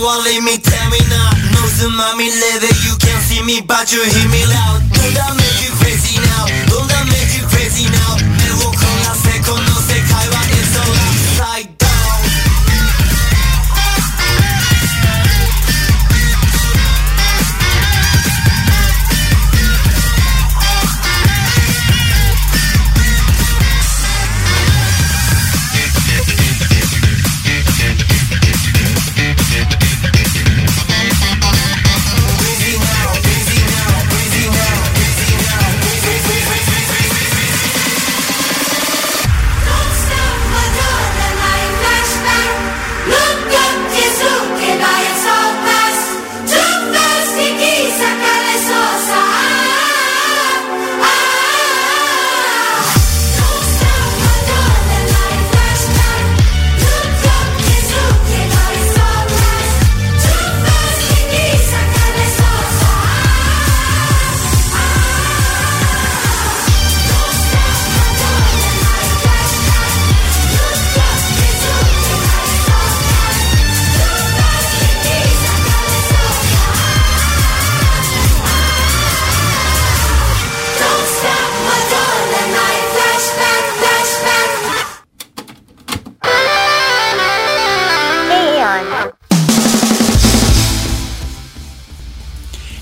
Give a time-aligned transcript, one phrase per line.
[0.00, 4.02] power, let me tell me now No tsunami level, you can't see me but you
[4.02, 6.46] hear me loud Don't that make you crazy now?
[6.68, 6.89] Don't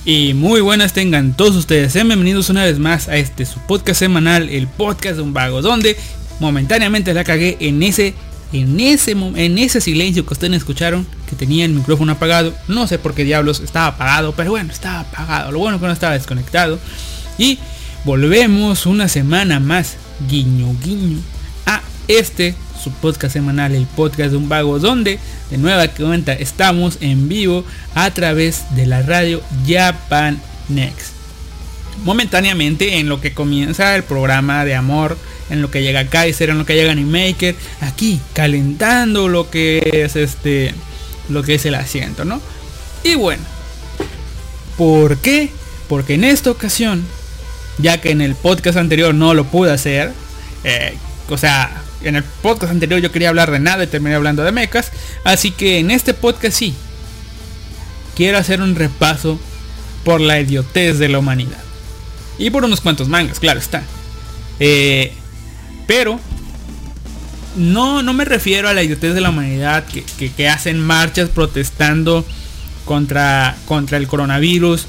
[0.09, 1.93] Y muy buenas tengan todos ustedes.
[1.93, 5.61] Sean bienvenidos una vez más a este su podcast semanal, el podcast de un vago,
[5.61, 5.99] donde
[6.41, 8.15] momentáneamente la cagué en ese
[8.55, 12.55] en ese en ese silencio que ustedes escucharon que tenía el micrófono apagado.
[12.69, 15.53] No sé por qué diablos estaba apagado, pero bueno, estaba apagado.
[15.53, 16.79] Lo bueno que no estaba desconectado.
[17.37, 17.59] Y
[18.07, 21.19] volvemos una semana más, guiño guiño,
[21.67, 25.19] a este su podcast semanal, el podcast de un vago, donde
[25.51, 31.13] de nueva cuenta estamos en vivo a través de la radio Japan Next.
[32.05, 35.19] Momentáneamente en lo que comienza el programa de amor,
[35.51, 40.17] en lo que llega Kaiser, en lo que llega Animaker, aquí calentando lo que es
[40.17, 40.75] este,
[41.29, 42.41] lo que es el asiento, ¿no?
[43.03, 43.43] Y bueno,
[44.77, 45.51] ¿por qué?
[45.89, 47.05] Porque en esta ocasión,
[47.79, 50.13] ya que en el podcast anterior no lo pude hacer,
[50.65, 50.95] eh,
[51.29, 54.53] o sea, en el podcast anterior yo quería hablar de nada y terminé hablando de
[54.53, 54.93] mechas,
[55.25, 56.75] así que en este podcast sí,
[58.17, 59.39] quiero hacer un repaso
[60.05, 61.59] por la idiotez de la humanidad.
[62.39, 63.83] Y por unos cuantos mangas, claro está.
[64.61, 65.13] Eh,
[65.87, 66.21] pero
[67.57, 72.25] no, no me refiero a la idiotez de la humanidad que, que- hacen marchas protestando
[72.85, 74.87] contra, contra el coronavirus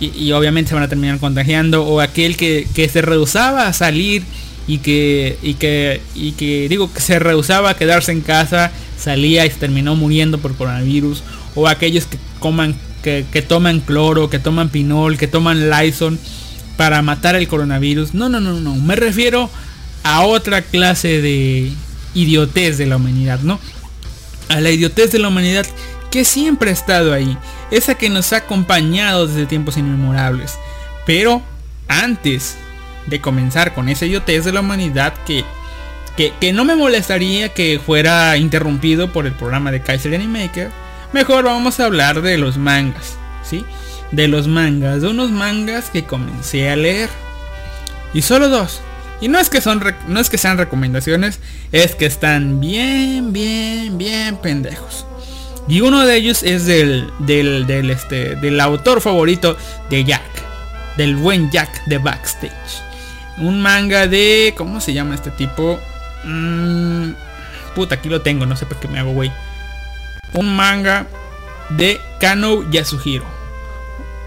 [0.00, 3.72] y, y obviamente se van a terminar contagiando o aquel que, que se rehusaba a
[3.72, 4.22] salir
[4.66, 9.44] y que, y que, y que digo que se rehusaba a quedarse en casa, salía
[9.44, 11.22] y se terminó muriendo por coronavirus
[11.54, 16.18] o aquellos que coman que, que toman cloro, que toman pinol, que toman Lysol
[16.76, 18.14] para matar el coronavirus.
[18.14, 18.74] No, no, no, no.
[18.76, 19.50] Me refiero
[20.04, 21.72] a otra clase de
[22.14, 23.58] idiotez de la humanidad, ¿no?
[24.48, 25.66] A la idiotez de la humanidad
[26.10, 27.36] que siempre ha estado ahí.
[27.70, 30.54] Esa que nos ha acompañado desde tiempos inmemorables.
[31.06, 31.42] Pero
[31.88, 32.56] antes
[33.06, 35.44] de comenzar con esa idiotez de la humanidad que,
[36.16, 40.70] que, que no me molestaría que fuera interrumpido por el programa de Kaiser Animaker,
[41.12, 43.64] mejor vamos a hablar de los mangas, ¿sí?
[44.10, 47.08] De los mangas, de unos mangas que comencé a leer.
[48.14, 48.80] Y solo dos.
[49.20, 51.38] Y no es que son no es que sean recomendaciones,
[51.70, 55.06] es que están bien, bien, bien pendejos.
[55.68, 59.56] Y uno de ellos es del, del, del, este, del autor favorito
[59.90, 60.22] de Jack.
[60.96, 62.82] Del buen Jack de Backstage.
[63.38, 64.54] Un manga de...
[64.56, 65.78] ¿Cómo se llama este tipo?
[66.24, 67.12] Mm,
[67.74, 69.32] puta, aquí lo tengo, no sé por qué me hago güey.
[70.34, 71.06] Un manga
[71.70, 73.24] de Kano Yasuhiro.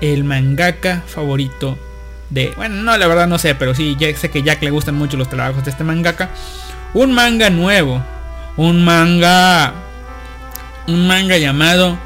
[0.01, 1.77] El mangaka favorito
[2.29, 2.53] de...
[2.55, 5.17] Bueno, no, la verdad no sé, pero sí, ya sé que Jack le gustan mucho
[5.17, 6.29] los trabajos de este mangaka.
[6.93, 8.03] Un manga nuevo.
[8.57, 9.73] Un manga...
[10.87, 11.97] Un manga llamado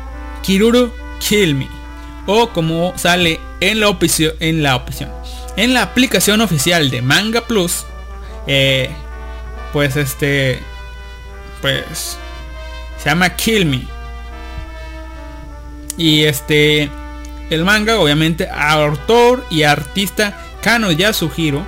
[0.41, 1.67] Kiruru Kill Me.
[2.25, 4.33] O como sale en la opción...
[4.39, 5.09] En la opción.
[5.59, 7.85] En la aplicación oficial de Manga Plus.
[8.47, 8.89] eh,
[9.73, 10.57] pues este...
[11.59, 12.17] Pues...
[12.97, 13.81] Se llama Kill Me.
[15.97, 16.89] Y este...
[17.49, 21.67] El manga, obviamente, autor y artista Kano Yasuhiro.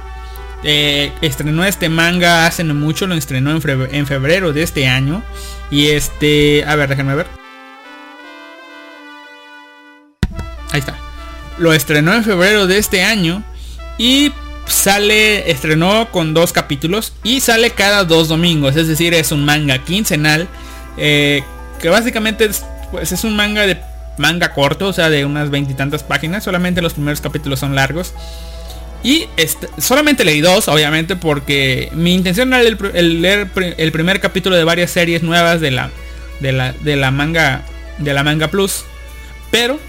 [0.63, 4.87] eh, estrenó este manga hace no mucho, lo estrenó en febrero, en febrero de este
[4.87, 5.21] año.
[5.69, 6.63] Y este...
[6.65, 7.27] A ver, déjenme ver.
[10.71, 10.95] Ahí está.
[11.57, 13.43] Lo estrenó en febrero de este año.
[14.01, 14.31] Y
[14.65, 17.13] sale, estrenó con dos capítulos.
[17.23, 18.75] Y sale cada dos domingos.
[18.75, 20.47] Es decir, es un manga quincenal.
[20.97, 21.43] eh,
[21.79, 23.77] que básicamente es pues es un manga de
[24.17, 26.43] manga corto, o sea, de unas veintitantas páginas.
[26.43, 28.13] Solamente los primeros capítulos son largos.
[29.03, 34.55] Y este, solamente leí dos, obviamente, porque mi intención era el, leer el primer capítulo
[34.55, 35.91] de varias series nuevas de la,
[36.39, 37.61] de la, de la manga,
[37.99, 38.83] de la manga plus.
[39.51, 39.79] Pero,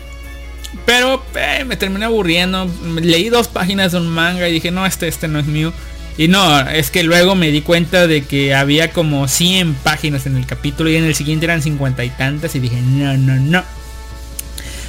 [0.86, 2.68] pero eh, me terminé aburriendo.
[3.00, 5.72] Leí dos páginas de un manga y dije, no, este, este no es mío.
[6.18, 10.36] Y no, es que luego me di cuenta de que había como 100 páginas en
[10.36, 13.64] el capítulo y en el siguiente eran 50 y tantas y dije, no, no, no.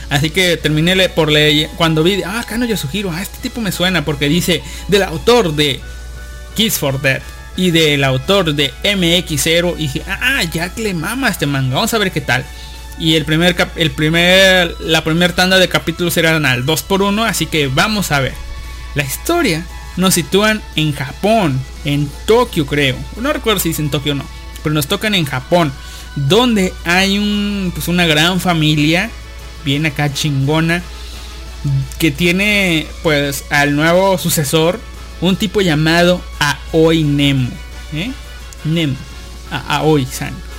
[0.10, 4.04] Así que terminé por leer cuando vi, ah, Kano Yasuhiro, ah, este tipo me suena
[4.04, 5.80] porque dice del autor de
[6.56, 7.22] Kiss for Dead
[7.56, 11.94] y del autor de MX0 y dije, ah, ya que le mama este manga, vamos
[11.94, 12.46] a ver qué tal.
[13.04, 17.26] Y el primer, el primer, la primera tanda de capítulos eran al 2 por 1
[17.26, 18.32] así que vamos a ver.
[18.96, 19.66] La historia
[19.98, 22.96] nos sitúan en Japón, en Tokio creo.
[23.18, 24.24] No recuerdo si en Tokio o no,
[24.64, 25.74] pero nos tocan en Japón,
[26.16, 29.10] donde hay un, pues una gran familia,
[29.66, 30.82] bien acá chingona,
[32.00, 34.80] que tiene pues al nuevo sucesor,
[35.20, 37.50] un tipo llamado Aoi Nemo.
[37.92, 38.14] ¿eh?
[38.64, 38.96] Nemo,
[39.52, 40.53] Aoi-san.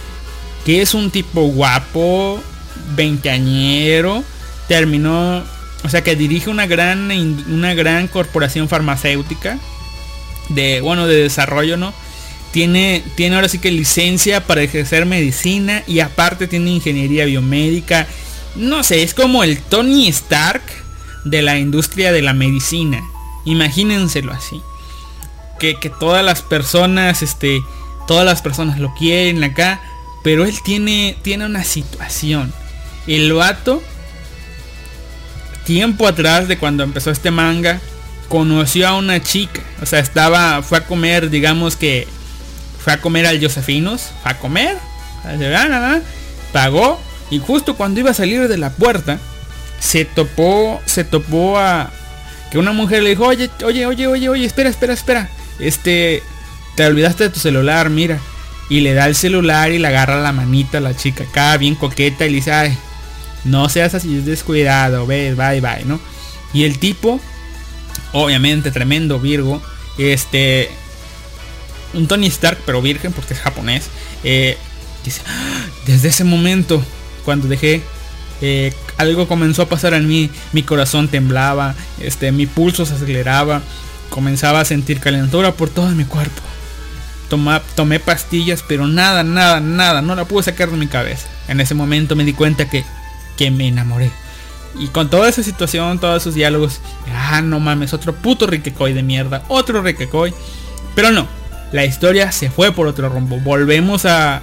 [0.64, 2.42] Que es un tipo guapo,
[2.96, 4.24] veinteañero,
[4.68, 5.42] terminó
[5.84, 7.10] o sea que dirige una gran,
[7.48, 9.58] una gran corporación farmacéutica
[10.48, 11.92] de, bueno, de desarrollo, ¿no?
[12.52, 18.06] Tiene, tiene ahora sí que licencia para ejercer medicina y aparte tiene ingeniería biomédica.
[18.56, 20.62] No sé, es como el Tony Stark
[21.24, 23.02] de la industria de la medicina.
[23.44, 24.62] Imagínenselo así.
[25.58, 27.60] Que, que todas las personas, este,
[28.06, 29.82] todas las personas lo quieren acá.
[30.24, 32.52] Pero él tiene, tiene una situación.
[33.06, 33.80] El vato
[35.64, 37.80] tiempo atrás de cuando empezó este manga,
[38.28, 39.62] conoció a una chica.
[39.82, 42.08] O sea, estaba, fue a comer, digamos que
[42.82, 44.76] fue a comer al Josefinos, a comer,
[46.52, 47.00] pagó
[47.30, 49.18] y justo cuando iba a salir de la puerta,
[49.80, 51.90] se topó, se topó a
[52.50, 55.28] que una mujer le dijo, oye, oye, oye, oye, oye, espera, espera, espera.
[55.58, 56.22] Este,
[56.76, 58.18] te olvidaste de tu celular, mira.
[58.68, 61.74] Y le da el celular y le agarra la manita a la chica acá, bien
[61.74, 62.78] coqueta, y le dice, ay,
[63.44, 66.00] no seas así descuidado, ve, bye, bye, ¿no?
[66.52, 67.20] Y el tipo,
[68.12, 69.60] obviamente tremendo Virgo,
[69.98, 70.70] este,
[71.92, 73.84] un Tony Stark, pero virgen porque es japonés,
[74.22, 74.56] eh,
[75.04, 76.82] dice, ah, desde ese momento,
[77.24, 77.82] cuando dejé,
[78.40, 83.62] eh, algo comenzó a pasar en mí, mi corazón temblaba, este, mi pulso se aceleraba,
[84.10, 86.42] comenzaba a sentir calentura por todo mi cuerpo.
[87.28, 91.28] Tomé pastillas, pero nada, nada, nada, no la pude sacar de mi cabeza.
[91.48, 92.84] En ese momento me di cuenta que
[93.36, 94.10] que me enamoré.
[94.78, 96.80] Y con toda esa situación, todos esos diálogos,
[97.14, 100.34] ah, no mames, otro puto Rikekoi de mierda, otro Rikekoi.
[100.94, 101.28] Pero no,
[101.72, 103.38] la historia se fue por otro rumbo.
[103.38, 104.42] Volvemos a,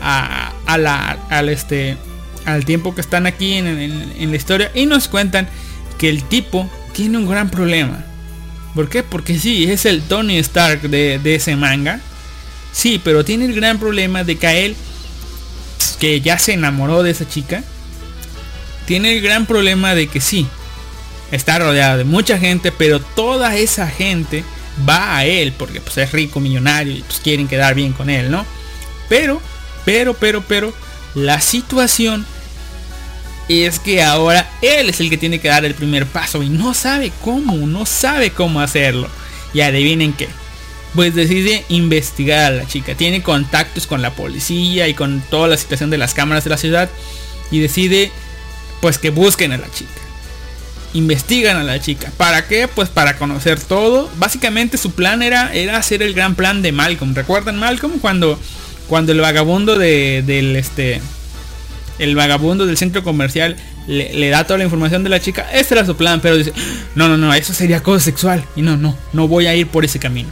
[0.00, 1.96] a, al, este,
[2.46, 5.48] al tiempo que están aquí en, la historia y nos cuentan
[5.98, 8.04] que el tipo tiene un gran problema.
[8.74, 9.02] ¿Por qué?
[9.02, 12.00] Porque sí, es el Tony Stark de, de ese manga.
[12.72, 14.76] Sí, pero tiene el gran problema de que él,
[15.98, 17.62] que ya se enamoró de esa chica,
[18.86, 20.46] tiene el gran problema de que sí,
[21.30, 24.44] está rodeado de mucha gente, pero toda esa gente
[24.88, 28.30] va a él porque pues es rico, millonario y pues quieren quedar bien con él,
[28.30, 28.44] ¿no?
[29.08, 29.40] Pero,
[29.84, 30.72] pero, pero, pero,
[31.14, 32.24] la situación
[33.48, 36.72] es que ahora él es el que tiene que dar el primer paso y no
[36.72, 39.08] sabe cómo, no sabe cómo hacerlo.
[39.52, 40.28] Y adivinen qué.
[40.94, 42.94] Pues decide investigar a la chica.
[42.94, 46.56] Tiene contactos con la policía y con toda la situación de las cámaras de la
[46.56, 46.90] ciudad.
[47.50, 48.10] Y decide
[48.80, 49.90] pues que busquen a la chica.
[50.92, 52.10] Investigan a la chica.
[52.16, 52.66] ¿Para qué?
[52.66, 54.10] Pues para conocer todo.
[54.16, 57.14] Básicamente su plan era, era hacer el gran plan de Malcolm.
[57.14, 58.00] ¿Recuerdan Malcolm?
[58.00, 58.38] Cuando,
[58.88, 61.00] cuando el vagabundo de, del este.
[61.98, 63.56] El vagabundo del centro comercial
[63.86, 65.46] le, da toda la información de la chica.
[65.52, 66.20] Ese era su plan.
[66.20, 66.52] Pero dice.
[66.96, 67.32] No, no, no.
[67.34, 68.44] Eso sería cosa sexual.
[68.56, 68.96] Y no, no.
[69.12, 70.30] No voy a ir por ese camino.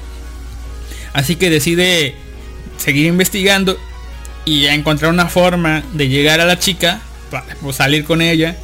[1.12, 2.14] Así que decide
[2.76, 3.78] seguir investigando.
[4.44, 7.02] Y encontrar una forma de llegar a la chica
[7.60, 8.56] pues, salir con ella.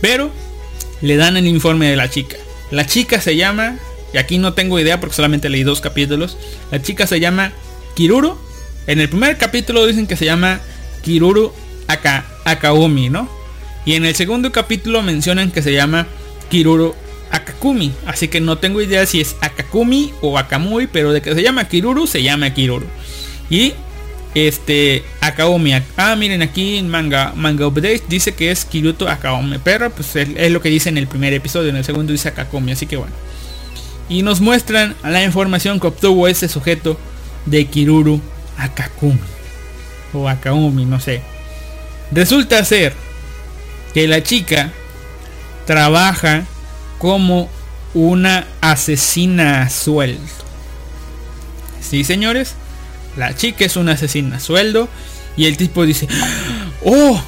[0.00, 0.32] Pero
[1.00, 2.36] le dan el informe de la chica.
[2.70, 3.76] La chica se llama,
[4.12, 6.36] y aquí no tengo idea porque solamente leí dos capítulos.
[6.70, 7.52] La chica se llama
[7.94, 8.36] Kiruru.
[8.86, 10.60] En el primer capítulo dicen que se llama
[11.02, 11.52] Kiruru
[11.86, 12.24] Aka,
[13.10, 13.28] ¿no?
[13.84, 16.06] Y en el segundo capítulo mencionan que se llama
[16.50, 16.94] Kiruru
[17.32, 17.92] Akakumi.
[18.06, 21.66] Así que no tengo idea si es Akakumi o Akamui, pero de que se llama
[21.66, 22.86] Kiruru, se llama Kiruru.
[23.50, 23.74] Y
[24.34, 25.72] este, Akaomi.
[25.96, 29.58] Ah, miren aquí en manga, manga update dice que es Kiruto Akaomi.
[29.62, 31.70] Pero pues es, lo que dice en el primer episodio.
[31.70, 32.72] En el segundo dice Akakomi.
[32.72, 33.14] Así que bueno.
[34.08, 36.98] Y nos muestran la información que obtuvo ese sujeto
[37.46, 38.20] de Kiruru
[38.58, 39.18] Akakumi.
[40.12, 41.22] O Akaomi, no sé.
[42.10, 42.92] Resulta ser
[43.94, 44.70] que la chica
[45.66, 46.46] trabaja
[47.02, 47.48] como
[47.94, 50.22] una asesina a sueldo.
[51.80, 52.54] Sí, señores,
[53.16, 54.88] la chica es una asesina sueldo
[55.36, 56.06] y el tipo dice,
[56.84, 57.20] "Oh,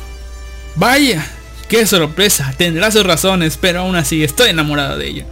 [0.76, 1.26] vaya,
[1.68, 5.26] qué sorpresa, tendrá sus razones, pero aún así estoy enamorado de ella."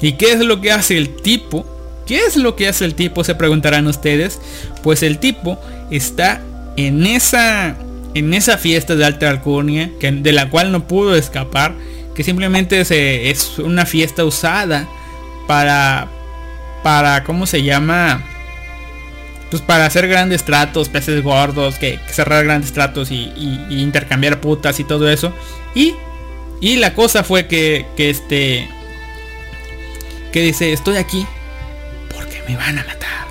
[0.00, 1.66] ¿Y qué es lo que hace el tipo?
[2.06, 3.24] ¿Qué es lo que hace el tipo?
[3.24, 4.40] Se preguntarán ustedes.
[4.82, 6.40] Pues el tipo está
[6.78, 7.76] en esa
[8.14, 11.74] en esa fiesta de alta alcurnia, que, de la cual no pudo escapar,
[12.14, 12.80] que simplemente
[13.30, 14.88] es una fiesta usada
[15.46, 16.08] para,
[16.82, 18.22] para, ¿cómo se llama?
[19.50, 23.32] Pues para hacer grandes tratos, peces gordos, que, cerrar grandes tratos y,
[23.70, 25.32] intercambiar putas y todo eso.
[25.74, 25.94] Y,
[26.60, 28.68] y la cosa fue que, que este,
[30.32, 31.26] que dice, estoy aquí
[32.14, 33.26] porque me van a matar.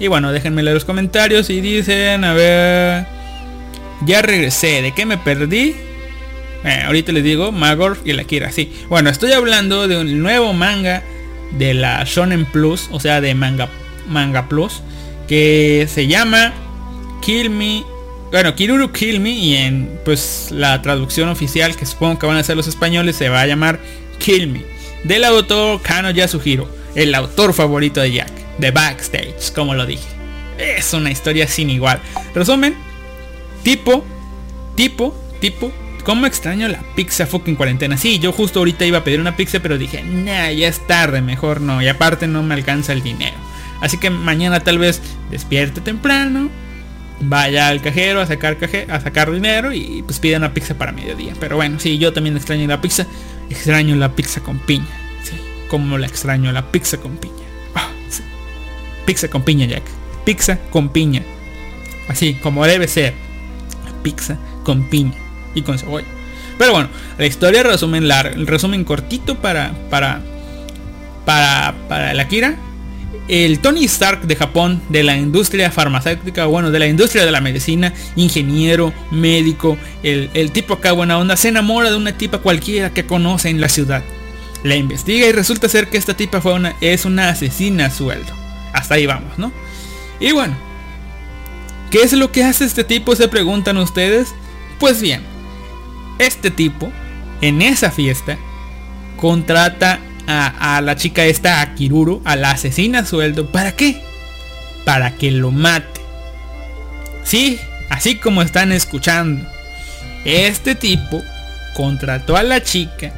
[0.00, 3.18] Y bueno, déjenme leer los comentarios y dicen, a ver...
[4.02, 4.82] Ya regresé.
[4.82, 5.74] ¿De qué me perdí?
[6.64, 8.72] Eh, ahorita les digo, Magor y la Kira, sí.
[8.88, 11.02] Bueno, estoy hablando de un nuevo manga
[11.52, 13.68] de la Shonen Plus, o sea, de Manga,
[14.08, 14.82] manga Plus,
[15.28, 16.52] que se llama
[17.22, 17.84] Kill Me.
[18.30, 22.42] Bueno, Kiruru Kill Me y en pues la traducción oficial que supongo que van a
[22.42, 23.80] ser los españoles se va a llamar
[24.18, 24.62] Kill Me.
[25.04, 30.06] Del autor Kano Yasuhiro, el autor favorito de Jack, de Backstage, como lo dije.
[30.58, 32.00] Es una historia sin igual.
[32.34, 32.74] Resumen,
[33.62, 34.04] Tipo,
[34.76, 35.70] tipo, tipo,
[36.08, 37.98] ¿cómo extraño la pizza fucking cuarentena?
[37.98, 41.20] Sí, yo justo ahorita iba a pedir una pizza, pero dije, nah, ya es tarde,
[41.20, 41.82] mejor no.
[41.82, 43.36] Y aparte no me alcanza el dinero.
[43.82, 46.48] Así que mañana tal vez despierte temprano,
[47.20, 48.56] vaya al cajero a sacar
[48.88, 51.34] a sacar dinero y pues pida una pizza para mediodía.
[51.38, 53.06] Pero bueno, sí, yo también extraño la pizza.
[53.50, 54.88] Extraño la pizza con piña.
[55.22, 55.34] Sí,
[55.68, 57.34] como la extraño la pizza con piña.
[57.74, 57.90] Ah,
[59.04, 59.84] pizza con piña, Jack.
[60.24, 61.22] Pizza con piña.
[62.08, 63.12] Así, como debe ser
[64.02, 66.06] pizza con piña y con cebolla.
[66.58, 66.88] Pero bueno,
[67.18, 70.20] la historia resumen largo, resumen cortito para para
[71.24, 72.56] para para la Kira.
[73.26, 77.42] El Tony Stark de Japón, de la industria farmacéutica, bueno, de la industria de la
[77.42, 82.90] medicina, ingeniero, médico, el, el tipo acá buena onda, se enamora de una tipa cualquiera
[82.90, 84.02] que conoce en la ciudad.
[84.62, 88.32] La investiga y resulta ser que esta tipa fue una, es una asesina a sueldo.
[88.72, 89.52] Hasta ahí vamos, ¿no?
[90.20, 90.56] Y bueno,
[91.90, 93.16] ¿Qué es lo que hace este tipo?
[93.16, 94.34] Se preguntan ustedes.
[94.78, 95.22] Pues bien,
[96.18, 96.92] este tipo,
[97.40, 98.38] en esa fiesta,
[99.16, 103.50] contrata a, la chica esta, a Kiruru, a la asesina sueldo.
[103.50, 104.00] ¿Para qué?
[104.84, 106.00] Para que lo mate.
[107.24, 107.58] Sí,
[107.88, 109.48] así como están escuchando.
[110.24, 111.22] Este tipo
[111.74, 113.12] contrató a la chica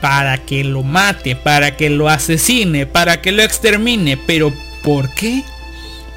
[0.00, 4.18] para que lo mate, para que lo asesine, para que lo extermine.
[4.18, 5.42] Pero ¿por qué?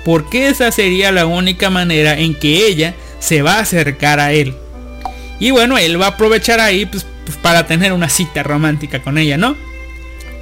[0.08, 4.56] porque esa sería la única manera en que ella se va a acercar a él.
[5.40, 9.18] Y bueno, él va a aprovechar ahí pues, pues, para tener una cita romántica con
[9.18, 9.56] ella, ¿no?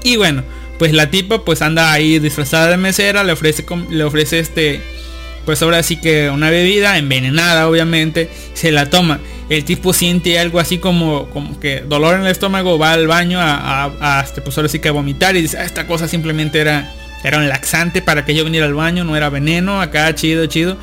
[0.03, 0.43] Y bueno,
[0.77, 4.81] pues la tipa pues anda ahí disfrazada de mesera, le ofrece, le ofrece este,
[5.45, 9.19] pues ahora sí que una bebida envenenada obviamente, se la toma.
[9.49, 13.39] El tipo siente algo así como, como que dolor en el estómago, va al baño
[13.39, 16.59] a, a, este, pues ahora sí que a vomitar y dice, ah, esta cosa simplemente
[16.59, 16.93] era
[17.25, 20.77] era un laxante para que yo viniera al baño, no era veneno, acá chido, chido.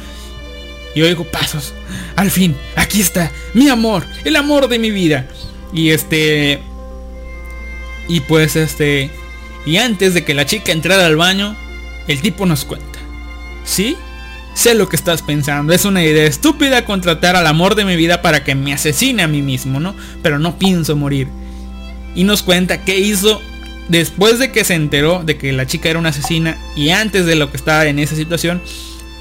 [0.94, 1.72] Y oigo pasos.
[2.16, 5.26] Al fin, aquí está, mi amor, el amor de mi vida.
[5.72, 6.60] Y este...
[8.08, 9.10] Y pues este...
[9.64, 11.56] Y antes de que la chica entrara al baño,
[12.08, 12.98] el tipo nos cuenta.
[13.64, 13.96] ¿Sí?
[14.54, 15.72] Sé lo que estás pensando.
[15.72, 19.28] Es una idea estúpida contratar al amor de mi vida para que me asesine a
[19.28, 19.94] mí mismo, ¿no?
[20.22, 21.28] Pero no pienso morir.
[22.14, 23.40] Y nos cuenta qué hizo
[23.88, 27.36] después de que se enteró de que la chica era una asesina y antes de
[27.36, 28.62] lo que estaba en esa situación,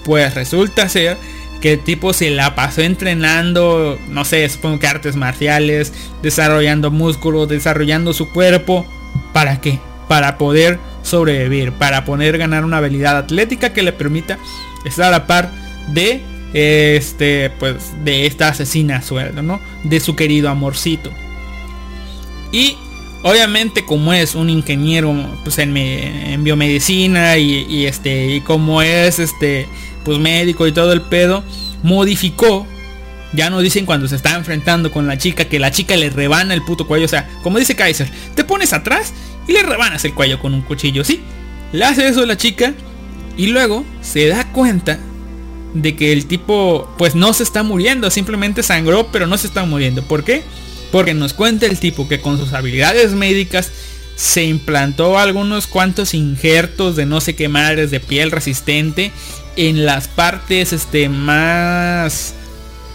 [0.04, 1.18] pues resulta ser
[1.62, 7.48] que el tipo se la pasó entrenando, no sé, supongo que artes marciales, desarrollando músculos,
[7.48, 8.86] desarrollando su cuerpo.
[9.32, 9.80] ¿Para qué?
[10.08, 14.40] Para poder sobrevivir, para poder ganar una habilidad atlética que le permita
[14.86, 15.52] estar a la par
[15.90, 16.22] de
[16.54, 19.62] este pues de esta asesina sueldo, ¿no?
[19.84, 21.12] De su querido amorcito.
[22.52, 22.76] Y
[23.24, 25.14] Obviamente como es un ingeniero
[25.44, 29.68] pues en, biomedicina y, este y como es este
[30.04, 31.44] pues médico y todo el pedo,
[31.84, 32.68] modificó
[33.34, 36.54] ya nos dicen cuando se está enfrentando con la chica que la chica le rebana
[36.54, 37.06] el puto cuello.
[37.06, 39.14] O sea, como dice Kaiser, te pones atrás
[39.48, 41.04] y le rebanas el cuello con un cuchillo.
[41.04, 41.22] Sí,
[41.72, 42.74] le hace eso a la chica
[43.38, 45.00] y luego se da cuenta
[45.74, 48.12] de que el tipo pues no se está muriendo.
[48.12, 50.04] Simplemente sangró pero no se está muriendo.
[50.04, 50.44] ¿Por qué?
[50.92, 53.72] Porque nos cuenta el tipo que con sus habilidades médicas
[54.18, 59.12] se implantó algunos cuantos injertos de no sé qué madres de piel resistente
[59.56, 62.36] en las partes este más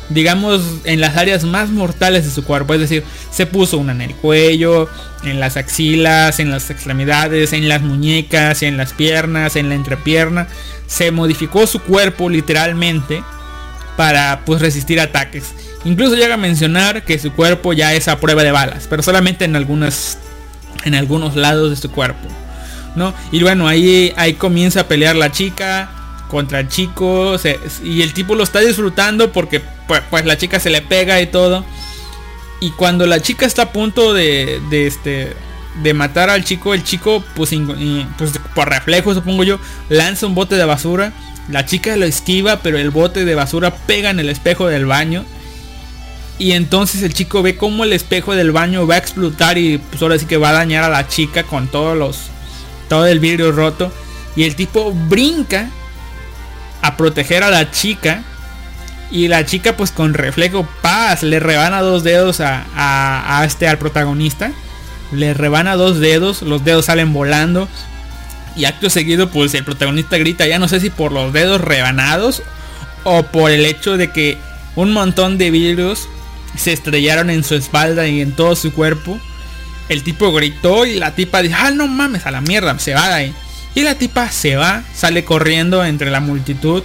[0.08, 2.74] digamos, en las áreas más mortales de su cuerpo.
[2.74, 4.88] Es decir, se puso una en el cuello,
[5.24, 10.46] en las axilas, en las extremidades, en las muñecas, en las piernas, en la entrepierna.
[10.86, 13.22] Se modificó su cuerpo literalmente
[13.96, 15.52] para pues resistir ataques.
[15.84, 19.44] Incluso llega a mencionar que su cuerpo ya es a prueba de balas, pero solamente
[19.44, 20.18] en algunas
[20.84, 22.28] en algunos lados de su cuerpo.
[22.94, 23.12] ¿No?
[23.30, 25.90] Y bueno, ahí ahí comienza a pelear la chica
[26.28, 27.36] contra el chico
[27.82, 31.26] y el tipo lo está disfrutando porque pues, pues, la chica se le pega y
[31.26, 31.64] todo.
[32.60, 35.36] Y cuando la chica está a punto de, de este
[35.82, 37.50] de matar al chico, el chico pues,
[38.16, 41.12] pues por reflejo supongo yo lanza un bote de basura.
[41.48, 45.24] La chica lo esquiva, pero el bote de basura pega en el espejo del baño.
[46.38, 50.02] Y entonces el chico ve como el espejo del baño va a explotar y pues
[50.02, 52.18] ahora sí que va a dañar a la chica con todos los
[52.88, 53.92] todo el vidrio roto.
[54.34, 55.70] Y el tipo brinca
[56.86, 58.22] a proteger a la chica.
[59.10, 63.78] Y la chica pues con reflejo paz le rebana dos dedos a, a, este al
[63.78, 64.50] protagonista.
[65.12, 67.68] Le rebana dos dedos, los dedos salen volando.
[68.56, 72.42] Y acto seguido pues el protagonista grita, ya no sé si por los dedos rebanados
[73.04, 74.38] o por el hecho de que
[74.74, 76.08] un montón de vidrios
[76.56, 79.20] se estrellaron en su espalda y en todo su cuerpo.
[79.88, 83.14] El tipo gritó y la tipa dijo, ah, no mames, a la mierda, se va
[83.14, 83.32] ahí.
[83.76, 86.82] Y la tipa se va, sale corriendo entre la multitud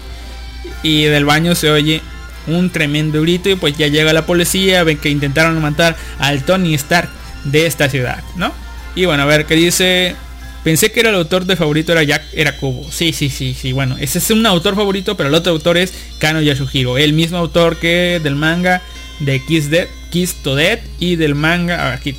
[0.83, 2.01] y del baño se oye
[2.48, 6.74] un tremendo grito y pues ya llega la policía, ven que intentaron matar al Tony
[6.74, 7.10] Stark
[7.45, 8.51] de esta ciudad, ¿no?
[8.93, 10.17] Y bueno, a ver qué dice.
[10.65, 12.86] Pensé que era el autor de favorito era Jack era Kubo.
[12.91, 13.71] Sí, sí, sí, sí.
[13.71, 17.38] Bueno, ese es un autor favorito, pero el otro autor es Kano Yasuhiro, el mismo
[17.38, 18.81] autor que del manga
[19.21, 22.15] de Kiss Dead, Kiss to Dead y del manga aquí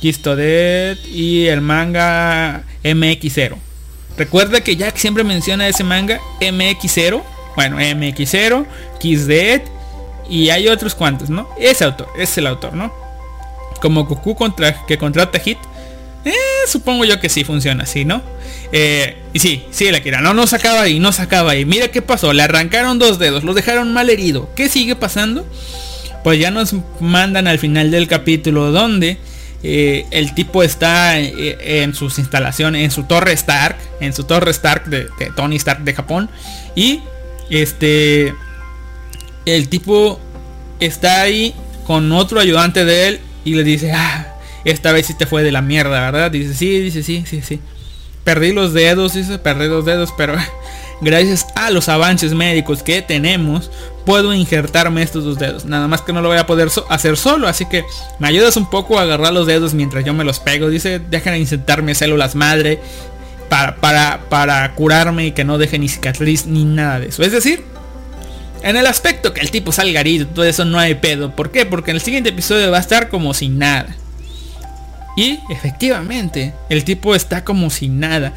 [0.00, 3.56] Kiss to Dead y el manga MX0.
[4.16, 7.22] Recuerda que Jack siempre menciona ese manga MX0.
[7.56, 8.66] Bueno, MX0,
[8.98, 9.62] Kiss Dead
[10.28, 11.48] y hay otros cuantos, ¿no?
[11.58, 12.92] Ese autor, es el autor, ¿no?
[13.80, 15.58] Como Goku contra, que contrata Hit.
[16.24, 16.32] Eh,
[16.66, 18.22] supongo yo que sí funciona así, ¿no?
[18.72, 20.20] Eh, y sí, sí, la quiera.
[20.20, 21.64] No, no sacaba ahí, no sacaba ahí.
[21.64, 22.32] Mira qué pasó.
[22.32, 24.50] Le arrancaron dos dedos, lo dejaron mal herido.
[24.54, 25.46] ¿Qué sigue pasando?
[26.22, 29.18] Pues ya nos mandan al final del capítulo donde
[29.62, 34.50] eh, el tipo está eh, en sus instalaciones, en su torre Stark, en su torre
[34.52, 36.30] Stark de, Tony Stark de Japón.
[36.74, 37.00] Y
[37.50, 38.34] este,
[39.44, 40.18] el tipo
[40.78, 41.54] está ahí
[41.86, 45.52] con otro ayudante de él y le dice, ah, esta vez sí te fue de
[45.52, 46.30] la mierda, ¿verdad?
[46.30, 47.60] Dice, sí, dice, sí, sí, sí.
[48.24, 50.36] Perdí los dedos, dice, perdí los dedos, pero
[51.02, 53.70] gracias a los avances médicos que tenemos,
[54.10, 55.66] puedo injertarme estos dos dedos.
[55.66, 57.84] Nada más que no lo voy a poder hacer solo, así que
[58.18, 60.68] me ayudas un poco a agarrar los dedos mientras yo me los pego.
[60.68, 62.80] Dice, dejan de insertarme células madre
[63.48, 67.22] para, para, para curarme y que no deje ni cicatriz ni nada de eso.
[67.22, 67.62] Es decir,
[68.64, 71.36] en el aspecto que el tipo salga herido, todo eso no hay pedo.
[71.36, 71.64] ¿Por qué?
[71.64, 73.94] Porque en el siguiente episodio va a estar como sin nada.
[75.16, 78.32] Y efectivamente, el tipo está como sin nada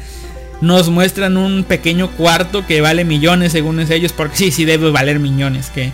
[0.64, 5.18] nos muestran un pequeño cuarto que vale millones según ellos, porque sí, sí debe valer
[5.18, 5.92] millones, que,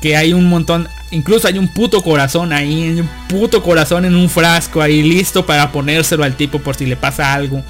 [0.00, 4.30] que hay un montón, incluso hay un puto corazón ahí, un puto corazón en un
[4.30, 7.62] frasco ahí listo para ponérselo al tipo por si le pasa algo.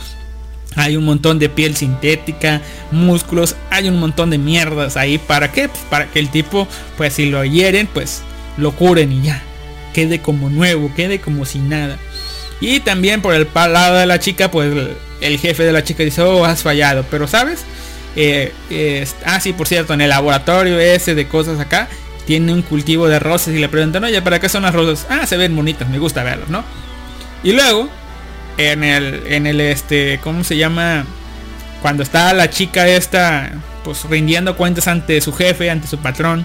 [0.77, 2.61] Hay un montón de piel sintética,
[2.93, 5.17] músculos, hay un montón de mierdas ahí.
[5.17, 5.69] ¿Para qué?
[5.69, 8.23] Pues para que el tipo, pues si lo hieren, pues
[8.59, 9.43] lo curen y ya.
[9.95, 11.99] Quede como nuevo, quede como sin nada.
[12.61, 14.73] Y también por el lado de la chica, pues
[15.21, 17.05] el jefe de la chica dice, oh, has fallado.
[17.11, 17.65] Pero sabes,
[18.17, 21.89] eh, ah, sí, por cierto, en el laboratorio ese de cosas acá,
[22.27, 25.07] tiene un cultivo de rosas y le preguntan, oye, ¿para qué son las rosas?
[25.09, 26.65] Ah, se ven bonitas, me gusta verlas, ¿no?
[27.43, 27.89] Y luego,
[28.59, 31.07] en el, en el, este, ¿cómo se llama?
[31.81, 33.53] Cuando está la chica esta,
[33.85, 36.45] pues rindiendo cuentas ante su jefe, ante su patrón,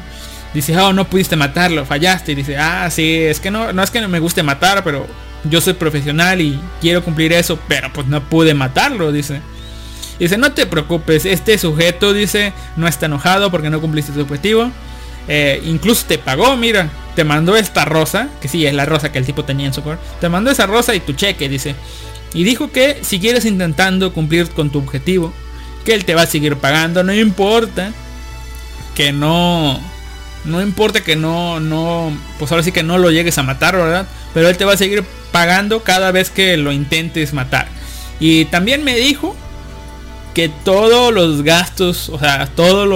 [0.53, 2.33] dice, oh, no pudiste matarlo, fallaste.
[2.33, 5.07] Y dice, ah, sí, es que no, no es que no me guste matar, pero
[5.45, 9.41] yo soy profesional y quiero cumplir eso, pero pues no pude matarlo, dice.
[10.19, 14.71] Dice, no te preocupes, este sujeto, dice, no está enojado porque no cumpliste tu objetivo.
[15.27, 19.19] Eh, incluso te pagó, mira, te mandó esta rosa, que sí, es la rosa que
[19.19, 20.03] el tipo tenía en su cuerpo.
[20.21, 21.75] Te mandó esa rosa y tu cheque, dice.
[22.33, 25.33] Y dijo que si quieres intentando cumplir con tu objetivo,
[25.85, 27.91] que él te va a seguir pagando, no importa
[28.95, 29.79] que no
[30.45, 34.07] no importa que no no pues ahora sí que no lo llegues a matar, ¿verdad?
[34.33, 37.67] Pero él te va a seguir pagando cada vez que lo intentes matar.
[38.19, 39.35] Y también me dijo
[40.33, 42.87] que todos los gastos, o sea, todos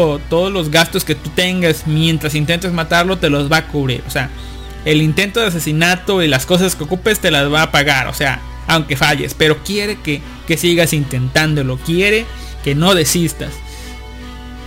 [0.51, 4.03] los gastos que tú tengas mientras intentes matarlo te los va a cubrir.
[4.07, 4.29] O sea,
[4.85, 8.07] el intento de asesinato y las cosas que ocupes te las va a pagar.
[8.07, 9.33] O sea, aunque falles.
[9.33, 11.77] Pero quiere que, que sigas intentándolo.
[11.77, 12.25] Quiere
[12.63, 13.51] que no desistas.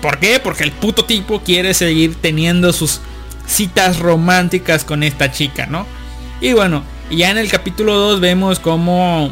[0.00, 0.40] ¿Por qué?
[0.40, 3.00] Porque el puto tipo quiere seguir teniendo sus
[3.46, 5.86] citas románticas con esta chica, ¿no?
[6.40, 9.30] Y bueno, ya en el capítulo 2 vemos cómo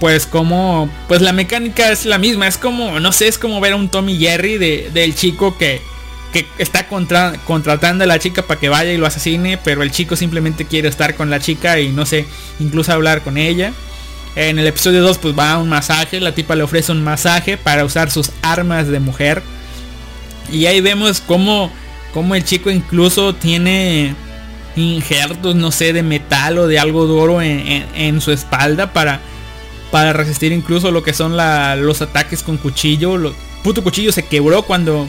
[0.00, 3.74] pues como pues la mecánica es la misma, es como no sé, es como ver
[3.74, 5.80] a un Tommy Jerry de, del chico que
[6.34, 9.92] que está contra, contratando a la chica para que vaya y lo asesine, pero el
[9.92, 12.26] chico simplemente quiere estar con la chica y no sé,
[12.58, 13.72] incluso hablar con ella.
[14.36, 17.56] En el episodio 2 pues va a un masaje, la tipa le ofrece un masaje
[17.56, 19.42] para usar sus armas de mujer.
[20.50, 21.70] Y ahí vemos cómo,
[22.12, 24.14] cómo el chico incluso tiene
[24.76, 29.20] injertos, no sé, de metal o de algo duro en, su espalda para,
[29.90, 33.34] para resistir incluso lo que son los ataques con cuchillo.
[33.62, 35.06] Puto cuchillo se quebró cuando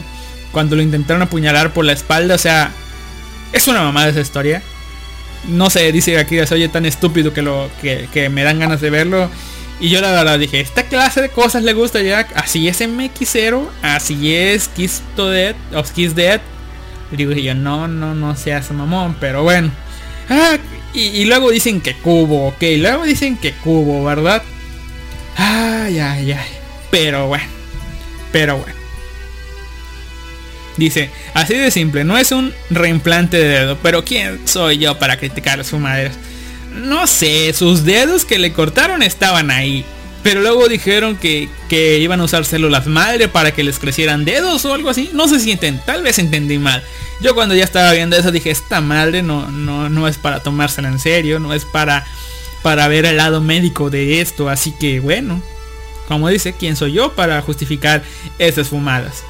[0.55, 2.35] cuando lo intentaron apuñalar por la espalda.
[2.35, 2.71] O sea,
[3.51, 4.63] es una mamada esa historia.
[5.47, 8.89] No sé, dice aquí se oye tan estúpido que lo que, me dan ganas de
[8.89, 9.29] verlo.
[9.79, 12.27] Y yo la verdad dije, esta clase de cosas le gusta ya.
[12.35, 16.41] Así es MX0, así es Kiss to Dead, o Kiss Dead.
[17.11, 19.71] Y digo yo, no, no, no seas mamón, pero bueno.
[20.29, 20.57] Ah,
[20.93, 22.63] y, y, luego dicen que cubo, ok.
[22.77, 24.41] Luego dicen que cubo, ¿verdad?
[25.37, 26.49] Ay, ay, ay.
[26.89, 27.45] Pero bueno.
[28.31, 28.84] Pero bueno.
[30.77, 35.17] Dice, así de simple, no es un reimplante de dedo, pero ¿quién soy yo para
[35.17, 36.11] criticar a su madre?
[36.71, 39.85] No sé, sus dedos que le cortaron estaban ahí.
[40.21, 44.65] Pero luego dijeron que, que iban a usar células madre para que les crecieran dedos
[44.65, 45.11] o algo así.
[45.13, 46.83] No se sienten, tal vez entendí mal.
[47.21, 50.89] Yo cuando ya estaba viendo eso dije, esta madre no, no, no es para tomársela
[50.89, 52.05] en serio, no es para,
[52.63, 54.49] para ver el lado médico de esto.
[54.49, 55.41] Así que bueno,
[56.07, 58.03] como dice, ¿quién soy yo para justificar
[58.39, 59.23] esas fumadas?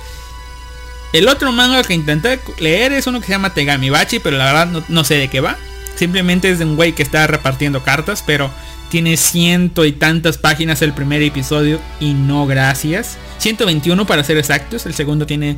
[1.15, 4.51] El otro manga que intenté leer es uno que se llama Tegami Bachi, pero la
[4.51, 5.55] verdad no, sé de qué va.
[5.95, 8.51] Simplemente es de un güey que está repartiendo cartas, pero
[8.89, 13.17] tiene ciento y tantas páginas el primer episodio y no gracias.
[13.37, 15.55] 121 para ser exactos, el segundo tiene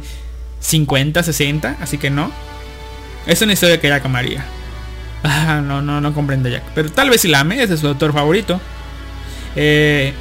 [0.59, 2.31] 50, 60, así que no.
[3.25, 4.45] Es una historia que ya amaría.
[5.23, 6.61] Ah, no, no, no comprendo ya.
[6.75, 8.61] Pero tal vez si la ame, es su autor favorito.
[9.55, 10.13] Eh,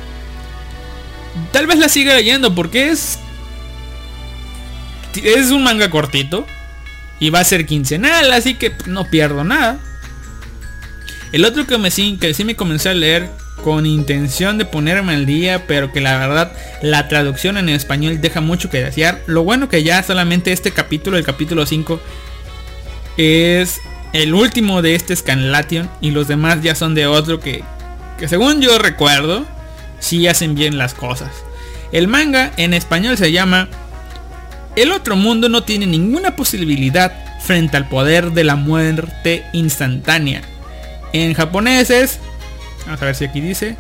[1.53, 3.19] tal vez la siga leyendo porque es
[5.25, 6.47] es un manga cortito.
[7.19, 9.79] Y va a ser quincenal, así que no pierdo nada.
[11.33, 13.31] El otro que, me, que sí me comencé a leer
[13.65, 16.53] con intención de ponerme al día, pero que la verdad
[16.83, 19.23] la traducción en español deja mucho que desear.
[19.27, 22.01] Lo bueno que ya solamente este capítulo, el capítulo 5,
[23.17, 23.81] es
[24.13, 27.65] el último de este Scanlation y los demás ya son de otro que,
[28.19, 29.47] que según yo recuerdo,
[30.01, 31.31] sí hacen bien las cosas.
[31.93, 33.69] El manga en español se llama
[34.77, 40.43] el otro mundo no tiene ninguna posibilidad frente al poder de la muerte instantánea.
[41.13, 42.19] En japonés es...
[42.85, 43.77] Vamos a ver si aquí dice.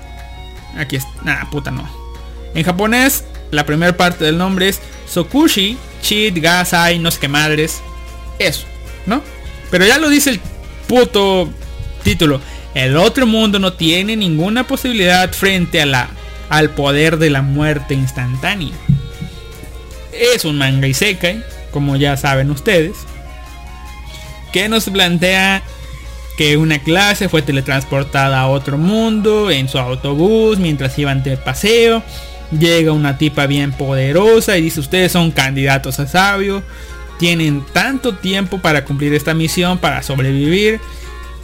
[0.77, 1.05] Aquí es...
[1.23, 1.89] Nah, puta no.
[2.55, 7.83] En japonés, la primera parte del nombre es Sokushi, Chit, Gasai, no sé qué madres.
[8.39, 8.67] Eso,
[9.05, 9.23] ¿no?
[9.71, 10.41] Pero ya lo dice el
[10.89, 11.51] puto
[12.03, 12.41] título.
[12.75, 16.09] El otro mundo no tiene ninguna posibilidad frente a la,
[16.49, 18.73] al poder de la muerte instantánea.
[20.18, 22.96] Es un manga isekai, como ya saben ustedes,
[24.52, 25.62] que nos plantea
[26.37, 32.02] que una clase fue teletransportada a otro mundo en su autobús mientras iban de paseo.
[32.59, 36.62] Llega una tipa bien poderosa y dice ustedes son candidatos a sabio.
[37.18, 40.81] Tienen tanto tiempo para cumplir esta misión, para sobrevivir.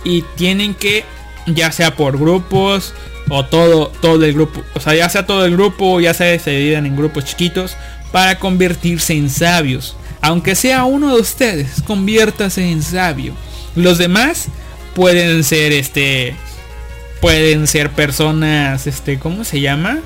[0.04, 1.04] Y tienen que,
[1.46, 2.94] ya sea por grupos
[3.28, 4.62] o todo, todo el grupo.
[4.74, 7.76] O sea, ya sea todo el grupo, ya sea se dividen en grupos chiquitos
[8.12, 9.96] para convertirse en sabios.
[10.20, 13.34] Aunque sea uno de ustedes, conviértase en sabio.
[13.74, 14.46] Los demás
[14.94, 16.36] pueden ser este
[17.20, 20.00] pueden ser personas este ¿cómo se llama?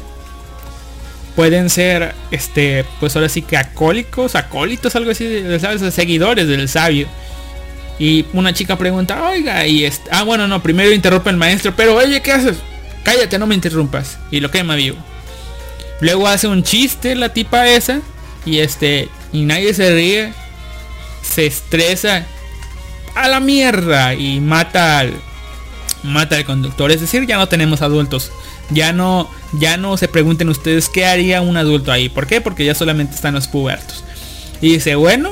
[1.35, 5.83] Pueden ser este pues ahora sí que acólicos, acólitos algo así, ¿sabes?
[5.93, 7.09] seguidores del sabio.
[7.99, 12.23] Y una chica pregunta, "Oiga, y ah bueno, no, primero interrumpe el maestro, pero oye,
[12.23, 12.57] ¿qué haces?
[13.03, 14.97] Cállate, no me interrumpas." Y lo quema vivo.
[16.01, 18.01] Luego hace un chiste la tipa esa.
[18.45, 19.09] Y este.
[19.33, 20.33] Y nadie se ríe.
[21.23, 22.27] Se estresa.
[23.15, 24.15] A la mierda.
[24.15, 25.15] Y mata al.
[26.03, 26.91] Mata al conductor.
[26.91, 28.31] Es decir, ya no tenemos adultos.
[28.71, 29.31] Ya no.
[29.53, 32.09] Ya no se pregunten ustedes qué haría un adulto ahí.
[32.09, 32.41] ¿Por qué?
[32.41, 34.05] Porque ya solamente están los pubertos.
[34.61, 35.31] Y dice, bueno.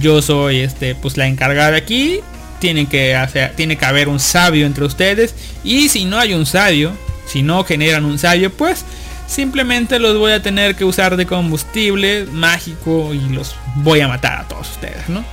[0.00, 0.94] Yo soy este.
[0.94, 2.20] Pues la encargada aquí.
[2.60, 3.56] Tiene que hacer.
[3.56, 5.34] Tiene que haber un sabio entre ustedes.
[5.64, 6.92] Y si no hay un sabio.
[7.26, 8.52] Si no generan un sabio.
[8.52, 8.84] Pues
[9.30, 14.40] simplemente los voy a tener que usar de combustible mágico y los voy a matar
[14.40, 15.24] a todos ustedes, ¿no?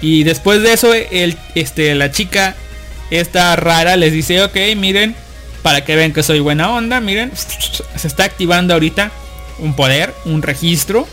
[0.00, 2.54] Y después de eso, el, este, la chica,
[3.10, 5.14] esta rara, les dice, ok, miren,
[5.62, 9.10] para que vean que soy buena onda, miren, se está activando ahorita
[9.58, 11.06] un poder, un registro,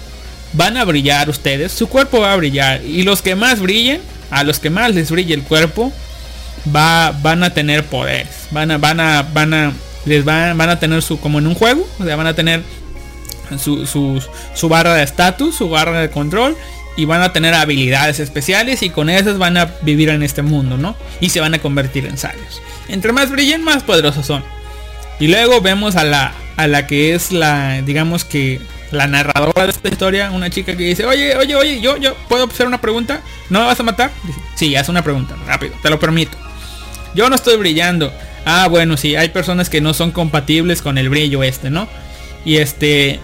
[0.53, 2.85] van a brillar ustedes, su cuerpo va a brillar.
[2.85, 5.91] Y los que más brillen, a los que más les brille el cuerpo,
[6.73, 9.73] va, van a tener poderes, van a, van a, van a,
[10.07, 12.63] les van, van a tener su, como en un juego, o sea, van a tener
[13.59, 14.21] su, su,
[14.55, 16.55] su barra de estatus, su barra de control
[16.95, 20.77] y van a tener habilidades especiales y con esas van a vivir en este mundo,
[20.77, 20.95] ¿no?
[21.21, 22.61] Y se van a convertir en sabios.
[22.87, 24.43] Entre más brillen, más poderosos son.
[25.19, 28.59] Y luego vemos a la, a la que es la, digamos que
[28.91, 32.45] la narradora de esta historia, una chica que dice, oye, oye, oye, yo, yo, ¿puedo
[32.45, 33.21] hacer una pregunta?
[33.49, 34.11] ¿No me vas a matar?
[34.23, 36.37] Dice, sí, haz una pregunta, rápido, te lo permito.
[37.13, 38.11] Yo no estoy brillando.
[38.49, 41.89] Ah, bueno, sí, hay personas que no son compatibles con el brillo este, ¿no?
[42.45, 43.19] Y este...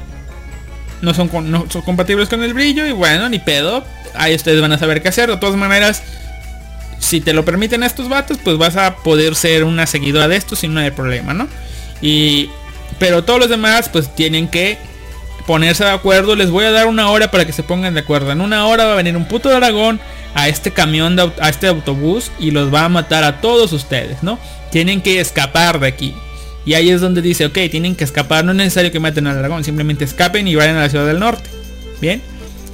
[1.02, 3.86] No son, no son compatibles con el brillo y bueno, ni pedo.
[4.16, 5.30] Ahí ustedes van a saber qué hacer.
[5.30, 6.04] De todas maneras,
[7.00, 10.58] si te lo permiten estos vatos, pues vas a poder ser una seguidora de esto
[10.58, 11.48] sin no hay problema, ¿no?
[12.02, 12.50] Y...
[13.00, 14.78] Pero todos los demás pues tienen que
[15.48, 16.36] ponerse de acuerdo.
[16.36, 18.34] Les voy a dar una hora para que se pongan de acuerdo.
[18.34, 20.02] En una hora va a venir un puto dragón
[20.36, 24.22] a este camión, de, a este autobús y los va a matar a todos ustedes,
[24.22, 24.38] ¿no?
[24.74, 26.16] Tienen que escapar de aquí.
[26.66, 28.44] Y ahí es donde dice, ok, tienen que escapar.
[28.44, 29.64] No es necesario que maten al dragón.
[29.64, 31.48] Simplemente escapen y vayan a la ciudad del norte.
[32.02, 32.24] Bien.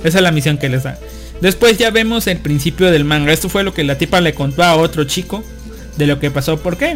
[0.06, 0.98] Esa es la misión que les da.
[1.42, 3.34] Después ya vemos el principio del manga.
[3.34, 5.44] Esto fue lo que la tipa le contó a otro chico
[5.98, 6.58] de lo que pasó.
[6.62, 6.96] ¿Por qué?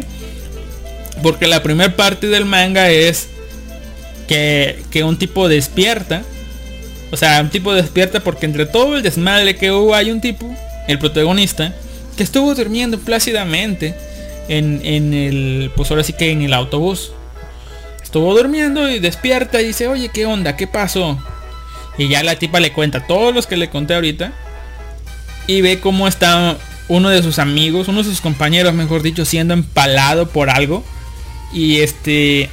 [1.22, 3.28] Porque la primera parte del manga es
[4.26, 6.22] que, que un tipo despierta.
[7.10, 10.50] O sea, un tipo despierta porque entre todo el desmadre que hubo hay un tipo,
[10.88, 11.74] el protagonista,
[12.16, 13.94] que estuvo durmiendo plácidamente
[14.48, 17.12] en, el, pues ahora sí que en el autobús.
[18.02, 20.56] Estuvo durmiendo y despierta y dice, oye, ¿qué onda?
[20.56, 21.18] ¿Qué pasó?
[21.98, 24.32] Y ya la tipa le cuenta todos los que le conté ahorita.
[25.46, 26.56] Y ve cómo está
[26.88, 30.84] uno de sus amigos, uno de sus compañeros, mejor dicho, siendo empalado por algo.
[31.52, 32.50] Y este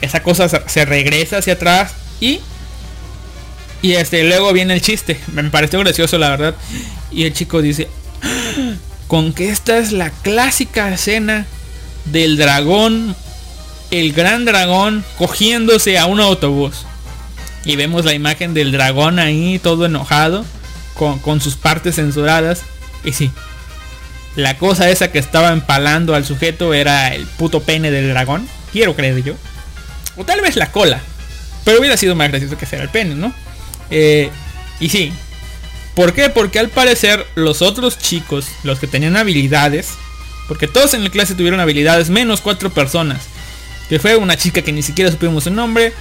[0.00, 2.40] esa cosa se regresa hacia atrás y
[3.82, 6.54] y este luego viene el chiste me pareció gracioso la verdad
[7.10, 8.07] y el chico dice "Ah,
[9.08, 11.46] con que esta es la clásica escena
[12.04, 13.16] del dragón
[13.90, 16.86] el gran dragón cogiéndose a un autobús
[17.64, 20.44] y vemos la imagen del dragón ahí todo enojado
[20.94, 22.62] con, con sus partes censuradas
[23.02, 23.32] y sí
[24.36, 28.94] la cosa esa que estaba empalando al sujeto era el puto pene del dragón quiero
[28.94, 29.34] creer yo
[30.18, 31.00] o tal vez la cola.
[31.64, 33.32] Pero hubiera sido más gracioso que sea el pene, ¿no?
[33.90, 34.30] Eh,
[34.80, 35.12] y sí.
[35.98, 36.30] ¿Por qué?
[36.30, 39.94] Porque al parecer los otros chicos, los que tenían habilidades,
[40.46, 43.26] porque todos en la clase tuvieron habilidades, menos cuatro personas.
[43.88, 45.92] Que fue una chica que ni siquiera supimos su nombre,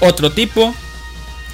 [0.00, 0.74] otro tipo,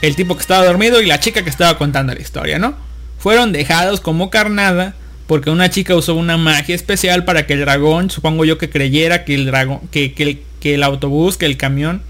[0.00, 2.74] el tipo que estaba dormido y la chica que estaba contando la historia, ¿no?
[3.18, 4.94] Fueron dejados como carnada
[5.26, 9.26] porque una chica usó una magia especial para que el dragón, supongo yo que creyera
[9.26, 12.00] que el dragón, que, que el, que el autobús, que el camión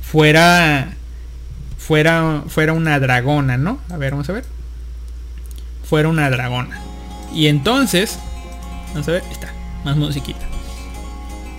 [0.00, 0.94] fuera
[1.76, 3.80] fuera fuera una dragona, ¿no?
[3.90, 4.59] A ver, vamos a ver.
[5.90, 6.80] Fuera una dragona.
[7.34, 8.18] Y entonces,
[8.94, 9.52] vamos a ver, está,
[9.84, 10.40] más musiquita.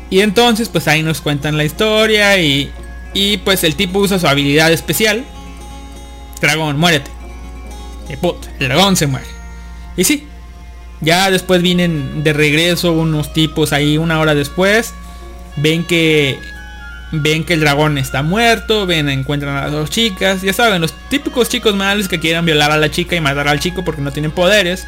[0.10, 2.72] Y entonces, pues ahí nos cuentan la historia y
[3.14, 5.26] y pues el tipo usa su habilidad especial.
[6.40, 7.12] Dragón, muérete.
[8.10, 9.28] Y put, el dragón se muere.
[9.98, 10.28] Y sí,
[11.02, 14.94] ya después vienen de regreso unos tipos ahí una hora después.
[15.58, 16.40] Ven que
[17.12, 20.94] ven que el dragón está muerto, ven, encuentran a las dos chicas, ya saben, los
[21.10, 24.12] típicos chicos malos que quieren violar a la chica y matar al chico porque no
[24.12, 24.86] tienen poderes.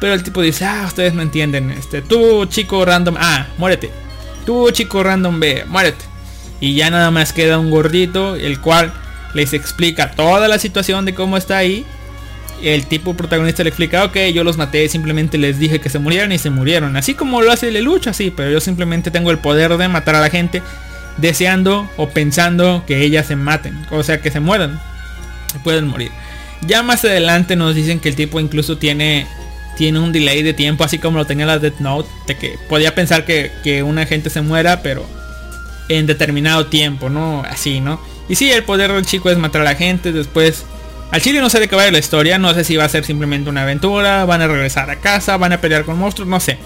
[0.00, 3.90] Pero el tipo dice, ah, ustedes no entienden, este, tú chico random A, muérete.
[4.44, 6.04] Tú chico random B, muérete.
[6.58, 8.92] Y ya nada más queda un gordito, el cual
[9.34, 11.86] les explica toda la situación de cómo está ahí.
[12.60, 16.32] El tipo protagonista le explica, ok, yo los maté, simplemente les dije que se murieran
[16.32, 16.96] y se murieron.
[16.96, 20.20] Así como lo hace Lelucha, sí, pero yo simplemente tengo el poder de matar a
[20.20, 20.62] la gente
[21.18, 24.80] deseando o pensando que ellas se maten, o sea, que se mueran,
[25.64, 26.10] pueden morir.
[26.66, 29.26] Ya más adelante nos dicen que el tipo incluso tiene
[29.76, 32.94] tiene un delay de tiempo, así como lo tenía la Death Note, de que podía
[32.94, 35.06] pensar que, que una gente se muera, pero
[35.88, 37.42] en determinado tiempo, ¿no?
[37.48, 38.00] Así, ¿no?
[38.28, 40.64] Y sí, el poder del chico es matar a la gente, después...
[41.10, 43.04] Al chile no sé de qué va la historia, no sé si va a ser
[43.04, 46.56] simplemente una aventura, van a regresar a casa, van a pelear con monstruos, no sé.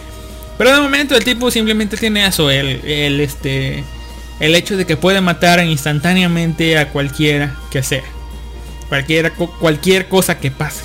[0.56, 3.82] Pero de momento el tipo simplemente tiene eso, el, el este
[4.40, 8.04] el hecho de que puede matar instantáneamente a cualquiera que sea.
[8.88, 10.84] Cualquiera, cualquier cosa que pase.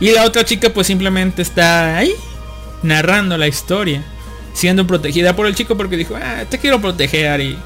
[0.00, 2.12] Y la otra chica pues simplemente está ahí,
[2.82, 4.02] narrando la historia.
[4.52, 7.58] Siendo protegida por el chico porque dijo, ah, te quiero proteger y...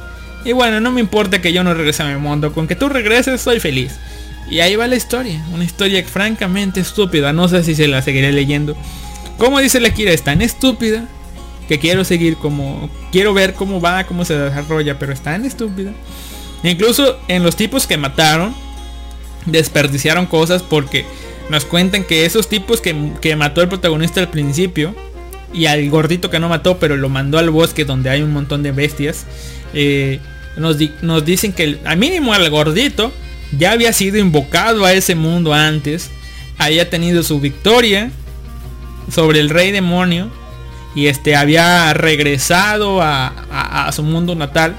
[0.42, 2.52] Y bueno, no me importa que yo no regrese a mi mundo.
[2.52, 3.92] Con que tú regreses soy feliz.
[4.48, 5.44] Y ahí va la historia.
[5.52, 7.32] Una historia francamente estúpida.
[7.32, 8.74] No sé si se la seguiré leyendo.
[9.36, 11.04] Como dice la Kira, es tan estúpida
[11.70, 15.92] que quiero seguir como quiero ver cómo va, cómo se desarrolla, pero es tan estúpida.
[16.64, 18.52] Incluso en los tipos que mataron,
[19.46, 21.06] desperdiciaron cosas porque
[21.48, 24.94] nos cuentan que esos tipos que, que mató el protagonista al principio
[25.54, 28.62] y al gordito que no mató pero lo mandó al bosque donde hay un montón
[28.62, 29.24] de bestias
[29.72, 30.20] eh,
[30.56, 33.10] nos, nos dicen que el- al mínimo al gordito
[33.58, 36.10] ya había sido invocado a ese mundo antes
[36.58, 38.10] había tenido su victoria
[39.12, 40.30] sobre el rey demonio
[40.94, 44.74] y este había regresado a, su mundo natal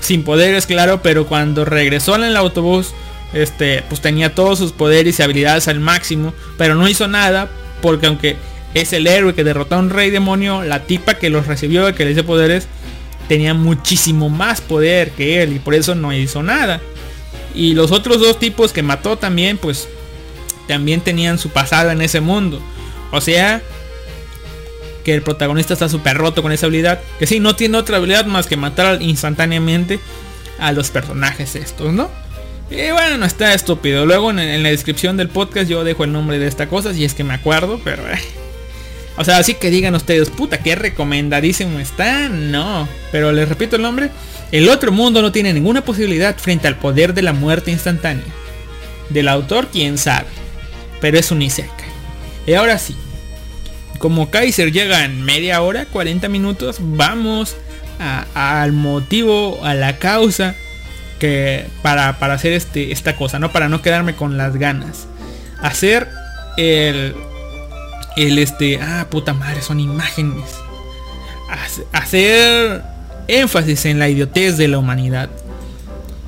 [0.00, 2.92] sin poderes claro pero cuando regresó en el autobús
[3.32, 7.48] este pues tenía todos sus poderes y habilidades al máximo pero no hizo nada
[7.82, 8.36] porque aunque
[8.74, 12.04] es el héroe que derrotó a un rey demonio la tipa que los recibió que
[12.04, 12.68] le dio poderes
[13.28, 16.80] tenía muchísimo más poder que él y por eso no hizo nada.
[17.54, 19.88] Y los otros dos tipos que mató también pues
[20.66, 22.60] también tenían su pasado en ese mundo.
[23.12, 23.62] O sea
[25.08, 27.00] que el protagonista está súper roto con esa habilidad.
[27.18, 30.00] Que sí, no tiene otra habilidad más que matar instantáneamente
[30.58, 32.10] a los personajes estos, ¿no?
[32.70, 34.04] Y bueno, no está estúpido.
[34.04, 37.06] Luego en, en la descripción del podcast yo dejo el nombre de esta cosa, si
[37.06, 38.06] es que me acuerdo, pero...
[38.06, 38.18] eh.
[39.16, 42.28] O sea, así que digan ustedes, puta, qué recomendadísimo está.
[42.28, 44.10] No, pero les repito el nombre.
[44.52, 48.26] El otro mundo no tiene ninguna posibilidad frente al poder de la muerte instantánea.
[49.08, 50.26] Del autor, quién sabe.
[51.00, 51.88] Pero es un isekai.
[52.46, 52.94] Y ahora sí,
[53.98, 57.56] como Kaiser llega en media hora, 40 minutos, vamos
[58.34, 60.54] al motivo, a la causa
[61.18, 63.50] que para, para hacer este, esta cosa, ¿no?
[63.50, 65.06] Para no quedarme con las ganas.
[65.60, 66.08] Hacer
[66.56, 67.14] el,
[68.16, 70.44] el este, ah, puta madre, son imágenes.
[71.50, 72.82] Hace- Hacer
[73.26, 75.28] énfasis en la idiotez de la humanidad.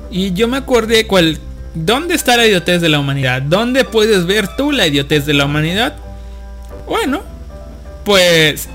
[0.09, 1.37] Y yo me acordé cuál,
[1.73, 3.41] ¿dónde está la idiotez de la humanidad?
[3.43, 5.95] ¿Dónde puedes ver tú la idiotez de la humanidad?
[6.85, 7.21] Bueno,
[8.03, 8.69] pues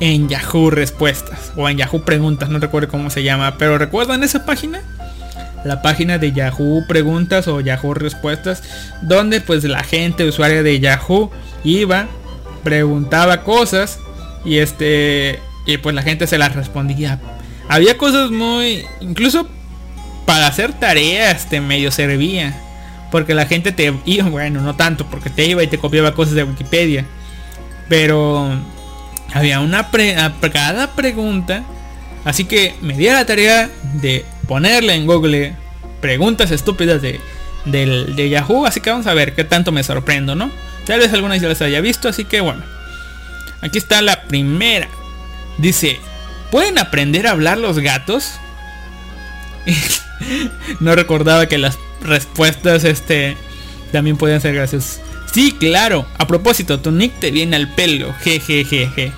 [0.00, 4.44] en Yahoo Respuestas o en Yahoo Preguntas, no recuerdo cómo se llama, pero ¿recuerdan esa
[4.44, 4.80] página?
[5.64, 8.62] La página de Yahoo Preguntas o Yahoo Respuestas,
[9.02, 11.30] donde pues la gente usuaria de Yahoo
[11.64, 12.06] iba,
[12.64, 13.98] preguntaba cosas
[14.44, 17.20] y este y pues la gente se las respondía.
[17.68, 19.46] Había cosas muy incluso
[20.30, 22.54] para hacer tareas te medio servía.
[23.10, 26.34] Porque la gente te iba, bueno, no tanto, porque te iba y te copiaba cosas
[26.34, 27.04] de Wikipedia.
[27.90, 28.48] Pero
[29.34, 30.16] había una pre,
[30.52, 31.64] cada pregunta.
[32.24, 35.56] Así que me di a la tarea de ponerle en Google
[36.00, 37.20] preguntas estúpidas de,
[37.64, 38.64] de Yahoo.
[38.64, 40.52] Así que vamos a ver qué tanto me sorprendo, ¿no?
[40.86, 42.62] Tal vez algunas ya las haya visto, así que bueno.
[43.60, 44.88] Aquí está la primera.
[45.58, 45.98] Dice,
[46.52, 48.34] ¿pueden aprender a hablar los gatos?
[50.80, 53.36] no recordaba que las respuestas este
[53.90, 55.00] también pueden ser graciosas.
[55.32, 56.06] Sí, claro.
[56.18, 58.12] A propósito, tu nick te viene al pelo.
[58.20, 59.12] Jejejeje.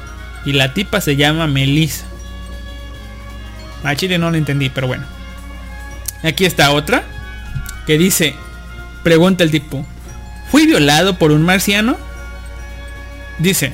[0.44, 2.04] Y la tipa se llama Melissa.
[3.84, 5.04] A no lo entendí, pero bueno.
[6.22, 7.04] Aquí está otra.
[7.86, 8.34] Que dice.
[9.02, 9.84] Pregunta el tipo.
[10.50, 11.96] ¿Fui violado por un marciano?
[13.38, 13.72] Dice.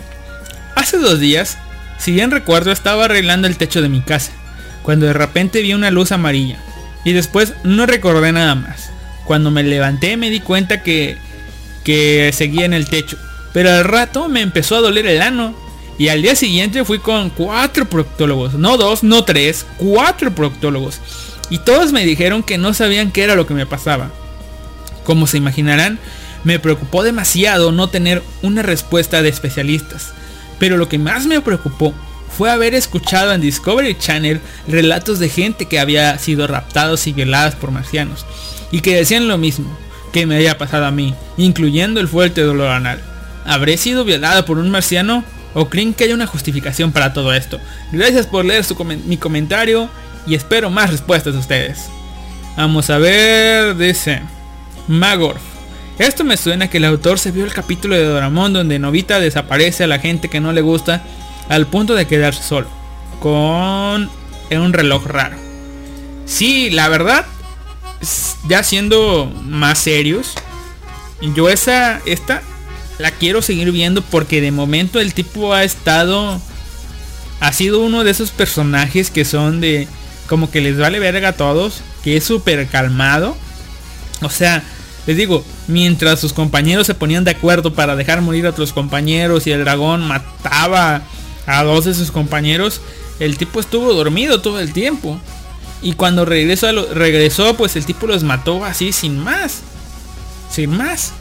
[0.77, 1.59] Hace dos días,
[1.99, 4.31] si bien recuerdo, estaba arreglando el techo de mi casa.
[4.83, 6.59] Cuando de repente vi una luz amarilla.
[7.05, 8.91] Y después no recordé nada más.
[9.25, 11.19] Cuando me levanté me di cuenta que,
[11.85, 13.17] que seguía en el techo.
[13.53, 15.55] Pero al rato me empezó a doler el ano.
[15.99, 18.55] Y al día siguiente fui con cuatro proctólogos.
[18.55, 21.01] No dos, no tres, cuatro proctólogos.
[21.51, 24.11] Y todos me dijeron que no sabían qué era lo que me pasaba.
[25.03, 25.99] Como se imaginarán,
[26.45, 30.13] me preocupó demasiado no tener una respuesta de especialistas.
[30.59, 31.95] Pero lo que más me preocupó
[32.37, 37.57] fue haber escuchado en Discovery Channel relatos de gente que había sido raptados y violadas
[37.57, 38.25] por marcianos.
[38.71, 39.77] Y que decían lo mismo
[40.11, 43.03] que me había pasado a mí, incluyendo el fuerte dolor anal.
[43.45, 45.25] ¿Habré sido violada por un marciano?
[45.55, 47.59] ¿O creen que hay una justificación para todo esto?
[47.93, 49.89] Gracias por leer su mi comentario
[50.27, 51.89] y espero más respuestas de ustedes.
[52.57, 54.21] Vamos a ver, dice
[54.87, 55.41] Magorf.
[55.99, 59.85] Esto me suena que el autor se vio el capítulo de Doraemon donde Novita desaparece
[59.85, 61.03] a la gente que no le gusta
[61.49, 62.69] al punto de quedarse solo
[63.21, 64.09] con
[64.51, 65.37] un reloj raro.
[66.27, 67.27] Sí, la verdad,
[68.49, 70.35] ya siendo más serios,
[71.35, 72.43] yo esa esta
[72.99, 76.41] la quiero seguir viendo porque de momento el tipo ha estado
[77.41, 79.87] ha sido uno de esos personajes que son de
[80.29, 83.37] como que les vale verga a todos, que es súper calmado.
[84.23, 84.63] O sea,
[85.07, 89.47] les digo, mientras sus compañeros se ponían de acuerdo para dejar morir a otros compañeros
[89.47, 91.03] y el dragón mataba
[91.47, 92.83] a dos de sus compañeros,
[93.21, 95.19] el tipo estuvo dormido todo el tiempo.
[95.83, 99.61] Y cuando regresó, a lo- regresó, pues el tipo los mató así sin más.
[100.51, 101.13] Sin más.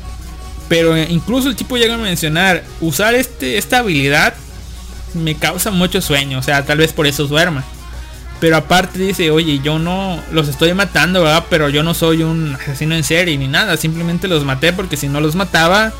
[0.68, 4.34] Pero eh, incluso el tipo llega a mencionar, usar este, esta habilidad
[5.14, 6.39] me causa mucho sueño.
[6.39, 7.64] O sea, tal vez por eso duerma.
[8.39, 11.45] Pero aparte dice, oye, yo no los estoy matando, ¿verdad?
[11.49, 13.78] Pero yo no soy un asesino en serie ni nada.
[13.78, 15.91] Simplemente los maté porque si no los mataba,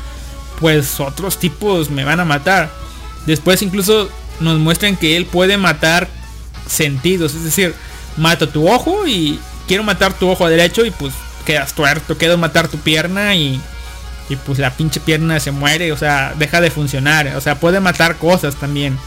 [0.60, 2.70] pues otros tipos me van a matar.
[3.26, 4.08] Después incluso
[4.40, 6.08] nos muestran que él puede matar
[6.68, 7.34] sentidos.
[7.34, 7.74] Es decir,
[8.16, 12.16] mato tu ojo y quiero matar tu ojo derecho y pues quedas tuerto.
[12.18, 13.60] Quiero matar tu pierna y,
[14.28, 15.92] y pues la pinche pierna se muere.
[15.92, 17.28] O sea, deja de funcionar.
[17.36, 18.98] O sea, puede matar cosas también.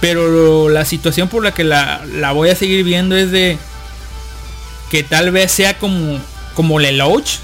[0.00, 3.58] Pero la situación por la que la, la voy a seguir viendo es de
[4.90, 6.20] que tal vez sea como
[6.54, 7.38] como Lelouch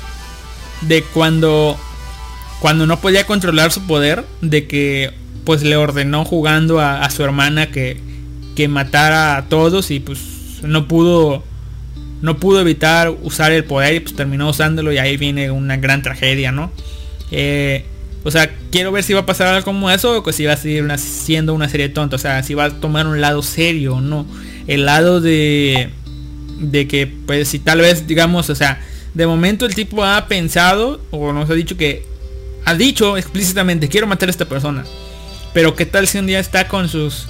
[0.83, 1.79] de cuando
[2.61, 5.13] cuando no podía controlar su poder de que
[5.45, 8.01] pues le ordenó jugando a, a su hermana que,
[8.57, 10.21] que matara a todos y pues
[10.63, 11.43] no pudo
[12.23, 16.03] no pudo evitar usar el poder y pues terminó usándolo y ahí viene una gran
[16.03, 16.71] tragedia, ¿no?
[17.31, 17.87] Eh,
[18.25, 20.57] o sea, quiero ver si va a pasar algo como eso o si va a
[20.59, 22.17] seguir una- siendo una serie tonta.
[22.17, 24.27] O sea, si va a tomar un lado serio o no.
[24.67, 25.89] El lado de...
[26.59, 28.83] De que, pues, si tal vez, digamos, o sea,
[29.15, 32.05] de momento el tipo ha pensado o nos ha dicho que...
[32.67, 34.85] Ha dicho explícitamente, quiero matar a esta persona.
[35.55, 37.27] Pero qué tal si un día está con sus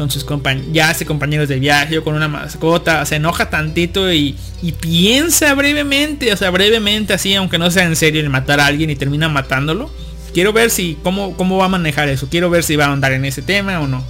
[0.00, 4.10] con sus compañeros, ya hace compañeros de viaje o con una mascota, se enoja tantito
[4.10, 4.34] y,
[4.80, 8.88] piensa brevemente, o sea, brevemente así, aunque no sea en serio el matar a alguien
[8.88, 9.90] y termina matándolo.
[10.32, 12.28] Quiero ver si cómo, cómo va a manejar eso.
[12.30, 14.02] Quiero ver si va a andar en ese tema o no.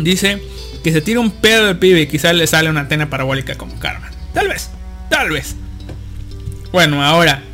[0.00, 0.42] Dice
[0.82, 3.78] que se tira un pedo del pibe y quizás le sale una antena parabólica como
[3.78, 4.10] Carmen.
[4.34, 4.70] Tal vez,
[5.08, 5.54] tal vez.
[6.72, 7.44] Bueno, ahora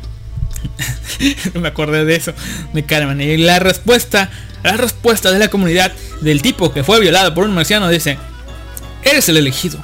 [1.53, 2.33] me acordé de eso,
[2.73, 3.21] de Carmen.
[3.21, 4.29] Y la respuesta,
[4.63, 5.91] la respuesta de la comunidad
[6.21, 8.17] del tipo que fue violado por un marciano dice,
[9.03, 9.79] eres el elegido.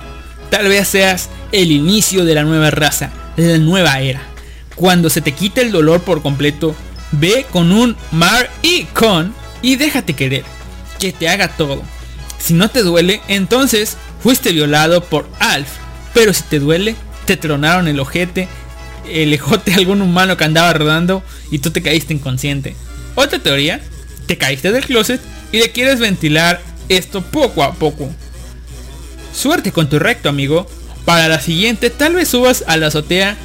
[0.50, 4.22] Tal vez seas el inicio de la nueva raza, la nueva era.
[4.76, 6.76] Cuando se te quite el dolor por completo,
[7.12, 10.44] ve con un Mar y con y déjate querer,
[11.00, 11.82] que te haga todo.
[12.38, 15.70] Si no te duele, entonces fuiste violado por Alf.
[16.14, 16.96] Pero si te duele,
[17.26, 18.48] te tronaron el ojete,
[19.10, 22.76] el ejote a algún humano que andaba rodando y tú te caíste inconsciente.
[23.16, 23.82] Otra teoría,
[24.26, 28.10] te caíste del closet y le quieres ventilar esto poco a poco.
[29.34, 30.68] Suerte con tu recto, amigo.
[31.06, 33.36] Para la siguiente, tal vez subas a la azotea.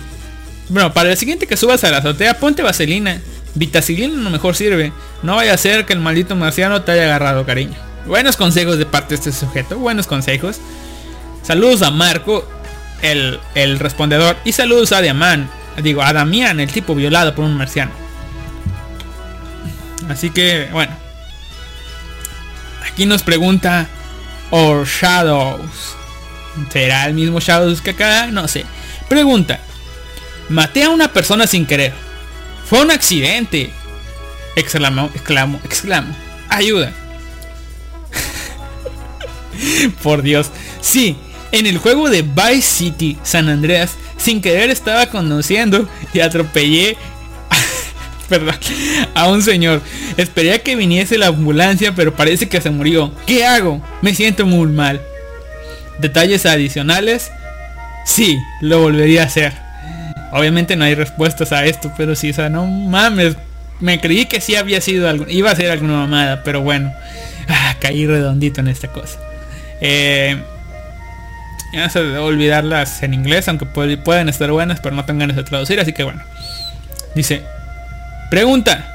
[0.68, 3.20] Bueno, para el siguiente que subas a la azotea, ponte vaselina.
[3.54, 4.92] Vitacilina no mejor sirve.
[5.22, 7.74] No vaya a ser que el maldito marciano te haya agarrado cariño.
[8.06, 9.78] Buenos consejos de parte de este sujeto.
[9.78, 10.60] Buenos consejos.
[11.42, 12.46] Saludos a Marco,
[13.02, 14.36] el, el respondedor.
[14.44, 15.50] Y saludos a Diamán.
[15.82, 17.92] Digo, a Damián, el tipo violado por un marciano.
[20.08, 20.92] Así que, bueno.
[22.90, 23.86] Aquí nos pregunta
[24.50, 25.96] Or Shadows.
[26.72, 28.26] ¿Será el mismo Shadows que acá?
[28.28, 28.64] No sé.
[29.08, 29.60] Pregunta.
[30.48, 31.92] Maté a una persona sin querer.
[32.68, 33.70] Fue un accidente.
[34.56, 36.16] Exclamó, exclamo, exclamo.
[36.48, 36.92] Ayuda.
[40.02, 40.50] Por Dios.
[40.80, 41.16] Sí,
[41.52, 46.96] en el juego de Vice City San Andreas, sin querer estaba conduciendo y atropellé
[48.28, 48.56] perdón,
[49.14, 49.80] a un señor.
[50.16, 53.12] Esperé a que viniese la ambulancia, pero parece que se murió.
[53.26, 53.82] ¿Qué hago?
[54.02, 55.00] Me siento muy mal.
[55.98, 57.30] Detalles adicionales.
[58.04, 59.52] Sí, lo volvería a hacer.
[60.32, 63.36] Obviamente no hay respuestas a esto, pero sí, o sea, no mames.
[63.80, 66.92] Me creí que sí había sido algo, iba a ser alguna mamada, pero bueno.
[67.48, 69.18] Ah, caí redondito en esta cosa.
[69.80, 70.36] Eh,
[71.72, 75.36] ya se debe olvidarlas en inglés, aunque pu- pueden estar buenas, pero no tengo ganas
[75.36, 76.22] de traducir, así que bueno.
[77.14, 77.42] Dice,
[78.30, 78.94] pregunta.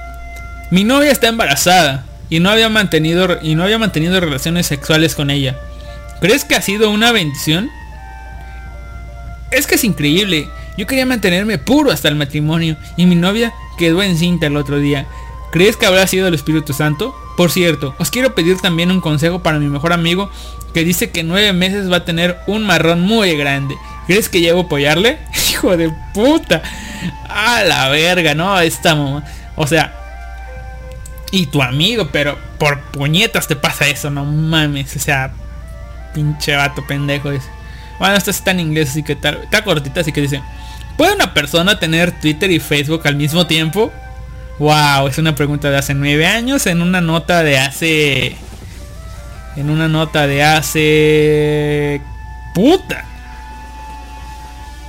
[0.72, 5.30] Mi novia está embarazada y no había mantenido y no había mantenido relaciones sexuales con
[5.30, 5.56] ella.
[6.20, 7.70] ¿Crees que ha sido una bendición?
[9.52, 10.48] Es que es increíble.
[10.78, 15.06] Yo quería mantenerme puro hasta el matrimonio y mi novia quedó encinta el otro día.
[15.54, 17.16] ¿Crees que habrá sido el Espíritu Santo?
[17.38, 20.32] Por cierto, os quiero pedir también un consejo para mi mejor amigo
[20.74, 23.76] que dice que nueve meses va a tener un marrón muy grande.
[24.08, 25.20] ¿Crees que llevo a apoyarle?
[25.51, 26.64] Hijo de puta.
[27.30, 29.24] A la verga, no, esta mamá.
[29.56, 29.93] O sea,
[31.30, 34.95] y tu amigo, pero por puñetas te pasa eso, no mames.
[34.95, 35.34] O sea,
[36.16, 37.47] pinche vato pendejo ese.
[37.99, 40.41] Bueno, esto está en inglés, así que tal, está cortita, así que dice.
[40.97, 43.91] ¿Puede una persona tener Twitter y Facebook al mismo tiempo?
[44.60, 48.36] Wow, es una pregunta de hace nueve años en una nota de hace...
[49.56, 52.01] En una nota de hace...
[52.54, 53.06] Puta.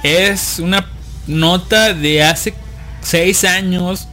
[0.03, 0.87] Es una
[1.27, 2.55] nota de hace
[3.01, 4.07] seis años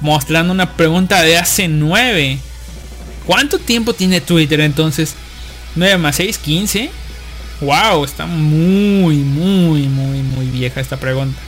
[0.00, 2.38] mostrando una pregunta de hace nueve.
[3.26, 5.14] ¿Cuánto tiempo tiene Twitter entonces?
[5.74, 6.90] 9 más 6, 15.
[7.60, 11.40] Wow, está muy, muy, muy, muy vieja esta pregunta.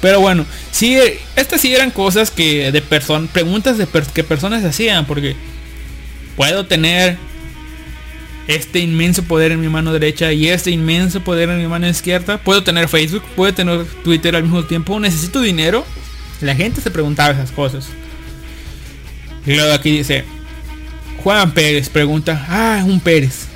[0.00, 0.98] Pero bueno, sí,
[1.36, 5.36] estas sí eran cosas que de personas, preguntas de que personas hacían, porque
[6.36, 7.16] puedo tener
[8.46, 12.38] este inmenso poder en mi mano derecha y este inmenso poder en mi mano izquierda.
[12.38, 15.00] Puedo tener Facebook, puedo tener Twitter al mismo tiempo.
[15.00, 15.84] Necesito dinero.
[16.40, 17.88] La gente se preguntaba esas cosas.
[19.46, 20.24] Y luego aquí dice,
[21.22, 23.46] Juan Pérez pregunta, ah, un Pérez.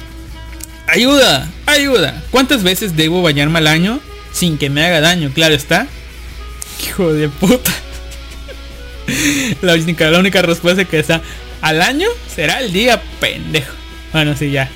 [0.86, 2.22] Ayuda, ayuda.
[2.30, 4.00] ¿Cuántas veces debo bañarme al año
[4.32, 5.30] sin que me haga daño?
[5.32, 5.86] Claro está.
[6.82, 7.72] Hijo de puta.
[9.62, 11.20] La única, la única respuesta que está
[11.60, 13.74] al año será el día pendejo.
[14.12, 14.70] Bueno, sí, ya.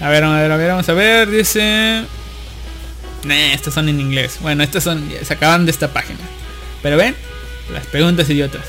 [0.00, 1.30] A ver, a ver, a ver, vamos a ver.
[1.30, 2.04] Dice...
[3.24, 4.38] Nah, estas son en inglés.
[4.40, 5.10] Bueno, estas son...
[5.22, 6.20] Se acaban de esta página.
[6.82, 7.14] Pero ven,
[7.72, 8.62] las preguntas idiotas.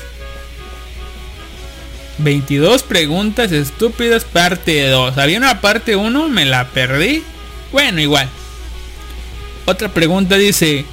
[2.18, 5.16] 22 preguntas estúpidas parte 2.
[5.18, 7.22] Había una parte 1, me la perdí.
[7.72, 8.28] Bueno, igual.
[9.64, 10.84] Otra pregunta dice,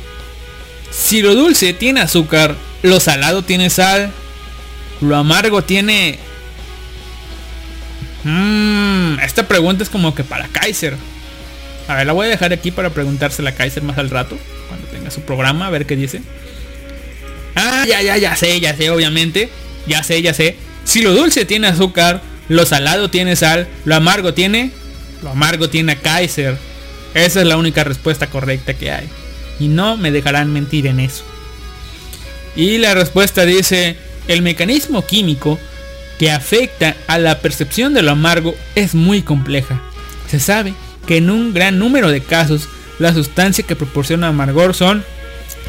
[0.91, 4.11] si lo dulce tiene azúcar, lo salado tiene sal,
[5.01, 6.19] lo amargo tiene...
[8.23, 10.95] Mmm, esta pregunta es como que para Kaiser.
[11.87, 14.37] A ver, la voy a dejar aquí para preguntársela a Kaiser más al rato,
[14.67, 16.21] cuando tenga su programa, a ver qué dice.
[17.55, 19.49] Ah, ya, ya, ya sé, ya sé, obviamente.
[19.87, 20.55] Ya sé, ya sé.
[20.83, 24.71] Si lo dulce tiene azúcar, lo salado tiene sal, lo amargo tiene...
[25.23, 26.57] Lo amargo tiene Kaiser.
[27.13, 29.09] Esa es la única respuesta correcta que hay.
[29.60, 31.24] Y no me dejarán mentir en eso.
[32.55, 33.97] Y la respuesta dice,
[34.28, 35.60] el mecanismo químico
[36.18, 39.82] que afecta a la percepción de lo amargo es muy compleja.
[40.30, 40.74] Se sabe
[41.07, 42.68] que en un gran número de casos
[42.99, 45.03] la sustancia que proporciona amargor son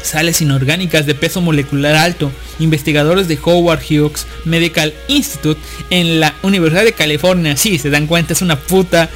[0.03, 2.31] sales inorgánicas de peso molecular alto.
[2.59, 7.55] Investigadores de Howard Hughes Medical Institute en la Universidad de California.
[7.55, 9.09] Sí, se dan cuenta, es una puta,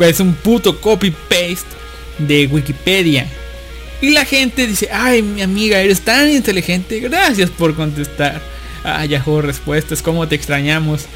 [0.00, 1.68] es un puto copy paste
[2.18, 3.26] de Wikipedia.
[4.04, 8.42] Y la gente dice, ay mi amiga, eres tan inteligente, gracias por contestar.
[8.84, 11.06] Ah, Yahoo respuestas, cómo te extrañamos.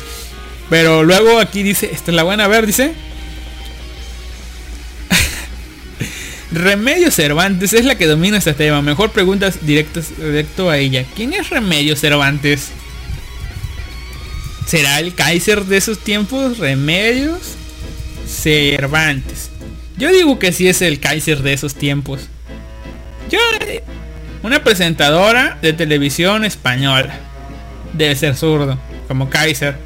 [0.71, 2.95] Pero luego aquí dice, esta es la buena, ver, dice.
[6.51, 8.81] Remedio Cervantes es la que domina este tema.
[8.81, 11.05] Mejor preguntas directas directo a ella.
[11.15, 12.69] ¿Quién es Remedio Cervantes?
[14.67, 16.57] ¿Será el Kaiser de esos tiempos?
[16.57, 17.55] Remedios
[18.27, 19.51] Cervantes.
[19.99, 22.31] Yo digo que sí es el Kaiser de esos tiempos.
[24.43, 27.15] Una presentadora de televisión española.
[27.93, 29.77] Debe ser zurdo, como Kaiser.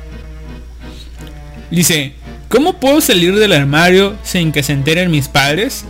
[1.70, 2.12] Dice,
[2.48, 5.84] ¿cómo puedo salir del armario sin que se enteren mis padres?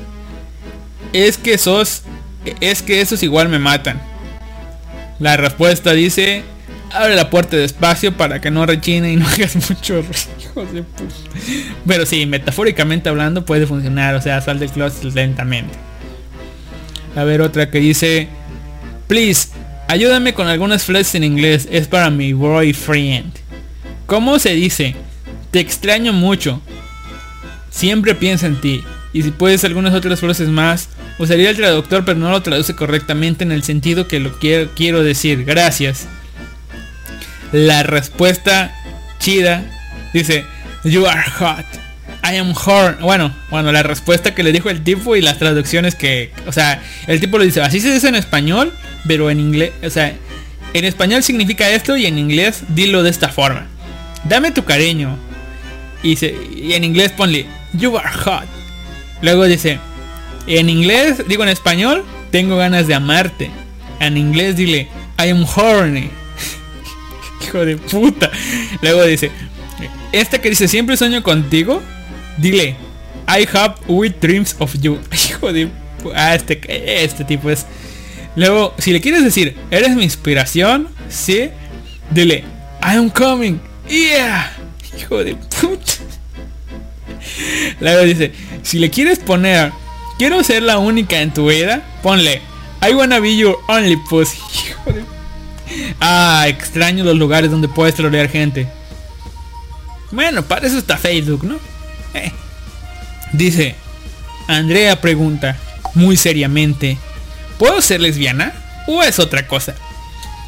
[1.13, 2.03] Es que sos,
[2.61, 4.01] es que esos igual me matan.
[5.19, 6.45] La respuesta dice,
[6.93, 10.03] abre la puerta despacio para que no rechine y no hagas mucho
[10.55, 10.87] ruido.
[11.87, 15.92] Pero sí, metafóricamente hablando puede funcionar, o sea, sal del closet lentamente.
[17.15, 18.29] A ver otra que dice,
[19.07, 19.49] please,
[19.89, 23.33] ayúdame con algunas frases en inglés, es para mi boyfriend.
[24.07, 24.95] ¿Cómo se dice?
[25.51, 26.61] Te extraño mucho.
[27.71, 28.83] Siempre piensa en ti.
[29.13, 30.89] Y si puedes algunas otras frases más,
[31.19, 35.03] usaría el traductor pero no lo traduce correctamente en el sentido que lo quiero, quiero
[35.03, 35.45] decir.
[35.45, 36.07] Gracias.
[37.53, 38.75] La respuesta
[39.19, 39.65] chida
[40.15, 40.47] dice,
[40.85, 41.82] You are hot.
[42.23, 43.01] I am hot.
[43.01, 46.83] Bueno, bueno, la respuesta que le dijo el tipo y las traducciones que, o sea,
[47.07, 48.73] el tipo lo dice, así se dice en español,
[49.07, 50.15] pero en inglés, o sea,
[50.75, 53.67] en español significa esto y en inglés dilo de esta forma.
[54.25, 55.19] Dame tu cariño.
[56.03, 58.47] Y, y en inglés ponle, You are hot.
[59.21, 59.79] Luego dice,
[60.47, 63.51] en inglés, digo en español, tengo ganas de amarte.
[64.01, 66.11] En inglés dile, I am horny.
[67.43, 68.31] Hijo de puta.
[68.81, 69.31] Luego dice,
[70.13, 71.83] esta que dice, siempre sueño contigo,
[72.39, 72.77] dile,
[73.29, 74.99] I have weird dreams of you.
[75.13, 75.69] Hijo de
[76.15, 76.61] ah, este,
[77.05, 77.67] este tipo es.
[78.35, 81.51] Luego, si le quieres decir, eres mi inspiración, sí,
[82.11, 82.45] dile,
[82.83, 83.61] I am coming.
[83.89, 84.53] Yeah.
[84.99, 85.37] Hijo de.
[87.81, 89.73] Luego dice, si le quieres poner,
[90.19, 92.41] quiero ser la única en tu vida, ponle,
[92.81, 94.39] I wanna be your only pussy.
[94.69, 95.05] Hijo de...
[96.01, 98.67] Ah, extraño los lugares donde puedes trolear gente.
[100.11, 101.59] Bueno, para eso está Facebook, ¿no?
[102.15, 102.33] Eh.
[103.33, 103.75] Dice,
[104.49, 105.57] Andrea pregunta,
[105.95, 106.99] muy seriamente,
[107.59, 108.53] ¿puedo ser lesbiana?
[108.87, 109.75] ¿O es otra cosa?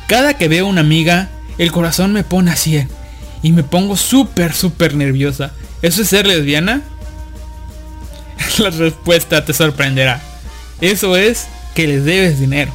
[0.08, 2.86] Cada que veo una amiga, el corazón me pone así
[3.42, 5.52] y me pongo súper, súper nerviosa.
[5.82, 6.82] ¿Eso es ser lesbiana?
[8.58, 10.20] La respuesta te sorprenderá.
[10.80, 12.72] Eso es que les debes dinero.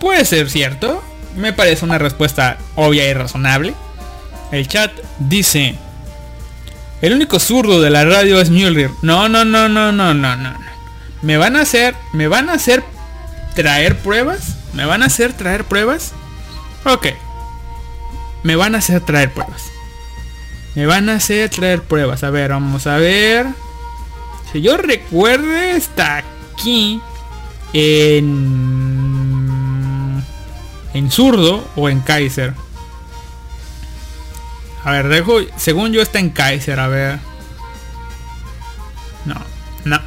[0.00, 1.02] Puede ser cierto.
[1.36, 3.74] Me parece una respuesta obvia y razonable.
[4.52, 5.76] El chat dice.
[7.02, 8.90] El único zurdo de la radio es Mueller.
[9.02, 10.54] No, no, no, no, no, no, no.
[11.22, 11.94] Me van a hacer.
[12.12, 12.82] Me van a hacer
[13.54, 14.56] traer pruebas?
[14.72, 16.12] ¿Me van a hacer traer pruebas?
[16.84, 17.06] Ok.
[18.42, 19.62] Me van a hacer traer pruebas.
[20.74, 22.22] Me van a hacer traer pruebas.
[22.22, 23.46] A ver, vamos a ver.
[24.52, 26.18] Si yo recuerde, está
[26.54, 27.00] aquí.
[27.72, 28.36] En...
[30.94, 32.54] En zurdo o en Kaiser.
[34.86, 35.40] A ver, dejo...
[35.56, 37.18] Según yo está en Kaiser, a ver.
[39.24, 39.34] No,
[39.84, 39.98] no.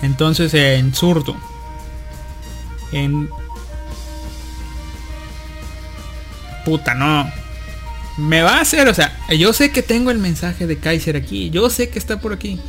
[0.00, 1.36] Entonces en zurdo.
[2.92, 3.28] En...
[6.64, 7.28] Puta, no.
[8.16, 11.50] Me va a hacer, o sea, yo sé que tengo el mensaje de Kaiser aquí.
[11.50, 12.60] Yo sé que está por aquí.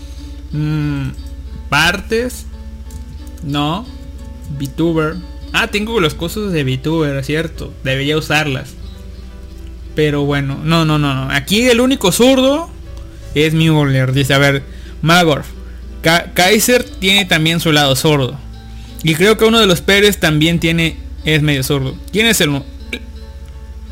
[0.53, 1.09] Mm,
[1.69, 2.47] partes.
[3.43, 3.85] No.
[4.57, 5.17] VTuber.
[5.53, 7.71] Ah, tengo los cosas de VTuber, cierto.
[7.83, 8.73] Debería usarlas.
[9.97, 11.31] Pero bueno, no, no, no, no.
[11.31, 12.69] Aquí el único zurdo
[13.33, 14.13] es Mueller.
[14.13, 14.61] Dice, a ver,
[15.01, 15.47] Magorf.
[16.03, 18.37] Ka- Kaiser tiene también su lado sordo.
[19.01, 21.97] Y creo que uno de los Pérez también tiene es medio sordo.
[22.11, 22.61] ¿Quién es el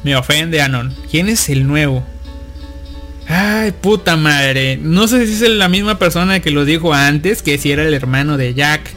[0.04, 0.94] Me ofende Anon.
[1.10, 2.06] ¿Quién es el nuevo?
[3.28, 4.78] Ay, puta madre.
[4.80, 7.96] No sé si es la misma persona que lo dijo antes, que si era el
[7.96, 8.92] hermano de Jack.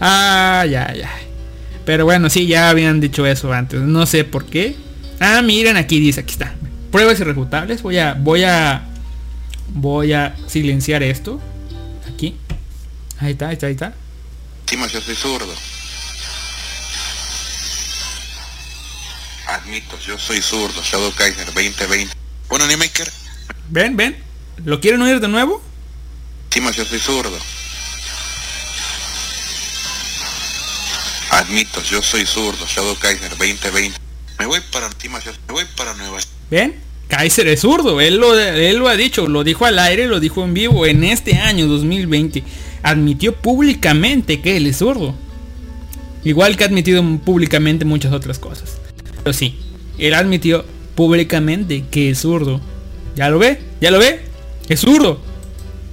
[0.00, 1.10] Ah, ya, ya.
[1.84, 3.82] Pero bueno, sí, ya habían dicho eso antes.
[3.82, 4.87] No sé por qué.
[5.20, 6.54] Ah, miren, aquí dice, aquí está.
[6.90, 7.82] Pruebas irrefutables.
[7.82, 8.82] Voy a, voy a,
[9.68, 11.40] voy a silenciar esto.
[12.12, 12.36] Aquí.
[13.18, 13.94] Ahí está, ahí está, ahí está.
[14.62, 15.54] Encima yo soy zurdo.
[19.46, 22.14] Admito, yo soy zurdo, Shadow Kaiser 2020.
[22.48, 23.10] Bueno, Animaker,
[23.70, 24.16] Ven, ven.
[24.64, 25.62] ¿Lo quieren oír de nuevo?
[26.48, 27.38] encima yo soy zurdo.
[31.30, 34.07] Admito, yo soy zurdo, Shadow Kaiser 2020.
[34.38, 36.18] Me voy para me voy para Nueva
[36.50, 36.74] ¿Ven?
[37.08, 40.44] Kaiser es zurdo, él lo, él lo ha dicho, lo dijo al aire, lo dijo
[40.44, 42.42] en vivo en este año 2020.
[42.82, 45.14] Admitió públicamente que él es zurdo.
[46.22, 48.78] Igual que ha admitido públicamente muchas otras cosas.
[49.22, 49.58] Pero sí,
[49.98, 52.60] él admitió públicamente que es zurdo.
[53.16, 53.58] ¿Ya lo ve?
[53.80, 54.20] ¿Ya lo ve?
[54.68, 55.20] Es zurdo.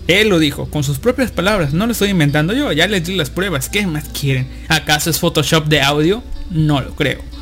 [0.08, 3.16] Él lo dijo, con sus propias palabras, no lo estoy inventando yo, ya les di
[3.16, 4.48] las pruebas, ¿qué más quieren?
[4.68, 6.22] ¿Acaso es Photoshop de audio?
[6.52, 7.35] No lo creo.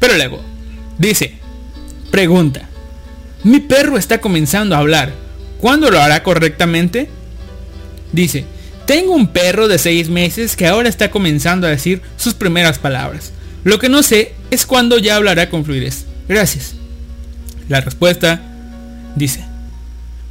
[0.00, 0.42] Pero luego,
[0.98, 1.34] dice,
[2.10, 2.68] pregunta,
[3.44, 5.12] mi perro está comenzando a hablar,
[5.60, 7.08] ¿cuándo lo hará correctamente?
[8.12, 8.44] Dice,
[8.86, 13.32] tengo un perro de 6 meses que ahora está comenzando a decir sus primeras palabras.
[13.62, 16.06] Lo que no sé es cuándo ya hablará con fluidez.
[16.28, 16.74] Gracias.
[17.68, 18.42] La respuesta
[19.14, 19.44] dice,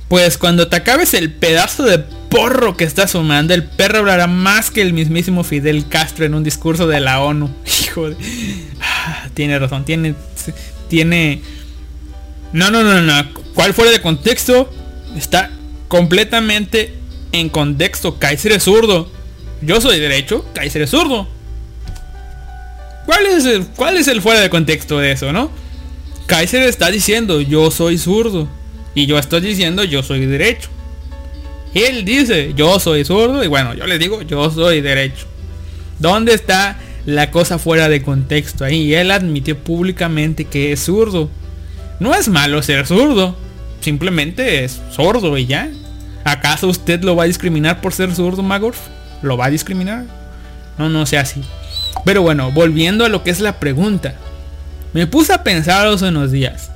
[0.10, 4.72] pues cuando te acabes el pedazo de porro que estás fumando, el perro hablará más
[4.72, 7.50] que el mismísimo Fidel Castro en un discurso de la ONU.
[7.84, 8.18] Hijo de...
[9.34, 10.16] Tiene razón, tiene...
[10.88, 11.42] Tiene...
[12.52, 13.34] No, no, no, no.
[13.54, 14.70] ¿Cuál fuera de contexto?
[15.16, 15.52] Está
[15.88, 16.94] completamente
[17.32, 18.18] en contexto.
[18.18, 19.10] Kaiser es zurdo.
[19.62, 21.28] Yo soy derecho, Kaiser es zurdo.
[23.06, 25.52] ¿Cuál es el, cuál es el fuera de contexto de eso, no?
[26.28, 28.48] Kaiser está diciendo yo soy zurdo.
[28.96, 30.70] Y yo estoy diciendo yo soy derecho.
[31.74, 35.26] Él dice yo soy zurdo y bueno, yo le digo yo soy derecho.
[35.98, 38.94] ¿Dónde está la cosa fuera de contexto ahí?
[38.94, 41.30] Él admitió públicamente que es zurdo.
[42.00, 43.36] No es malo ser zurdo.
[43.82, 45.70] Simplemente es sordo y ya.
[46.24, 48.80] ¿Acaso usted lo va a discriminar por ser zurdo, Magorf?
[49.22, 50.06] ¿Lo va a discriminar?
[50.78, 51.44] No, no sea así.
[52.06, 54.16] Pero bueno, volviendo a lo que es la pregunta.
[54.94, 56.72] Me puse a pensar hace unos días.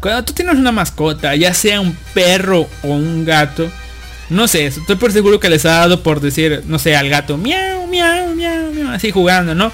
[0.00, 3.70] Cuando tú tienes una mascota, ya sea un perro o un gato,
[4.30, 7.36] no sé, estoy por seguro que les ha dado por decir, no sé, al gato,
[7.36, 9.70] miau, miau, miau, miau, así jugando, ¿no?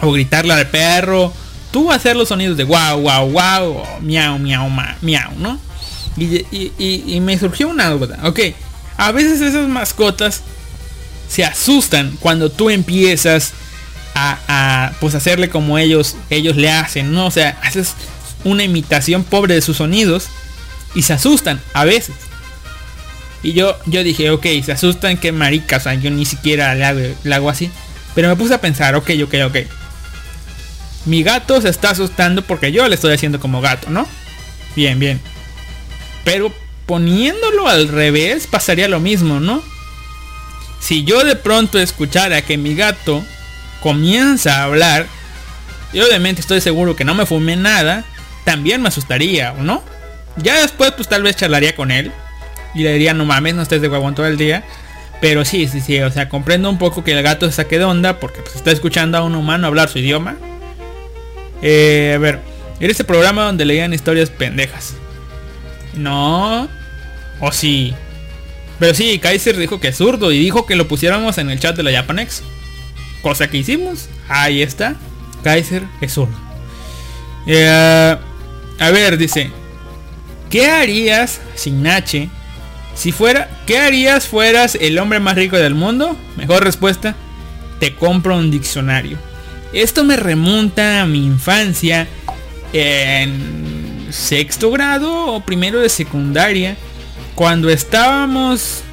[0.00, 1.32] O gritarle al perro,
[1.70, 5.58] tú hacer los sonidos de guau, guau, guau, o miau, miau, ma, miau, ¿no?
[6.16, 6.72] Y, y-
[7.06, 8.40] y- me surgió una duda, ok,
[8.96, 10.42] a veces esas mascotas
[11.28, 13.52] se asustan cuando tú empiezas
[14.14, 17.26] a, a, pues hacerle como ellos ellos le hacen, ¿no?
[17.26, 17.94] O sea, haces
[18.44, 20.26] una imitación pobre de sus sonidos
[20.94, 22.14] y se asustan a veces.
[23.44, 27.00] Y yo yo dije, ok, se asustan, que marica, o yo ni siquiera le hago,
[27.22, 27.70] le hago así.
[28.14, 29.56] Pero me puse a pensar, ok, ok, ok.
[31.04, 34.08] Mi gato se está asustando porque yo le estoy haciendo como gato, ¿no?
[34.74, 35.20] Bien, bien.
[36.24, 36.50] Pero
[36.86, 39.62] poniéndolo al revés pasaría lo mismo, ¿no?
[40.80, 43.22] Si yo de pronto escuchara que mi gato
[43.82, 45.06] comienza a hablar,
[45.92, 48.04] y obviamente estoy seguro que no me fumé nada,
[48.44, 49.84] también me asustaría, ¿o no?
[50.36, 52.10] Ya después pues tal vez charlaría con él
[52.74, 54.64] y le diría, no mames, no estés de huevón todo el día.
[55.20, 57.84] Pero sí, sí, sí, o sea, comprendo un poco que el gato se saque de
[57.84, 60.36] onda porque pues, está escuchando a un humano hablar su idioma.
[61.62, 62.40] Eh, a ver,
[62.80, 64.94] era ese programa donde leían historias pendejas.
[65.94, 66.68] No,
[67.40, 67.94] o sí.
[68.78, 71.76] Pero sí, Kaiser dijo que es zurdo y dijo que lo pusiéramos en el chat
[71.76, 72.42] de la Japanex.
[73.22, 74.08] Cosa que hicimos.
[74.28, 74.96] Ahí está.
[75.42, 76.34] Kaiser es zurdo.
[77.46, 78.16] Eh,
[78.78, 79.50] a ver, dice.
[80.50, 82.28] ¿Qué harías sin H?
[82.94, 86.16] Si fuera, ¿qué harías fueras el hombre más rico del mundo?
[86.36, 87.14] Mejor respuesta.
[87.80, 89.18] Te compro un diccionario.
[89.72, 92.06] Esto me remonta a mi infancia
[92.72, 96.76] en sexto grado o primero de secundaria.
[97.34, 98.84] Cuando estábamos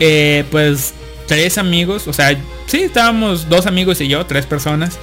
[0.00, 0.94] eh, pues
[1.26, 2.34] tres amigos, o sea,
[2.66, 4.98] sí, estábamos dos amigos y yo, tres personas.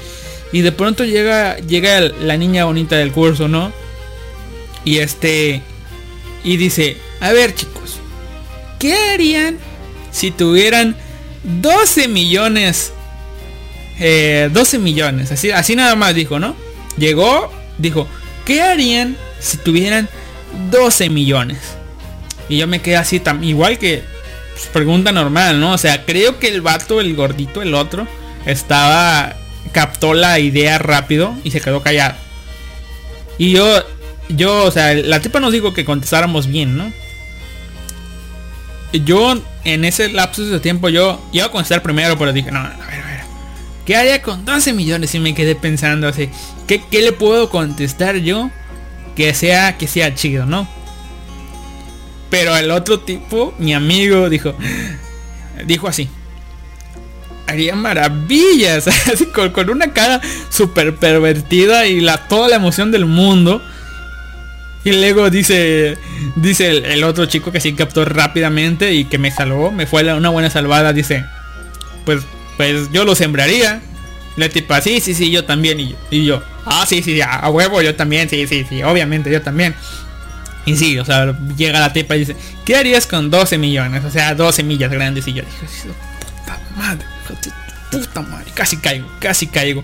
[0.51, 3.71] Y de pronto llega, llega la niña bonita del curso, ¿no?
[4.84, 5.61] Y este,
[6.43, 7.99] y dice, a ver chicos,
[8.80, 9.57] ¿qué harían
[10.11, 10.95] si tuvieran
[11.43, 12.93] 12 millones?
[13.97, 16.55] 12 eh, millones, así, así nada más dijo, ¿no?
[16.97, 18.07] Llegó, dijo,
[18.45, 20.07] ¿qué harían si tuvieran
[20.70, 21.57] 12 millones?
[22.49, 24.03] Y yo me quedé así, tan, igual que
[24.53, 25.74] pues, pregunta normal, ¿no?
[25.74, 28.07] O sea, creo que el vato, el gordito, el otro,
[28.45, 29.36] estaba,
[29.72, 32.15] captó la idea rápido y se quedó callado.
[33.39, 33.84] Y yo,
[34.30, 36.91] yo, o sea, la tipa nos dijo que contestáramos bien, ¿no?
[38.93, 42.69] Yo, en ese lapso de tiempo, yo iba a contestar primero, pero dije, no, a
[42.69, 43.21] ver, a ver.
[43.85, 45.13] ¿Qué haría con 12 millones?
[45.15, 46.29] Y me quedé pensando así,
[46.67, 48.49] ¿qué, qué le puedo contestar yo
[49.15, 50.67] que sea, que sea chido, ¿no?
[52.29, 54.53] Pero el otro tipo, mi amigo, dijo,
[55.65, 56.09] dijo así.
[57.47, 63.61] Haría maravillas, así con, una cara súper pervertida y la, toda la emoción del mundo.
[64.88, 65.97] Y luego dice,
[66.38, 70.29] dice el, otro chico que sí captó rápidamente y que me salvó, me fue una
[70.29, 71.25] buena salvada, dice,
[72.05, 72.23] pues,
[72.55, 73.81] pues yo lo sembraría.
[74.38, 75.81] La tipa, sí, sí, sí, yo también.
[75.81, 79.29] Y yo, y yo ah, sí, sí, a huevo, yo también, sí, sí, sí, obviamente,
[79.29, 79.75] yo también.
[80.65, 84.05] Y sí, o sea, llega la tipa y dice, ¿qué harías con 12 millones?
[84.05, 85.27] O sea, 12 millas grandes.
[85.27, 85.91] Y yo dije,
[86.45, 87.05] puta madre,
[87.91, 89.83] puta madre, casi caigo, casi caigo.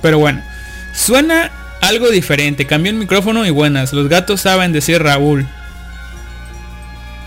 [0.00, 0.42] Pero bueno,
[0.94, 1.50] suena
[1.80, 2.66] algo diferente.
[2.66, 3.92] Cambió el micrófono y buenas.
[3.92, 5.46] Los gatos saben decir Raúl.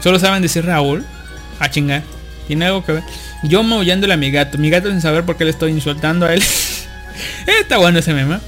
[0.01, 1.05] Solo saben decir Raúl.
[1.59, 2.03] A chingar.
[2.47, 3.03] Tiene algo que ver.
[3.43, 4.57] Yo maullándole a mi gato.
[4.57, 6.43] Mi gato sin saber por qué le estoy insultando a él.
[7.61, 8.39] Está bueno ese meme.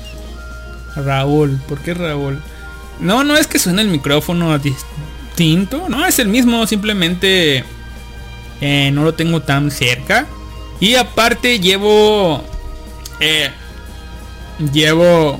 [0.95, 1.59] Raúl.
[1.67, 2.41] ¿Por qué Raúl?
[2.99, 5.87] No, no es que suene el micrófono distinto.
[5.89, 6.65] No, es el mismo.
[6.67, 7.63] Simplemente
[8.61, 10.27] eh, no lo tengo tan cerca.
[10.79, 12.43] Y aparte llevo...
[13.19, 13.49] Eh,
[14.71, 15.39] llevo...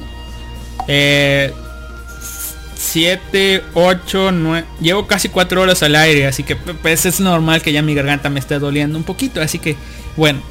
[0.88, 4.66] 7, 8, 9...
[4.82, 6.28] Llevo casi 4 horas al aire.
[6.28, 9.42] Así que pues es normal que ya mi garganta me esté doliendo un poquito.
[9.42, 9.76] Así que
[10.16, 10.42] bueno.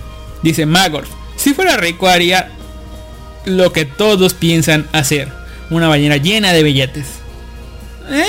[0.43, 1.05] Dice Magor.
[1.37, 2.51] Si fuera rico haría
[3.47, 5.33] lo que todos piensan hacer
[5.71, 7.07] una ballena llena de billetes.
[8.11, 8.25] Eh.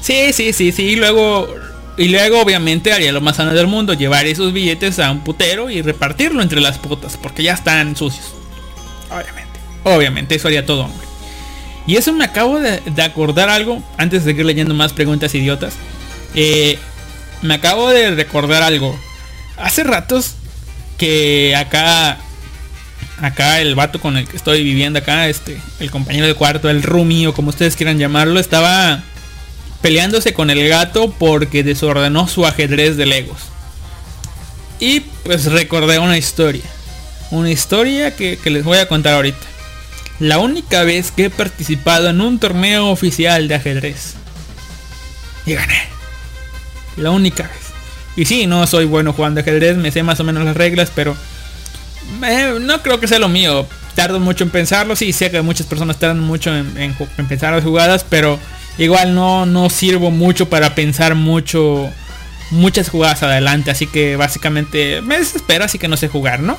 [0.00, 0.82] Sí, sí, sí, sí.
[0.82, 1.54] Y luego,
[1.96, 5.70] y luego obviamente haría lo más sano del mundo, llevar esos billetes a un putero
[5.70, 8.32] y repartirlo entre las putas, porque ya están sucios.
[9.10, 9.47] Obviamente,
[9.94, 11.06] obviamente, eso haría todo hombre.
[11.86, 15.74] Y eso me acabo de, acordar algo, antes de seguir leyendo más preguntas idiotas.
[16.34, 16.78] Eh,
[17.42, 18.98] me acabo de recordar algo.
[19.56, 20.34] Hace ratos
[20.98, 22.18] que acá
[23.20, 26.82] acá el vato con el que estoy viviendo acá, este, el compañero de cuarto, el
[26.82, 29.02] roomie o como ustedes quieran llamarlo, estaba
[29.80, 33.38] peleándose con el gato porque desordenó su ajedrez de Legos.
[34.80, 36.62] Y pues recordé una historia.
[37.30, 39.38] Una historia que, que les voy a contar ahorita.
[40.20, 44.14] La única vez que he participado en un torneo oficial de ajedrez.
[45.46, 45.80] Y gané.
[46.96, 47.68] La única vez.
[48.16, 51.16] Y sí, no soy bueno jugando ajedrez, me sé más o menos las reglas, pero
[52.24, 53.66] eh, no creo que sea lo mío.
[53.94, 54.96] Tardo mucho en pensarlo.
[54.96, 56.94] Sí, sé que muchas personas tardan mucho en,
[57.28, 58.38] pensar las jugadas, pero
[58.76, 61.88] igual no, no sirvo mucho para pensar mucho
[62.50, 63.70] muchas jugadas adelante.
[63.70, 66.58] Así que básicamente me desespera, así que no sé jugar, ¿no?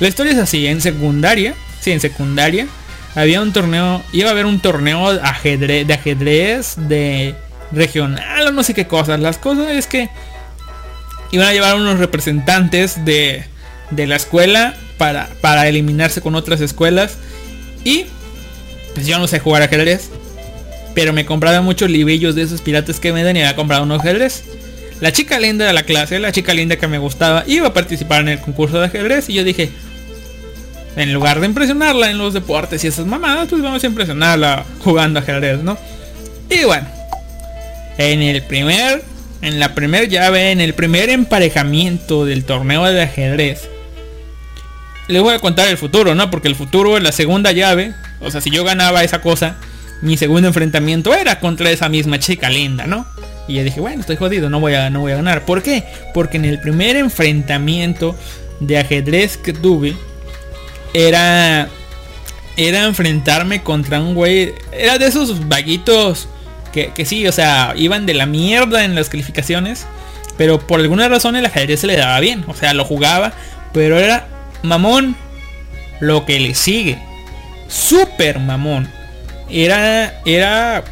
[0.00, 2.66] La historia es así, en secundaria, sí, en secundaria,
[3.14, 7.34] había un torneo, iba a haber un torneo de ajedrez, de
[7.72, 9.20] regional no sé qué cosas.
[9.20, 10.08] Las cosas es que
[11.30, 13.44] iban a llevar unos representantes de,
[13.90, 17.18] de la escuela para, para eliminarse con otras escuelas.
[17.84, 18.06] Y
[18.94, 20.10] pues yo no sé jugar ajedrez.
[20.94, 24.00] Pero me compraba muchos librillos de esos piratas que me dan y había comprado unos
[24.00, 24.44] ajedrez.
[25.00, 28.20] La chica linda de la clase, la chica linda que me gustaba, iba a participar
[28.20, 29.28] en el concurso de ajedrez.
[29.28, 29.70] Y yo dije,
[30.96, 35.20] en lugar de impresionarla en los deportes y esas mamadas, pues vamos a impresionarla jugando
[35.20, 35.78] ajedrez, ¿no?
[36.50, 36.86] Y bueno,
[37.98, 39.02] en el primer,
[39.40, 43.68] en la primera llave, en el primer emparejamiento del torneo de ajedrez,
[45.08, 46.30] les voy a contar el futuro, ¿no?
[46.30, 47.94] Porque el futuro es la segunda llave.
[48.20, 49.56] O sea, si yo ganaba esa cosa,
[50.00, 53.06] mi segundo enfrentamiento era contra esa misma chica linda, ¿no?
[53.48, 55.44] Y yo dije, bueno, estoy jodido, no voy a, no voy a ganar.
[55.44, 55.84] ¿Por qué?
[56.14, 58.16] Porque en el primer enfrentamiento
[58.60, 59.96] de ajedrez que tuve,
[60.94, 61.68] era
[62.56, 64.54] era enfrentarme contra un güey.
[64.72, 66.28] Era de esos vaguitos
[66.72, 69.86] que, que, sí, o sea, iban de la mierda en las calificaciones.
[70.36, 72.44] Pero por alguna razón el ajedrez se le daba bien.
[72.46, 73.32] O sea, lo jugaba.
[73.72, 74.28] Pero era
[74.62, 75.16] mamón
[76.00, 76.98] lo que le sigue.
[77.68, 78.88] Súper mamón.
[79.48, 80.20] Era.
[80.24, 80.84] Era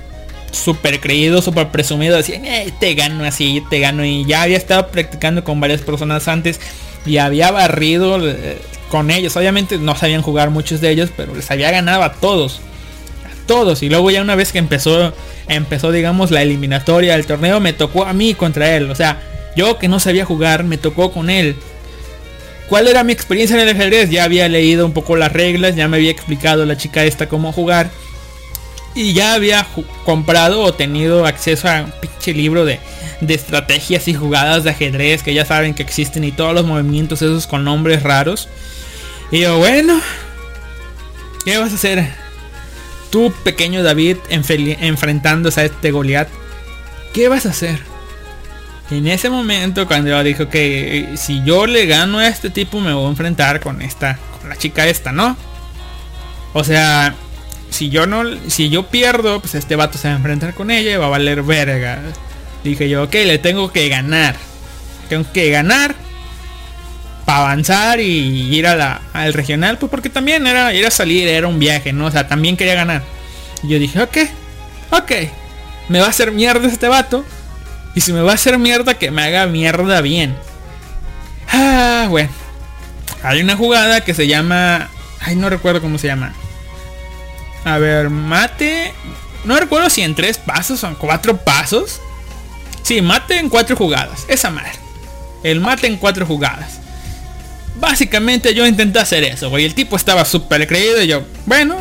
[0.50, 2.16] súper creído, súper presumido.
[2.16, 4.04] Decía, eh, te gano así, te gano.
[4.04, 6.60] Y ya había estado practicando con varias personas antes.
[7.06, 8.58] Y había barrido eh,
[8.90, 9.36] con ellos.
[9.36, 12.60] Obviamente no sabían jugar muchos de ellos, pero les había ganado a todos.
[13.24, 13.82] A todos.
[13.82, 15.14] Y luego ya una vez que empezó,
[15.48, 18.90] empezó digamos la eliminatoria del torneo, me tocó a mí contra él.
[18.90, 19.22] O sea,
[19.56, 21.56] yo que no sabía jugar, me tocó con él.
[22.68, 24.10] ¿Cuál era mi experiencia en el ajedrez?
[24.10, 27.52] Ya había leído un poco las reglas, ya me había explicado la chica esta cómo
[27.52, 27.90] jugar.
[28.94, 29.66] Y ya había
[30.04, 32.80] comprado o tenido acceso a un pinche libro de,
[33.20, 37.22] de estrategias y jugadas de ajedrez que ya saben que existen y todos los movimientos
[37.22, 38.48] esos con nombres raros.
[39.30, 40.00] Y yo, bueno,
[41.44, 42.12] ¿qué vas a hacer?
[43.10, 46.28] Tú, pequeño David, enfrentándose a este Goliat,
[47.12, 47.78] ¿qué vas a hacer?
[48.90, 52.92] En ese momento, cuando yo dijo que si yo le gano a este tipo, me
[52.92, 55.36] voy a enfrentar con esta, con la chica esta, ¿no?
[56.52, 57.14] O sea,
[57.70, 60.92] si yo no, si yo pierdo, pues este vato se va a enfrentar con ella
[60.92, 62.00] y va a valer verga.
[62.64, 64.34] Dije yo, ok, le tengo que ganar.
[65.08, 65.94] Tengo que ganar
[67.38, 71.46] avanzar y ir a la, al regional, pues porque también era ir a salir, era
[71.46, 72.06] un viaje, ¿no?
[72.06, 73.02] O sea, también quería ganar.
[73.62, 74.16] Y yo dije, ok,
[74.90, 75.12] ok,
[75.88, 77.24] me va a hacer mierda este vato.
[77.94, 80.36] Y si me va a hacer mierda, que me haga mierda bien.
[81.52, 82.30] Ah, bueno.
[83.22, 84.88] Hay una jugada que se llama...
[85.20, 86.32] Ay, no recuerdo cómo se llama.
[87.64, 88.92] A ver, mate...
[89.44, 92.00] No recuerdo si en tres pasos o en cuatro pasos.
[92.82, 94.24] Sí, mate en cuatro jugadas.
[94.28, 94.72] Esa madre.
[95.42, 96.79] El mate en cuatro jugadas.
[97.80, 99.64] Básicamente yo intenté hacer eso, güey.
[99.64, 101.76] El tipo estaba súper creído y yo, bueno,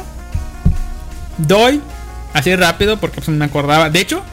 [1.38, 1.82] doy
[2.34, 3.90] así rápido porque pues, me acordaba.
[3.90, 4.24] De hecho,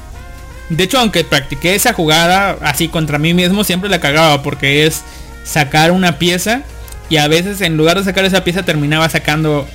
[0.68, 5.02] de hecho, aunque practiqué esa jugada así contra mí mismo, siempre la cagaba porque es
[5.44, 6.62] sacar una pieza
[7.08, 9.66] y a veces en lugar de sacar esa pieza terminaba sacando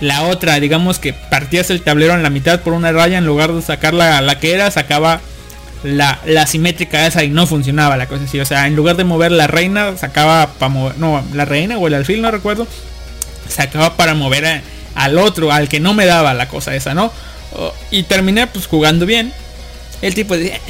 [0.00, 0.58] la otra.
[0.60, 3.94] Digamos que partías el tablero en la mitad por una raya en lugar de sacar
[3.94, 5.20] la, la que era, sacaba
[5.86, 8.40] la, la simétrica esa y no funcionaba la cosa así.
[8.40, 11.86] O sea, en lugar de mover la reina, sacaba para mover, no, la reina o
[11.86, 12.66] el alfil, no recuerdo,
[13.48, 14.62] sacaba para mover
[14.94, 17.12] al otro, al que no me daba la cosa esa, ¿no?
[17.90, 19.32] y terminé pues jugando bien.
[20.02, 20.60] El tipo dice,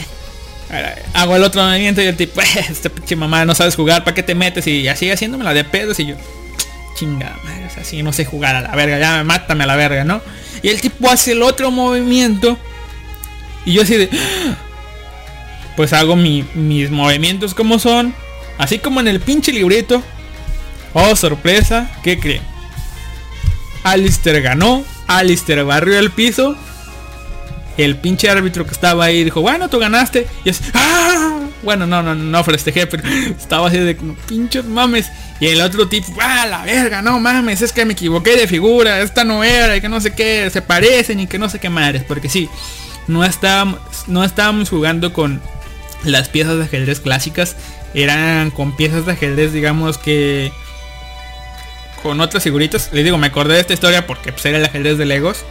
[0.70, 2.40] eh, hago el otro movimiento y el tipo,
[2.70, 4.66] este pinche mamá no sabes jugar, ¿para qué te metes?
[4.66, 6.16] Y así haciéndome la de pedos y yo,
[6.94, 10.22] chingada madre, así no sé jugar a la verga, ya mátame a la verga, ¿no?
[10.62, 12.56] Y el tipo hace el otro movimiento
[13.64, 14.08] y yo así de
[15.76, 18.14] pues hago mis movimientos como son.
[18.58, 20.02] Así como en el pinche librito.
[20.94, 22.42] Oh, sorpresa, ¿qué creen?
[23.84, 24.82] Alistair ganó.
[25.06, 26.56] Alistair barrió el piso.
[27.76, 30.26] El pinche árbitro que estaba ahí dijo, bueno, tú ganaste.
[30.44, 31.40] Y así, ¡ah!
[31.62, 33.02] Bueno, no, no, no festejé, pero
[33.38, 35.10] estaba así de pinches mames.
[35.38, 37.02] Y el otro tipo, ¡ah, la verga!
[37.02, 39.00] No mames, es que me equivoqué de figura.
[39.00, 41.68] Esta no era, y que no sé qué, se parecen y que no sé qué
[41.68, 42.02] madres.
[42.08, 42.48] Porque sí,
[43.06, 45.42] no estábamos, no estábamos jugando con
[46.06, 47.56] las piezas de ajedrez clásicas
[47.94, 50.52] eran con piezas de ajedrez, digamos que
[52.02, 52.90] con otras figuritas.
[52.92, 55.44] Les digo, me acordé de esta historia porque pues, era el ajedrez de Legos.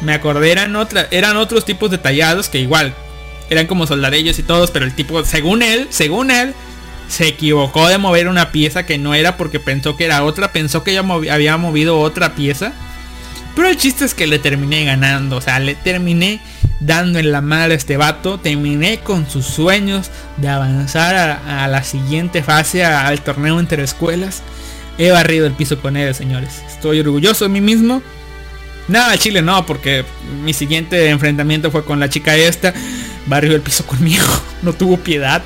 [0.00, 2.94] Me acordé, eran, otra, eran otros tipos de tallados que igual
[3.50, 6.54] eran como soldadillos y todos, pero el tipo, según él, según él,
[7.08, 10.84] se equivocó de mover una pieza que no era porque pensó que era otra, pensó
[10.84, 12.72] que ya había movido otra pieza.
[13.56, 16.40] Pero el chiste es que le terminé ganando, o sea, le terminé
[16.80, 18.38] dando en la madre a este vato.
[18.38, 24.42] Terminé con sus sueños de avanzar a, la siguiente fase, al torneo entre escuelas.
[24.98, 26.62] He barrido el piso con él, señores.
[26.68, 28.02] Estoy orgulloso de mí mismo.
[28.88, 30.04] Nada, Chile no, porque
[30.42, 32.74] mi siguiente enfrentamiento fue con la chica esta.
[33.26, 34.26] Barrió el piso conmigo,
[34.62, 35.42] no tuvo piedad.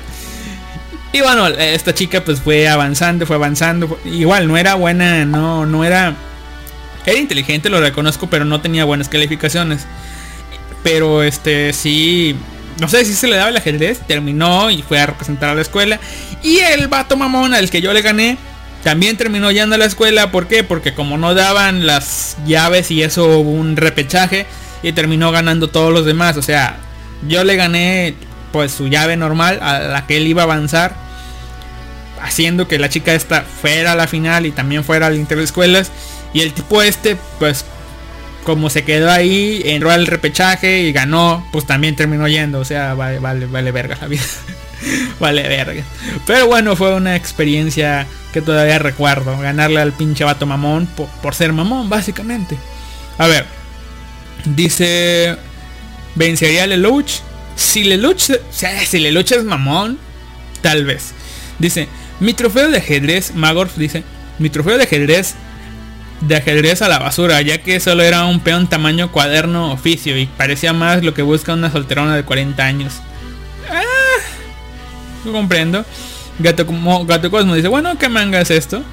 [1.13, 3.99] Y bueno, esta chica pues fue avanzando, fue avanzando.
[4.03, 6.13] Igual no era buena, no, no era...
[7.05, 9.85] Era inteligente, lo reconozco, pero no tenía buenas calificaciones.
[10.85, 12.35] Pero este sí.
[12.79, 14.01] No sé si se le daba el ajedrez.
[14.07, 15.99] Terminó y fue a representar a la escuela.
[16.43, 18.37] Y el vato mamón al que yo le gané.
[18.83, 20.29] También terminó yendo a la escuela.
[20.29, 20.63] ¿Por qué?
[20.63, 24.45] Porque como no daban las llaves y eso hubo un repechaje.
[24.83, 26.37] Y terminó ganando todos los demás.
[26.37, 26.77] O sea,
[27.27, 28.13] yo le gané
[28.51, 30.95] pues su llave normal a la que él iba a avanzar.
[32.21, 35.91] Haciendo que la chica esta fuera a la final y también fuera al escuelas
[36.33, 37.65] Y el tipo este pues
[38.45, 42.59] como se quedó ahí, entró al repechaje y ganó, pues también terminó yendo.
[42.59, 44.23] O sea, vale, vale, vale verga la vida.
[45.19, 45.83] vale verga.
[46.25, 49.37] Pero bueno, fue una experiencia que todavía recuerdo.
[49.39, 52.55] Ganarle al pinche vato mamón por, por ser mamón, básicamente.
[53.17, 53.45] A ver.
[54.45, 55.35] Dice.
[56.13, 57.19] ¿Vencería a Lelouch?
[57.55, 59.97] Si Lelouch, o sea, si Lelouch es mamón,
[60.61, 61.13] tal vez.
[61.57, 61.89] Dice,
[62.19, 64.03] mi trofeo de ajedrez, Magorf dice,
[64.39, 65.35] mi trofeo de ajedrez
[66.21, 70.25] de ajedrez a la basura, ya que solo era un peón tamaño cuaderno oficio y
[70.25, 72.93] parecía más lo que busca una solterona de 40 años.
[73.69, 75.85] Ah, comprendo.
[76.39, 78.83] Gato, como, Gato Cosmo dice, bueno, ¿qué manga es esto?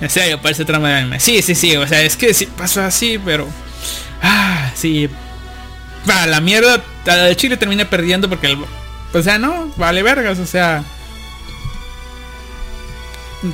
[0.00, 1.20] En serio, parece trama de anime.
[1.20, 3.48] Sí, sí, sí, o sea, es que sí pasó así, pero...
[4.22, 5.08] Ah, sí.
[6.08, 8.58] Va, la mierda, de Chile termina perdiendo porque el...
[9.12, 10.84] O sea, no, vale vergas, o sea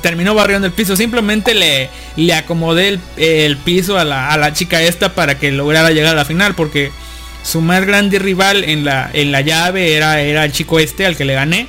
[0.00, 0.96] terminó barriendo el piso.
[0.96, 5.90] Simplemente le, le acomodé el, piso a la, a la, chica esta para que lograra
[5.90, 6.54] llegar a la final.
[6.54, 6.90] Porque
[7.42, 11.16] su más grande rival en la, en la llave era, era el chico este al
[11.16, 11.66] que le gané.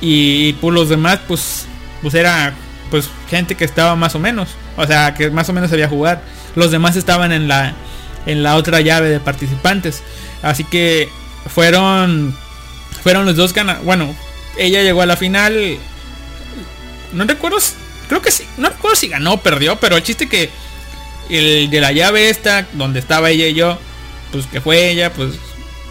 [0.00, 1.66] Y, por los demás, pues,
[2.02, 2.54] pues era
[2.90, 4.50] pues gente que estaba más o menos.
[4.76, 6.22] O sea, que más o menos sabía jugar.
[6.54, 7.74] Los demás estaban en la,
[8.26, 10.02] en la otra llave de participantes.
[10.42, 11.08] Así que
[11.46, 12.36] fueron,
[13.02, 13.84] fueron los dos ganadores.
[13.84, 14.14] Bueno,
[14.58, 15.78] ella llegó a la final
[17.14, 17.58] no recuerdo,
[18.08, 20.50] creo que sí, no recuerdo si ganó o perdió, pero el chiste que
[21.30, 23.78] el de la llave esta, donde estaba ella y yo,
[24.32, 25.34] pues que fue ella, pues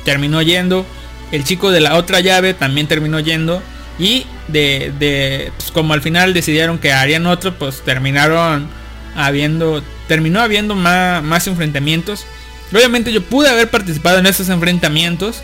[0.06, 0.86] terminó yendo.
[1.32, 3.62] El chico de la otra llave también terminó yendo.
[4.00, 8.68] Y de, de pues como al final decidieron que harían otro, pues terminaron
[9.16, 12.26] habiendo, terminó habiendo más, más enfrentamientos.
[12.72, 15.42] Obviamente yo pude haber participado en esos enfrentamientos.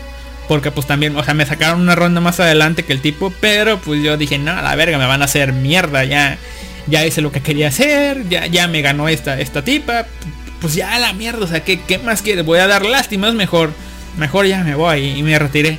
[0.50, 3.32] Porque pues también, o sea, me sacaron una ronda más adelante que el tipo.
[3.40, 6.02] Pero pues yo dije, no, la verga, me van a hacer mierda.
[6.02, 6.38] Ya,
[6.88, 8.28] ya hice lo que quería hacer.
[8.28, 10.06] Ya, ya me ganó esta, esta tipa.
[10.60, 12.44] Pues ya la mierda, o sea, ¿qué, qué más quieres?
[12.44, 13.70] Voy a dar lástimas, mejor.
[14.16, 15.78] Mejor ya me voy y me retiré.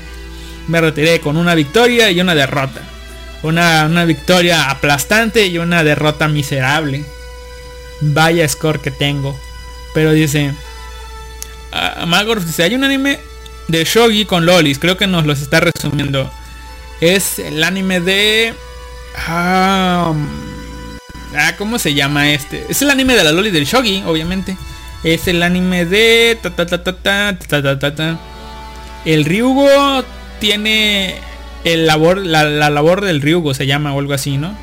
[0.70, 2.80] Me retiré con una victoria y una derrota.
[3.44, 7.04] Una, una victoria aplastante y una derrota miserable.
[8.00, 9.38] Vaya score que tengo.
[9.94, 10.54] Pero dice...
[11.74, 13.20] Uh, Magor dice, hay un anime
[13.68, 14.80] de Shogi con lolis.
[14.80, 16.30] Creo que nos los está resumiendo.
[17.00, 18.54] Es el anime de...
[19.18, 20.14] ah,
[21.58, 22.66] ¿cómo se llama este?
[22.70, 24.58] Es el anime de la loli del Shogi, obviamente.
[25.04, 26.38] Es el anime de...
[26.42, 28.20] Ta, ta, ta, ta, ta, ta, ta.
[29.06, 30.04] El Ryugo
[30.40, 31.16] tiene
[31.64, 34.56] el labor, la, la labor del Ryugo se llama o algo así, ¿no?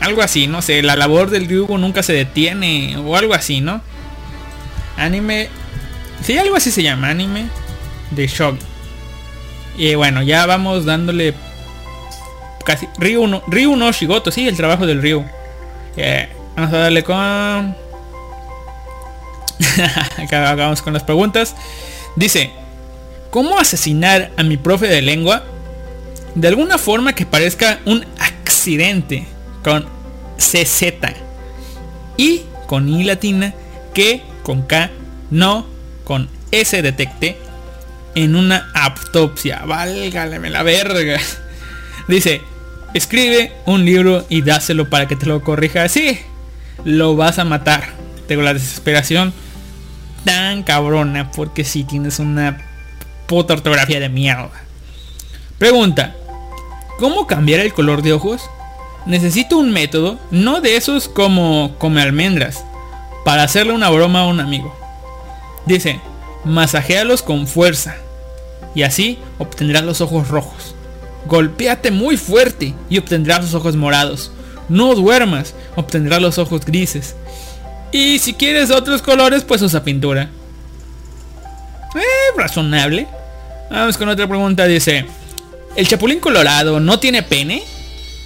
[0.00, 3.82] Algo así, no sé, la labor del Ryugo nunca se detiene o algo así, ¿no?
[4.96, 5.48] Anime
[6.24, 7.48] Sí, algo así se llama, anime
[8.10, 8.60] de Shogi.
[9.76, 11.34] Y bueno, ya vamos dándole
[12.64, 15.24] casi Ryu no, Ryu no Shigoto, sí, el trabajo del Ryu.
[15.96, 17.16] Eh, vamos a darle con
[20.18, 21.56] acabamos con las preguntas.
[22.16, 22.50] Dice,
[23.30, 25.42] ¿cómo asesinar a mi profe de lengua?
[26.34, 29.26] De alguna forma que parezca un accidente
[29.64, 29.86] con
[30.38, 30.94] CZ
[32.16, 33.54] y con I latina
[33.92, 34.90] que con K
[35.30, 35.71] no
[36.04, 37.36] con ese detecte
[38.14, 39.62] en una autopsia.
[39.66, 41.20] Válgame la verga.
[42.08, 42.42] Dice,
[42.94, 45.88] escribe un libro y dáselo para que te lo corrija.
[45.88, 46.18] Sí,
[46.84, 47.84] lo vas a matar.
[48.26, 49.32] Tengo la desesperación
[50.24, 52.58] tan cabrona porque si tienes una
[53.26, 54.50] puta ortografía de mierda.
[55.58, 56.14] Pregunta,
[56.98, 58.42] ¿cómo cambiar el color de ojos?
[59.06, 62.64] Necesito un método, no de esos como come almendras,
[63.24, 64.81] para hacerle una broma a un amigo.
[65.66, 66.00] Dice,
[66.44, 67.96] masajéalos con fuerza
[68.74, 70.74] y así obtendrás los ojos rojos.
[71.26, 74.32] Golpéate muy fuerte y obtendrás los ojos morados.
[74.68, 77.14] No duermas, obtendrás los ojos grises.
[77.92, 80.30] Y si quieres otros colores, pues usa pintura.
[81.94, 83.06] Eh, razonable.
[83.70, 84.66] Vamos con otra pregunta.
[84.66, 85.04] Dice,
[85.76, 87.62] ¿el chapulín colorado no tiene pene?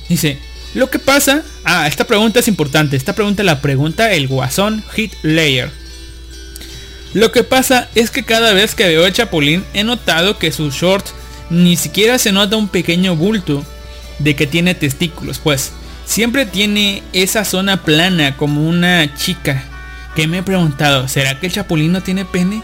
[0.08, 0.38] Dice,
[0.74, 1.42] lo que pasa...
[1.64, 2.96] Ah, esta pregunta es importante.
[2.96, 5.70] Esta pregunta la pregunta el guasón Hit Layer.
[7.14, 10.74] Lo que pasa es que cada vez que veo a Chapulín he notado que sus
[10.74, 11.14] shorts
[11.50, 13.64] ni siquiera se nota un pequeño bulto
[14.18, 15.72] de que tiene testículos, pues
[16.04, 19.64] siempre tiene esa zona plana como una chica.
[20.14, 22.62] Que me he preguntado, ¿será que el Chapulín no tiene pene?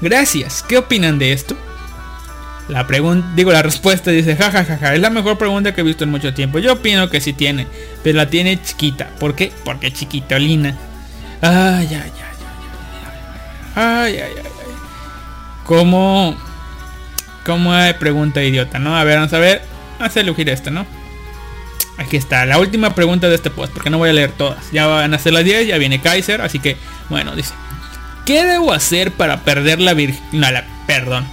[0.00, 1.56] Gracias, ¿qué opinan de esto?
[2.68, 6.10] La pregunta, digo la respuesta dice, jajajaja, es la mejor pregunta que he visto en
[6.10, 6.58] mucho tiempo.
[6.58, 7.66] Yo opino que sí tiene,
[8.02, 9.10] pero la tiene chiquita.
[9.20, 9.52] ¿Por qué?
[9.64, 10.74] Porque chiquitolina.
[11.42, 12.23] Ay, ay, ay.
[13.74, 14.50] Ay, ay, ay.
[15.64, 16.36] ¿Cómo?
[17.44, 18.96] ¿Cómo pregunta idiota, no?
[18.96, 19.62] A ver, vamos a ver.
[19.98, 20.86] Vamos a elegir esta, ¿no?
[21.98, 24.70] Aquí está, la última pregunta de este post, porque no voy a leer todas.
[24.72, 26.76] Ya van a ser las 10, ya viene Kaiser, así que
[27.08, 27.54] Bueno, dice,
[28.26, 30.20] ¿qué debo hacer para perder la virgen?
[30.32, 31.26] No, la, perdón.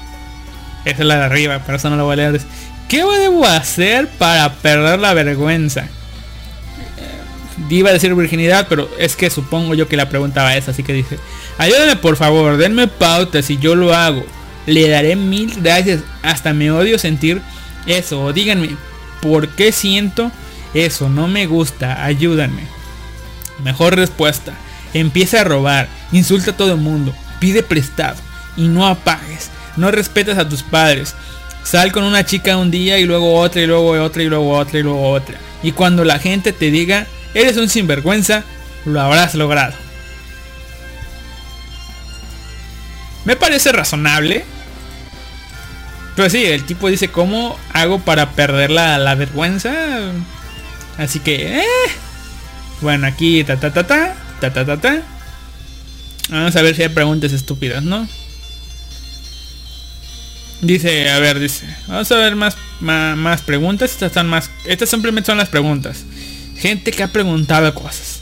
[0.86, 2.42] Esa es la de arriba, pero eso no lo voy a leer.
[2.88, 5.88] ¿Qué debo hacer para perder la vergüenza?
[7.70, 10.93] Iba a decir virginidad, pero es que supongo yo que la preguntaba esa, así que
[10.93, 11.20] dice,
[11.57, 14.24] ayúdame por favor, denme pauta si yo lo hago.
[14.66, 17.41] Le daré mil gracias, hasta me odio sentir
[17.86, 18.24] eso.
[18.24, 18.76] O díganme,
[19.22, 20.32] ¿por qué siento
[20.74, 21.09] eso?
[21.09, 22.64] No me gusta, ayúdanme.
[23.64, 24.53] Mejor respuesta.
[24.93, 28.18] Empieza a robar, insulta a todo el mundo, pide prestado
[28.57, 29.49] y no apagues.
[29.78, 31.16] No respetas a tus padres.
[31.64, 34.80] Sal con una chica un día y luego otra y luego otra y luego otra
[34.80, 35.38] y luego otra.
[35.64, 38.44] Y cuando la gente te diga, eres un sinvergüenza,
[38.86, 39.74] lo habrás logrado.
[43.26, 44.44] Me parece razonable.
[46.16, 49.72] Pero sí, el tipo dice, ¿cómo hago para perder la, la vergüenza?
[50.98, 51.66] Así que, eh.
[52.82, 55.02] Bueno, aquí, ta ta ta ta, ta ta ta ta.
[56.30, 58.08] Vamos a ver si hay preguntas estúpidas, ¿no?
[60.62, 63.92] Dice, a ver, dice, vamos a ver más, más, más preguntas.
[63.92, 66.04] Estas están más, estas simplemente son las preguntas.
[66.62, 68.22] Gente que ha preguntado cosas.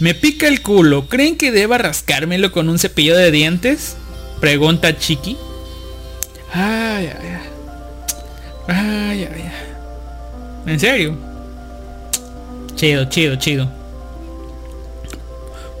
[0.00, 1.08] Me pica el culo.
[1.08, 3.96] ¿Creen que deba rascármelo con un cepillo de dientes?
[4.40, 5.36] Pregunta Chiqui.
[6.52, 7.48] Ay, ay, ay.
[8.68, 10.72] Ay, ay, ay.
[10.72, 11.16] ¿En serio?
[12.76, 13.70] Chido, chido, chido.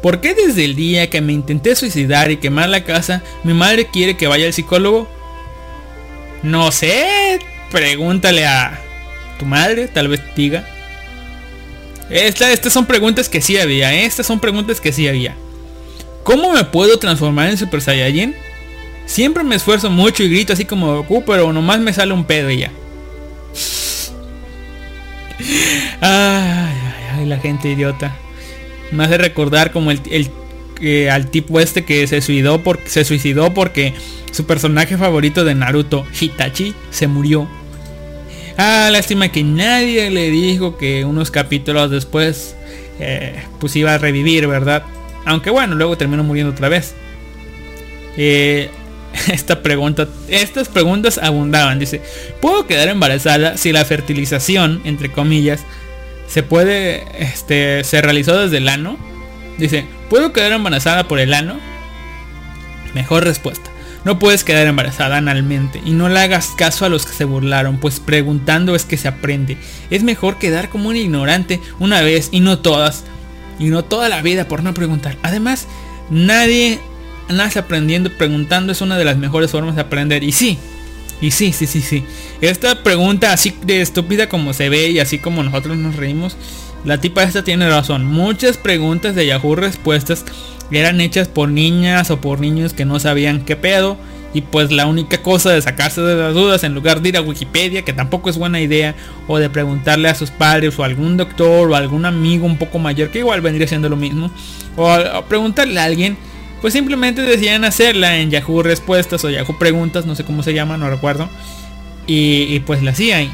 [0.02, 3.88] ¿Por qué desde el día que me intenté suicidar y quemar la casa, mi madre
[3.90, 5.08] quiere que vaya al psicólogo?
[6.42, 7.38] No sé.
[7.70, 8.78] Pregúntale a
[9.38, 10.75] tu madre, tal vez diga.
[12.10, 14.04] Esta- estas son preguntas que sí había, ¿eh?
[14.06, 15.34] Estas son preguntas que sí había.
[16.22, 18.34] ¿Cómo me puedo transformar en Super Saiyajin?
[19.06, 22.50] Siempre me esfuerzo mucho y grito así como Goku, pero nomás me sale un pedo
[22.50, 22.72] y ya.
[26.00, 28.14] Ay, ay, ay, la gente idiota.
[28.90, 30.30] Me hace recordar como el, el-
[30.80, 33.94] eh, al tipo este que se suicidó, por, se suicidó porque
[34.30, 37.48] su personaje favorito de Naruto, Hitachi, se murió.
[38.58, 42.56] Ah, lástima que nadie le dijo que unos capítulos después
[42.98, 44.82] eh, pues iba a revivir, ¿verdad?
[45.24, 46.94] Aunque bueno, luego terminó muriendo otra vez.
[48.16, 48.70] Eh,
[49.32, 51.78] esta pregunta, estas preguntas abundaban.
[51.78, 52.00] Dice,
[52.40, 55.60] ¿puedo quedar embarazada si la fertilización, entre comillas,
[56.26, 58.98] se puede, este, se realizó desde el ano?
[59.58, 61.58] Dice, ¿puedo quedar embarazada por el ano?
[62.94, 63.70] Mejor respuesta.
[64.06, 67.78] No puedes quedar embarazada analmente y no le hagas caso a los que se burlaron,
[67.78, 69.56] pues preguntando es que se aprende.
[69.90, 73.02] Es mejor quedar como un ignorante una vez y no todas,
[73.58, 75.16] y no toda la vida por no preguntar.
[75.24, 75.66] Además,
[76.08, 76.78] nadie
[77.28, 80.22] nace aprendiendo preguntando es una de las mejores formas de aprender.
[80.22, 80.56] Y sí,
[81.20, 82.04] y sí, sí, sí, sí.
[82.40, 86.36] Esta pregunta así de estúpida como se ve y así como nosotros nos reímos,
[86.84, 88.04] la tipa esta tiene razón.
[88.04, 90.24] Muchas preguntas de Yahoo Respuestas
[90.70, 93.96] eran hechas por niñas o por niños que no sabían qué pedo.
[94.34, 97.22] Y pues la única cosa de sacarse de las dudas en lugar de ir a
[97.22, 98.94] Wikipedia, que tampoco es buena idea,
[99.28, 102.78] o de preguntarle a sus padres o a algún doctor o algún amigo un poco
[102.78, 104.30] mayor, que igual vendría siendo lo mismo,
[104.76, 104.94] o
[105.26, 106.18] preguntarle a alguien,
[106.60, 110.76] pues simplemente decían hacerla en Yahoo Respuestas o Yahoo Preguntas, no sé cómo se llama,
[110.76, 111.30] no recuerdo.
[112.06, 113.30] Y, y pues la hacían.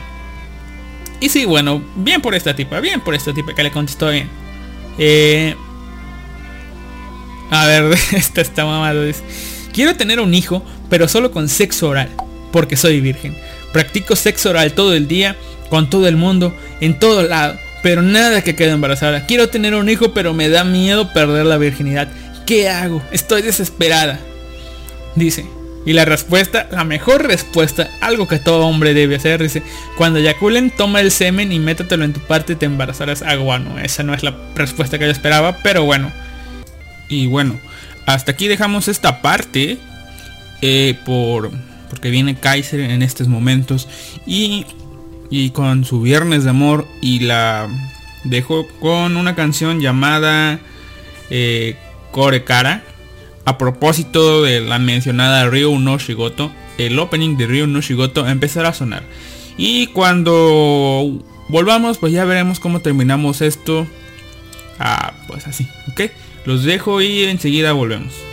[1.19, 4.29] Y sí, bueno, bien por esta tipa, bien por esta tipa que le contestó bien.
[4.99, 5.57] Eh,
[7.53, 9.03] a ver, esta está mamado.
[9.75, 12.09] Quiero tener un hijo, pero solo con sexo oral,
[12.51, 13.37] porque soy virgen.
[13.75, 15.37] Practico sexo oral todo el día,
[15.69, 19.27] con todo el mundo, en todo lado, pero nada que quede embarazada.
[19.27, 22.09] Quiero tener un hijo, pero me da miedo perder la virginidad.
[22.47, 23.03] ¿Qué hago?
[23.13, 24.19] Estoy desesperada.
[25.15, 25.45] Dice.
[25.85, 29.65] Y la respuesta, la mejor respuesta, algo que todo hombre debe hacer, dice,
[29.99, 33.23] cuando eyaculen, toma el semen y métetelo en tu parte y te embarazarás.
[33.23, 36.13] Ah, bueno, esa no es la respuesta que yo esperaba, pero bueno.
[37.13, 37.61] Y bueno,
[38.07, 39.79] hasta aquí dejamos esta parte.
[40.63, 41.51] eh, por
[41.91, 43.87] porque viene Kaiser en estos momentos.
[44.27, 44.65] Y,
[45.31, 46.87] y con su viernes de amor.
[47.03, 47.69] Y la
[48.25, 50.59] dejo con una canción llamada
[51.29, 51.77] eh,
[52.13, 52.83] Kore Kara.
[53.45, 56.51] A propósito de la mencionada Ryo no Shigoto.
[56.79, 59.03] El opening de Ryo no Shigoto empezará a sonar.
[59.59, 63.87] Y cuando volvamos, pues ya veremos cómo terminamos esto.
[64.79, 66.11] Ah, pues así, ¿ok?
[66.45, 68.32] Los dejo y enseguida volvemos.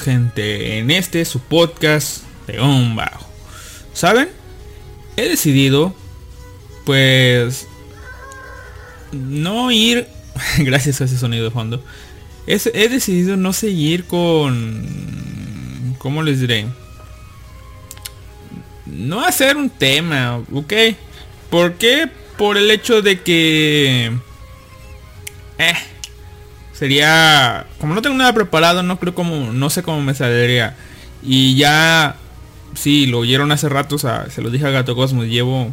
[0.00, 3.28] Gente, en este su podcast de un bajo.
[3.92, 4.28] ¿Saben?
[5.16, 5.94] He decidido,
[6.86, 7.66] pues,
[9.12, 10.06] no ir.
[10.58, 11.84] Gracias a ese sonido de fondo.
[12.46, 15.94] Es- he decidido no seguir con.
[15.98, 16.66] ¿Cómo les diré?
[18.86, 20.72] No hacer un tema, ¿ok?
[21.50, 22.08] ¿Por qué?
[22.36, 24.06] Por el hecho de que...
[25.58, 25.72] Eh,
[26.82, 30.74] sería como no tengo nada preparado no creo como no sé cómo me saldría.
[31.22, 32.16] Y ya
[32.74, 35.72] sí lo oyeron hace rato se lo dije a Gato Cosmos llevo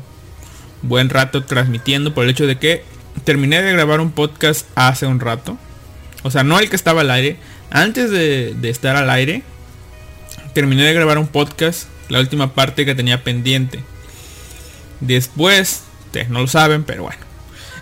[0.84, 2.84] buen rato transmitiendo por el hecho de que
[3.24, 5.58] terminé de grabar un podcast hace un rato.
[6.22, 7.38] O sea no el que estaba al aire.
[7.72, 9.42] Antes de, estar al aire
[10.54, 13.80] terminé de grabar un podcast la última parte que tenía pendiente.
[15.00, 15.86] Después
[16.30, 17.22] no lo saben pero bueno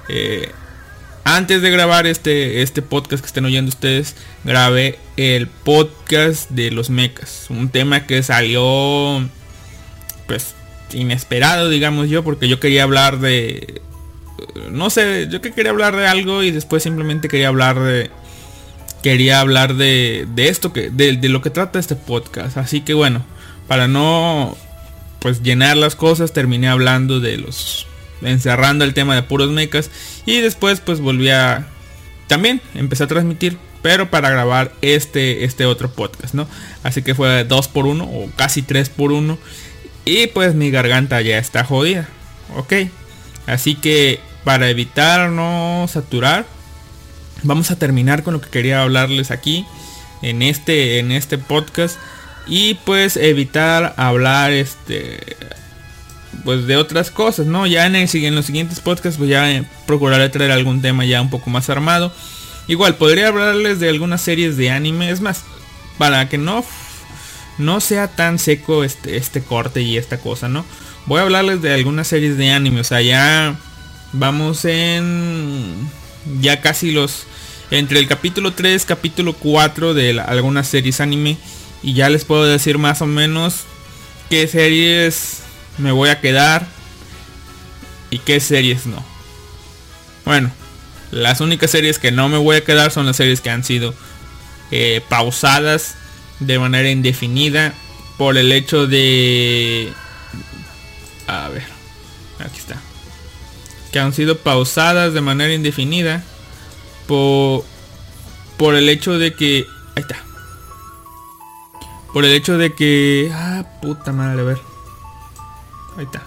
[0.08, 0.50] eh,
[1.36, 6.90] antes de grabar este, este podcast que estén oyendo ustedes, grabé el podcast de los
[6.90, 7.48] mechas.
[7.50, 9.28] Un tema que salió,
[10.26, 10.56] pues,
[10.94, 13.82] inesperado, digamos yo, porque yo quería hablar de...
[14.72, 18.10] No sé, yo que quería hablar de algo y después simplemente quería hablar de...
[19.04, 22.58] Quería hablar de, de esto, que de, de lo que trata este podcast.
[22.58, 23.26] Así que bueno,
[23.68, 24.58] para no
[25.20, 27.86] pues llenar las cosas, terminé hablando de los
[28.22, 29.90] encerrando el tema de puros mechas
[30.26, 31.68] y después pues volví a
[32.28, 36.48] también empecé a transmitir pero para grabar este este otro podcast no
[36.84, 39.38] así que fue dos por uno o casi tres por uno.
[40.06, 42.08] Y pues mi garganta ya está jodida
[42.56, 42.74] ok
[43.46, 46.46] así que para evitar no saturar
[47.44, 49.66] vamos a terminar con lo que quería hablarles aquí
[50.22, 51.98] en este en este podcast.
[52.48, 55.20] Y pues evitar hablar este
[56.44, 57.68] pues de otras cosas, ¿no?
[57.68, 61.30] Ya en, el, los siguientes podcasts pues ya eh, procuraré traer algún tema ya un
[61.30, 62.14] poco más armado.
[62.68, 65.44] Igual podría hablarles de algunas series de anime, es más,
[65.98, 66.64] para que no
[67.58, 70.66] no sea tan seco este este corte y esta cosa, ¿no?
[71.06, 73.56] Voy a hablarles de algunas series de anime, o sea, ya
[74.14, 75.90] vamos en
[76.42, 77.26] ya casi los
[77.72, 81.38] entre el capítulo 3, capítulo 4 de algunas series anime
[81.84, 83.64] y ya les puedo decir más o menos
[84.30, 85.42] qué series
[85.78, 86.68] me voy a quedar
[88.10, 89.04] y qué series no.
[90.26, 90.52] Bueno,
[91.12, 93.94] las únicas series que no me voy a quedar son las series que han sido
[94.72, 95.96] eh, pausadas
[96.40, 97.74] de manera indefinida
[98.18, 99.92] por el hecho de...
[101.28, 101.64] A ver,
[102.40, 102.78] aquí está.
[103.92, 106.24] Que han sido pausadas de manera indefinida
[107.08, 107.64] por,
[108.58, 109.66] por el hecho de que...
[109.96, 110.18] Ahí está.
[112.14, 113.30] Por el hecho de que...
[113.34, 114.77] Ah, puta madre, a ver.
[115.98, 116.22] Ahí está.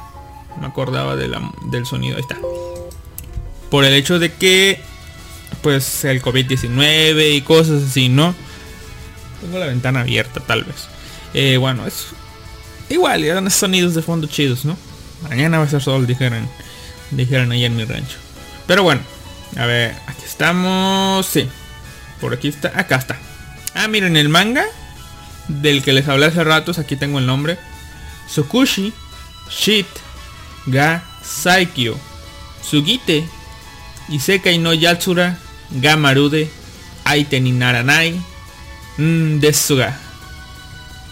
[0.60, 2.16] Me acordaba del sonido.
[2.16, 2.38] Ahí está.
[3.70, 4.80] Por el hecho de que...
[5.62, 8.34] Pues el COVID-19 y cosas así, ¿no?
[9.40, 10.88] Tengo la ventana abierta tal vez.
[11.34, 12.08] Eh, bueno, es...
[12.88, 14.76] Igual, eran sonidos de fondo chidos, ¿no?
[15.28, 16.48] Mañana va a ser sol, dijeron.
[17.10, 18.16] Dijeron ahí en mi rancho.
[18.66, 19.00] Pero bueno.
[19.56, 21.26] A ver, aquí estamos.
[21.26, 21.48] Sí.
[22.20, 22.72] Por aquí está.
[22.74, 23.18] Acá está.
[23.74, 24.64] Ah, miren, el manga.
[25.48, 26.78] Del que les hablé hace ratos.
[26.78, 27.58] Aquí tengo el nombre.
[28.28, 28.92] Sokushi.
[29.50, 29.86] Shit.
[30.66, 31.98] Ga Saikyo.
[32.62, 33.24] Sugite.
[34.08, 35.36] Isekai no Yatsura.
[35.72, 36.48] Ga Marude.
[37.04, 38.20] Aite ni Naranai.
[38.98, 39.98] Mm, Desuga.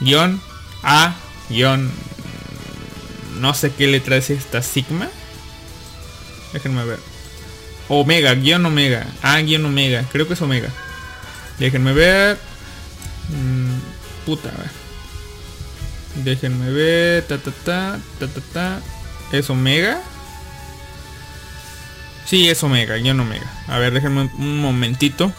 [0.00, 0.40] Guión.
[0.82, 1.14] A.
[1.48, 1.90] Guión.
[3.40, 4.62] No sé qué letra es esta.
[4.62, 5.08] Sigma.
[6.52, 6.98] Déjenme ver.
[7.88, 9.06] Omega, guion Omega.
[9.22, 10.04] Ah, guion Omega.
[10.12, 10.68] Creo que es Omega.
[11.58, 12.38] Déjenme ver.
[13.30, 13.78] Mm,
[14.26, 14.77] puta, a ver.
[16.24, 17.24] Déjenme ver.
[17.26, 17.98] Ta ta ta.
[18.18, 18.80] Ta ta ta.
[19.32, 20.00] ¿Es Omega?
[22.26, 23.50] Sí, es Omega, guion Omega.
[23.68, 25.32] A ver, déjenme un- un momentito.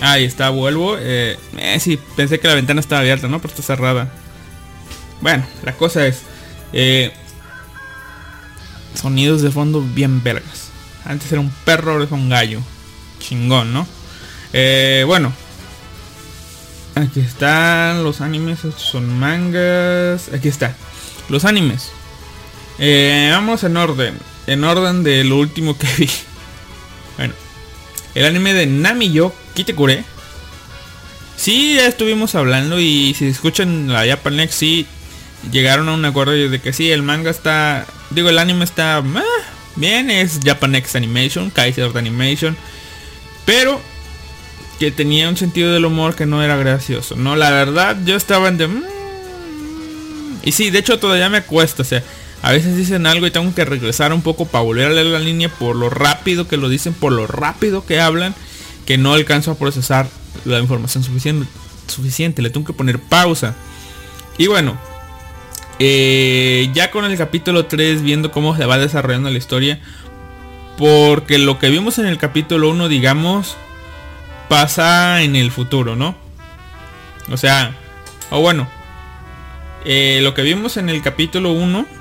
[0.00, 0.96] Ahí está, vuelvo.
[0.98, 3.40] Eh, eh, sí, pensé que la ventana estaba abierta, ¿no?
[3.40, 4.08] Pero está cerrada.
[5.20, 6.22] Bueno, la cosa es...
[6.72, 7.12] Eh,
[8.98, 10.68] sonidos de fondo bien vergas.
[11.04, 12.60] Antes era un perro, ahora es un gallo.
[13.20, 13.86] Chingón, ¿no?
[14.52, 15.32] Eh, bueno.
[16.94, 20.30] Aquí están los animes, estos son mangas.
[20.34, 20.74] Aquí está.
[21.28, 21.90] Los animes.
[22.78, 24.18] Eh, vamos en orden.
[24.46, 26.10] En orden de lo último que vi.
[27.16, 27.34] Bueno.
[28.14, 30.04] El anime de Nami-yo Kitekure.
[31.36, 34.86] Sí, ya estuvimos hablando y si escuchan la Japanex, sí
[35.50, 39.24] llegaron a un acuerdo de que sí, el manga está, digo, el anime está ah,
[39.76, 42.56] bien, es Japanex Animation, Kaiser Animation,
[43.44, 43.80] pero
[44.78, 47.16] que tenía un sentido del humor que no era gracioso.
[47.16, 48.68] No, la verdad, yo estaba en de...
[48.68, 48.82] Mm".
[50.44, 52.02] y sí, de hecho todavía me cuesta, o sea,
[52.42, 55.18] a veces dicen algo y tengo que regresar un poco para volver a leer la
[55.18, 58.34] línea por lo rápido que lo dicen, por lo rápido que hablan,
[58.86, 60.08] que no alcanzo a procesar
[60.44, 61.46] la información suficiente.
[61.88, 62.42] suficiente.
[62.42, 63.54] Le tengo que poner pausa.
[64.38, 64.78] Y bueno,
[65.78, 69.80] eh, ya con el capítulo 3 viendo cómo se va desarrollando la historia.
[70.76, 73.56] Porque lo que vimos en el capítulo 1, digamos,
[74.48, 76.14] pasa en el futuro, ¿no?
[77.30, 77.74] O sea,
[78.30, 78.68] o bueno,
[79.84, 81.98] eh, lo que vimos en el capítulo 1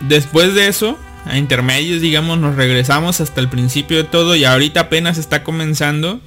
[0.00, 4.80] Después de eso, a intermedios, digamos, nos regresamos hasta el principio de todo y ahorita
[4.80, 6.20] apenas está comenzando.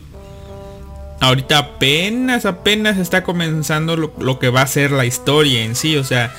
[1.21, 5.95] Ahorita apenas, apenas está comenzando lo, que va a ser la historia en sí.
[5.95, 6.33] O sea,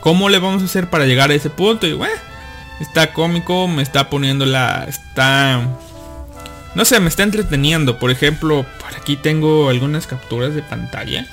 [0.00, 1.86] ¿cómo le vamos a hacer para llegar a ese punto?
[1.86, 2.14] Y bueno,
[2.80, 4.84] está cómico, me está poniendo la...
[4.88, 5.62] Está...
[6.74, 8.00] No sé, me está entreteniendo.
[8.00, 11.24] Por ejemplo, por aquí tengo algunas capturas de pantalla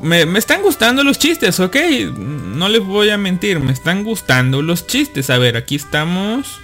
[0.00, 1.76] me, están gustando los chistes, ok.
[2.16, 5.30] No les voy a mentir, me están gustando los chistes.
[5.30, 6.60] A ver, aquí estamos.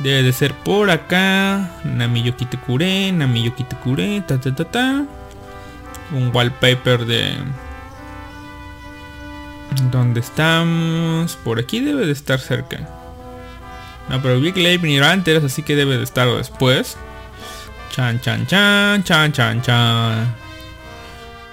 [0.00, 1.70] Debe de ser por acá.
[1.84, 5.04] Namiyo Kitekure, Namiyo Kitekure, ta ta ta ta.
[6.12, 7.36] Un wallpaper de...
[9.90, 11.36] ¿Dónde estamos?
[11.36, 12.88] Por aquí debe de estar cerca.
[14.08, 16.96] No, pero Big Lake venirá antes, así que debe de estar después.
[17.90, 20.34] Chan, chan, chan, chan, chan, chan.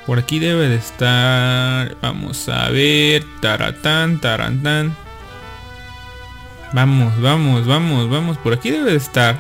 [0.06, 1.96] Por aquí debe de estar.
[2.02, 3.24] Vamos a ver.
[3.42, 4.96] Taratán, tarantán.
[6.74, 8.38] Vamos, vamos, vamos, vamos.
[8.38, 9.38] Por aquí debe de estar.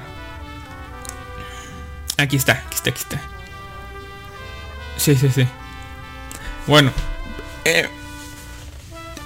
[2.18, 3.22] Aquí está, aquí está, aquí está.
[4.98, 5.48] Sí, sí, sí.
[6.68, 6.92] Bueno.
[7.66, 7.88] Eh,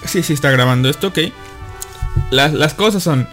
[0.06, 1.20] sí, sí está grabando esto, ok.
[2.32, 3.28] Las, las cosas son...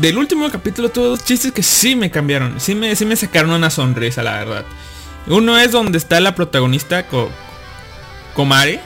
[0.00, 2.60] Del último capítulo todos chistes que sí me cambiaron.
[2.60, 4.64] Sí me, sí me sacaron una sonrisa, la verdad.
[5.26, 7.28] Uno es donde está la protagonista Ko
[8.34, 8.80] Komare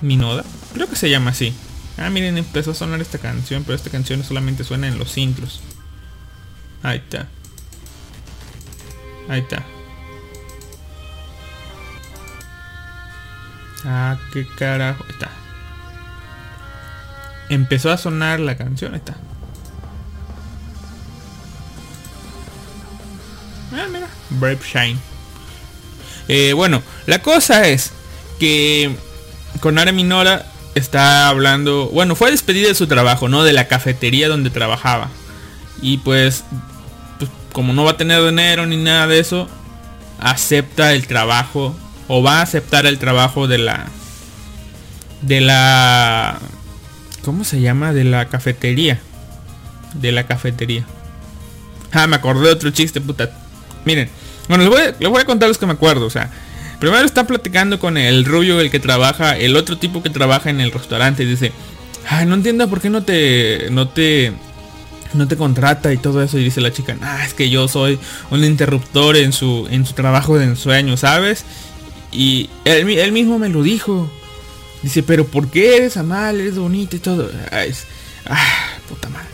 [0.00, 0.44] Minoda.
[0.74, 1.54] Creo que se llama así.
[1.98, 5.62] Ah, miren, empezó a sonar esta canción, pero esta canción solamente suena en los intros.
[6.82, 7.26] Ahí está.
[9.28, 9.64] Ahí está.
[13.84, 15.04] Ah, qué carajo.
[15.04, 15.30] Ahí está.
[17.48, 18.92] Empezó a sonar la canción.
[18.92, 19.16] Ahí está.
[23.72, 24.08] Ah, mira.
[24.30, 24.98] Brave Shine.
[26.28, 27.92] Eh, bueno, la cosa es
[28.38, 28.94] que
[29.60, 30.44] con Ara Minora
[30.76, 33.44] está hablando, bueno, fue despedida de su trabajo, ¿no?
[33.44, 35.08] De la cafetería donde trabajaba.
[35.80, 36.44] Y pues,
[37.18, 39.48] pues, como no va a tener dinero ni nada de eso,
[40.18, 41.74] acepta el trabajo
[42.08, 43.86] o va a aceptar el trabajo de la
[45.22, 46.38] de la
[47.24, 47.92] ¿cómo se llama?
[47.92, 49.00] De la cafetería.
[49.94, 50.84] De la cafetería.
[51.90, 53.30] Ah, me acordé de otro chiste, puta.
[53.86, 54.10] Miren,
[54.48, 56.04] bueno, les voy, a, voy a contar los que me acuerdo.
[56.04, 56.30] O sea,
[56.78, 60.60] primero está platicando con el rubio, el que trabaja, el otro tipo que trabaja en
[60.60, 61.22] el restaurante.
[61.22, 61.52] Y dice,
[62.08, 64.32] ay, no entiendo por qué no te, no te,
[65.14, 66.38] no te contrata y todo eso.
[66.38, 67.98] Y dice la chica, ah, es que yo soy
[68.30, 71.44] un interruptor en su, en su trabajo de ensueño, ¿sabes?
[72.12, 74.10] Y él, mismo me lo dijo.
[74.82, 76.40] Dice, pero ¿por qué eres amal?
[76.40, 77.30] Eres bonito y todo.
[77.52, 77.84] Es,
[78.26, 79.28] ah, puta madre.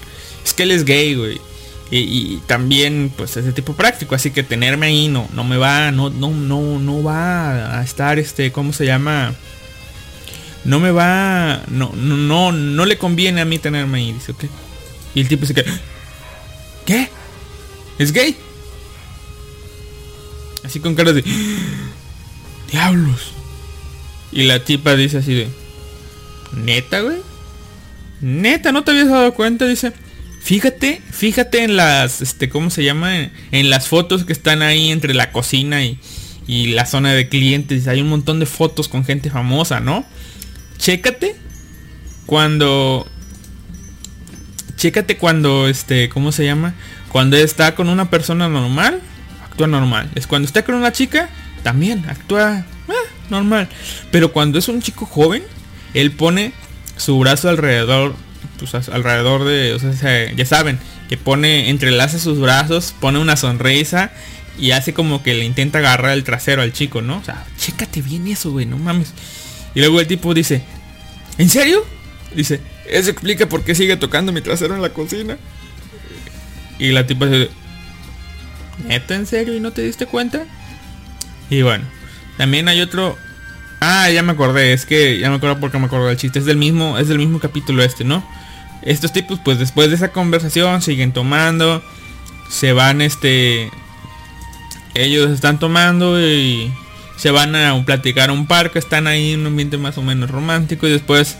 [0.44, 1.52] Es que él es gay, güey
[1.94, 4.14] y, también pues ese tipo práctico.
[4.14, 8.19] Así que tenerme ahí no no me va no no no no va a estar
[8.19, 9.35] este cómo se llama
[10.64, 14.44] no me va no no no, no le conviene a mí tenerme ahí dice ok.
[15.14, 15.64] Y el tipo dice que
[16.86, 17.10] qué
[17.98, 18.36] es gay
[20.64, 21.23] así con cara de
[22.70, 23.32] diablos.
[24.31, 25.48] Y la tipa dice así de
[26.56, 27.19] neta güey
[28.23, 29.93] neta no te habías dado cuenta dice
[30.43, 33.31] Fíjate, fíjate en las, este, ¿cómo se llama?
[33.52, 36.01] En, las fotos que están ahí entre la cocina y,
[36.48, 37.86] y, la zona de clientes.
[37.86, 40.05] Hay un montón de fotos con gente famosa, ¿no?
[40.78, 41.36] Chécate
[42.27, 43.06] cuando...
[44.77, 46.74] Chécate cuando, este, ¿cómo se llama?
[47.10, 49.01] Cuando está con una persona normal.
[49.44, 50.10] actúa normal.
[50.16, 51.28] Es cuando está con una chica,
[51.62, 52.93] también actúa eh,
[53.31, 53.69] normal.
[54.10, 55.44] Pero cuando es un chico joven,
[55.94, 56.52] él pone
[56.97, 58.16] su brazo alrededor,
[58.71, 60.79] pues, alrededor de, o sea, se- ya saben,
[61.09, 64.11] que pone, entrelaza sus brazos, pone una sonrisa
[64.59, 67.19] y hace como que le intenta agarrar el trasero al chico, ¿no?
[67.19, 69.13] O sea, chécate bien eso, güey, no mames.
[69.75, 70.63] Y luego el tipo dice,
[71.39, 71.85] ¿en serio?
[72.35, 75.37] Dice, eso explica por qué sigue tocando mi trasero en la cocina.
[76.79, 77.51] Y la tipa dice,
[78.87, 80.45] ¿neta en serio y no te diste cuenta?
[81.51, 81.85] Y bueno,
[82.39, 83.17] también hay otro...
[83.81, 86.39] Ah, ya me acordé, es que ya me acuerdo porque me acuerdo del chiste.
[86.39, 88.25] Es del mismo, es del mismo capítulo este, ¿no?
[88.83, 91.83] Estos tipos, pues después de esa conversación, siguen tomando.
[92.49, 93.71] Se van, este.
[94.95, 96.71] Ellos están tomando y
[97.17, 98.79] se van a platicar a un parque.
[98.79, 100.87] Están ahí en un ambiente más o menos romántico.
[100.87, 101.37] Y después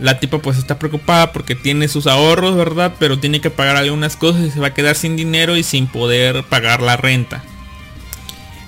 [0.00, 2.94] la tipa pues está preocupada porque tiene sus ahorros, ¿verdad?
[2.98, 5.86] Pero tiene que pagar algunas cosas y se va a quedar sin dinero y sin
[5.86, 7.42] poder pagar la renta.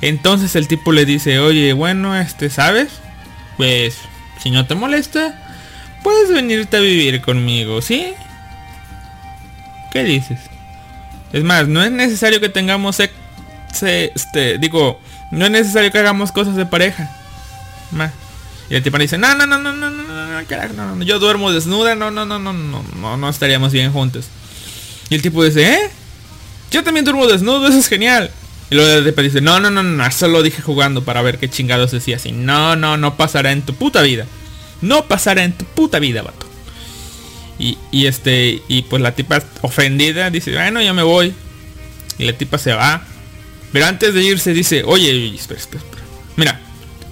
[0.01, 2.89] Entonces el tipo le dice, oye, bueno, este, ¿sabes?
[3.56, 3.98] Pues,
[4.43, 5.49] si no te molesta,
[6.02, 8.14] Puedes venirte a vivir conmigo, ¿sí?
[9.93, 10.40] ¿Qué dices?
[11.32, 13.01] Es más, no es necesario que tengamos
[13.70, 15.01] este, digo,
[15.31, 17.10] no es necesario que hagamos cosas de pareja.
[17.90, 18.12] Ma.
[18.68, 21.18] Y el tipo dice, no, no, no, no, no, no, no, carajo, no, no, yo
[21.18, 24.27] duermo desnuda, no, no, no, no, no, no, no estaríamos bien juntos.
[25.09, 25.90] Y el tipo dice, ¿eh?
[26.70, 28.31] Yo también duermo desnudo, eso es genial.
[28.70, 31.39] Y luego el tipo dice, no, no, no, no, eso lo dije jugando para ver
[31.39, 32.31] qué chingados decía así.
[32.31, 34.27] No, no, no pasará en tu puta vida.
[34.82, 36.47] No pasará en tu puta vida, vato.
[37.59, 41.35] Y, y este, y pues la tipa ofendida dice, bueno, ya me voy.
[42.19, 43.05] Y la tipa se va.
[43.73, 46.02] Pero antes de irse dice, oye, espera, espera, espera.
[46.36, 46.61] Mira,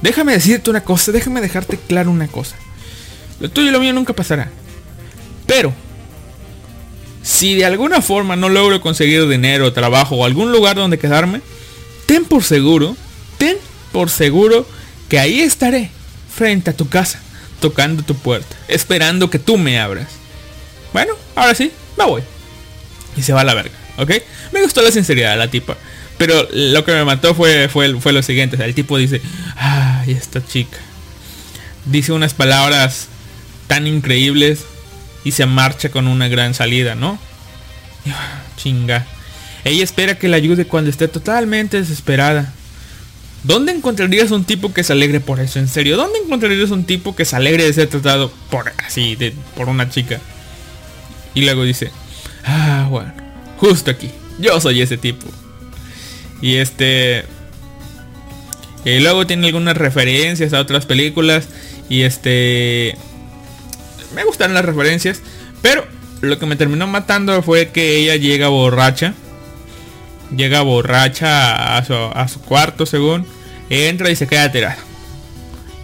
[0.03, 2.57] déjame decirte una cosa, déjame dejarte claro una cosa.
[3.40, 4.51] Lo tuyo y lo mío nunca pasará.
[5.47, 5.73] Pero,
[7.23, 11.43] si de alguna forma no logro conseguir dinero, trabajo o algún lugar donde quedarme,
[12.07, 12.97] ten por seguro,
[13.39, 13.57] ten
[13.93, 14.66] por seguro
[15.09, 15.90] que ahí estaré,
[16.35, 17.20] frente a tu casa,
[17.60, 20.09] tocando tu puerta, esperando que tú me abras.
[20.93, 22.22] Bueno, ahora sí, me voy.
[23.16, 24.12] Y se va a la verga, ¿ok?
[24.52, 25.76] Me gustó la sinceridad la tipa.
[26.18, 28.56] Pero lo que me mató fue, fue, fue lo siguiente.
[28.56, 29.22] O sea, el tipo dice,
[29.56, 30.78] ay, esta chica.
[31.85, 33.06] Dice unas palabras
[33.68, 34.64] tan increíbles
[35.24, 37.18] y se marcha con una gran salida, ¿no?
[38.09, 39.06] Ah, Chinga.
[39.64, 42.52] Ella espera que la ayude cuando esté totalmente desesperada.
[43.44, 45.59] ¿Dónde encontrarías un tipo que se alegre por eso?
[45.59, 49.32] En serio, ¿dónde encontrarías un tipo que se alegre de ser tratado por así, de,
[49.56, 50.20] por una chica?
[51.35, 51.90] Y luego dice,
[52.44, 53.12] ah, bueno,
[53.59, 55.27] justo aquí, yo soy ese tipo.
[56.40, 57.24] Y este...
[58.85, 61.48] Y luego tiene algunas referencias a otras películas.
[61.89, 62.97] Y este...
[64.15, 65.20] Me gustaron las referencias.
[65.62, 65.86] Pero
[66.20, 69.15] lo que me terminó matando fue que ella llega borracha.
[70.36, 73.26] Llega borracha a su, cuarto según.
[73.70, 74.78] Entra y se queda tirada.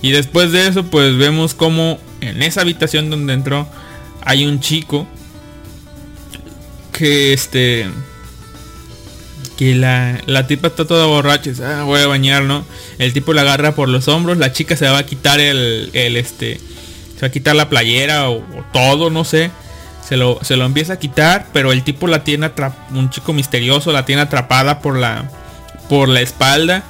[0.02, 3.66] Y después de eso pues vemos como en esa habitación donde entró
[4.22, 5.06] hay un chico
[6.92, 7.86] que este
[9.56, 12.64] que la, la tipa está toda borracha "Ah, voy a bañar, ¿no?
[12.98, 16.16] El tipo la agarra por los hombros, la chica se va a quitar el, el
[16.16, 16.58] este,
[17.14, 19.50] se va a quitar la playera o, o todo, no sé.
[20.06, 23.32] Se lo, se lo empieza a quitar, pero el tipo la tiene atrap- un chico
[23.32, 25.30] misterioso la tiene atrapada por la,
[25.88, 26.82] por la espalda.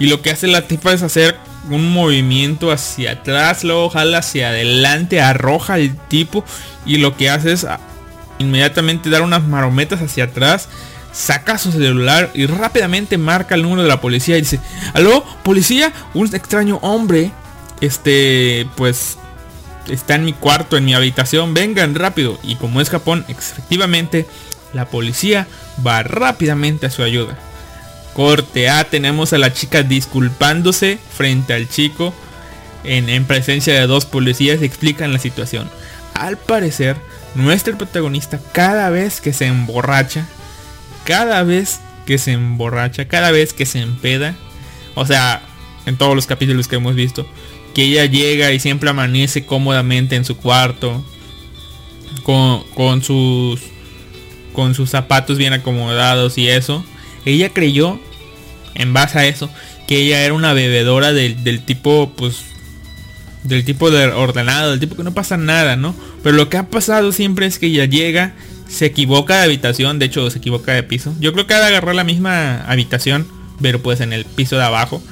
[0.00, 1.36] Y lo que hace la tipa es hacer
[1.70, 6.44] un movimiento hacia atrás, luego jala hacia adelante, arroja al tipo.
[6.84, 7.78] Y lo que hace es ah,
[8.38, 10.68] inmediatamente dar unas marometas hacia atrás.
[11.12, 14.60] Saca su celular y rápidamente marca el número de la policía y dice,
[14.92, 17.30] aló, policía, un extraño hombre,
[17.80, 19.16] este, pues,
[19.88, 22.38] está en mi cuarto, en mi habitación, vengan rápido.
[22.42, 24.26] Y como es Japón, efectivamente,
[24.72, 25.46] la policía
[25.86, 27.38] va rápidamente a su ayuda.
[28.14, 32.14] Corte A, tenemos a la chica disculpándose frente al chico
[32.84, 35.68] en, en presencia de dos policías explican la situación.
[36.14, 36.96] Al parecer,
[37.34, 40.26] nuestro protagonista cada vez que se emborracha,
[41.04, 44.34] cada vez que se emborracha, cada vez que se empeda,
[44.94, 45.42] o sea,
[45.84, 47.26] en todos los capítulos que hemos visto,
[47.76, 51.04] que ella llega y siempre amanece cómodamente en su cuarto,
[52.22, 53.60] con, con sus
[54.54, 56.82] con sus zapatos bien acomodados y eso.
[57.26, 58.00] Ella creyó,
[58.74, 59.50] en base a eso,
[59.86, 62.46] que ella era una bebedora del, del tipo, pues,
[63.42, 65.94] del tipo de ordenado, del tipo que no pasa nada, ¿no?
[66.22, 68.36] Pero lo que ha pasado siempre es que ella llega,
[68.66, 71.14] se equivoca de habitación, de hecho se equivoca de piso.
[71.20, 73.28] Yo creo que ha de agarrar la misma habitación,
[73.60, 75.02] pero pues en el piso de abajo.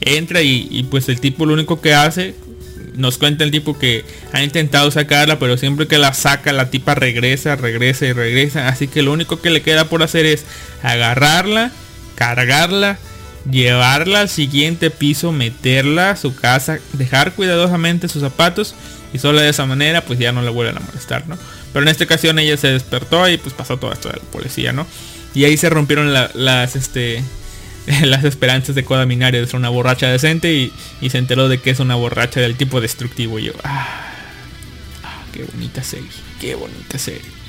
[0.00, 2.34] Entra y, pues el tipo lo único que hace,
[2.94, 6.94] nos cuenta el tipo que ha intentado sacarla, pero siempre que la saca la tipa
[6.94, 8.68] regresa, regresa y regresa.
[8.68, 10.44] Así que lo único que le queda por hacer es
[10.82, 11.70] agarrarla,
[12.14, 12.98] cargarla,
[13.50, 18.74] llevarla al siguiente piso, meterla a su casa, dejar cuidadosamente sus zapatos
[19.12, 21.38] y solo de esa manera pues ya no le vuelven a molestar, ¿no?
[21.72, 24.72] Pero en esta ocasión ella se despertó y pues pasó todo esto de la policía,
[24.72, 24.86] ¿no?
[25.34, 27.22] Y ahí se rompieron la- las, este,
[28.02, 31.60] las esperanzas de Koda Minari de ser una borracha decente y, y se enteró de
[31.60, 33.38] que es una borracha del tipo destructivo.
[33.38, 33.88] Y yo, ah,
[35.04, 37.40] ah, qué bonita serie, qué bonita serie.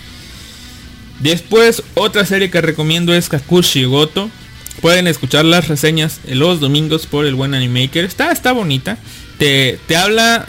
[1.20, 4.30] Después, otra serie que recomiendo es Kakushi Goto.
[4.82, 8.06] Pueden escuchar las reseñas los domingos por el buen Animaker.
[8.06, 8.98] Está, está bonita.
[9.38, 10.48] Te, te habla.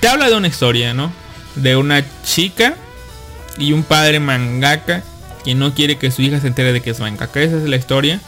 [0.00, 1.12] Te habla de una historia, ¿no?
[1.56, 2.76] De una chica
[3.58, 5.02] y un padre mangaka
[5.44, 7.42] que no quiere que su hija se entere de que es mangaka.
[7.42, 8.20] Esa es la historia.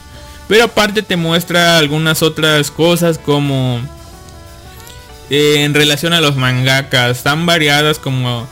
[0.50, 3.80] Pero aparte te muestra algunas otras cosas como
[5.30, 7.22] eh, en relación a los mangakas.
[7.22, 8.48] Tan variadas como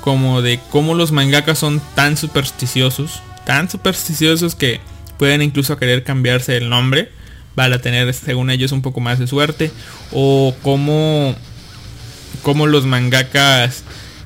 [0.00, 4.80] como de cómo los mangakas son tan supersticiosos, tan supersticiosos que
[5.18, 7.10] pueden incluso querer cambiarse el nombre
[7.54, 9.70] para tener según ellos un poco más de suerte.
[10.12, 11.36] O cómo
[12.42, 13.82] cómo los mangakas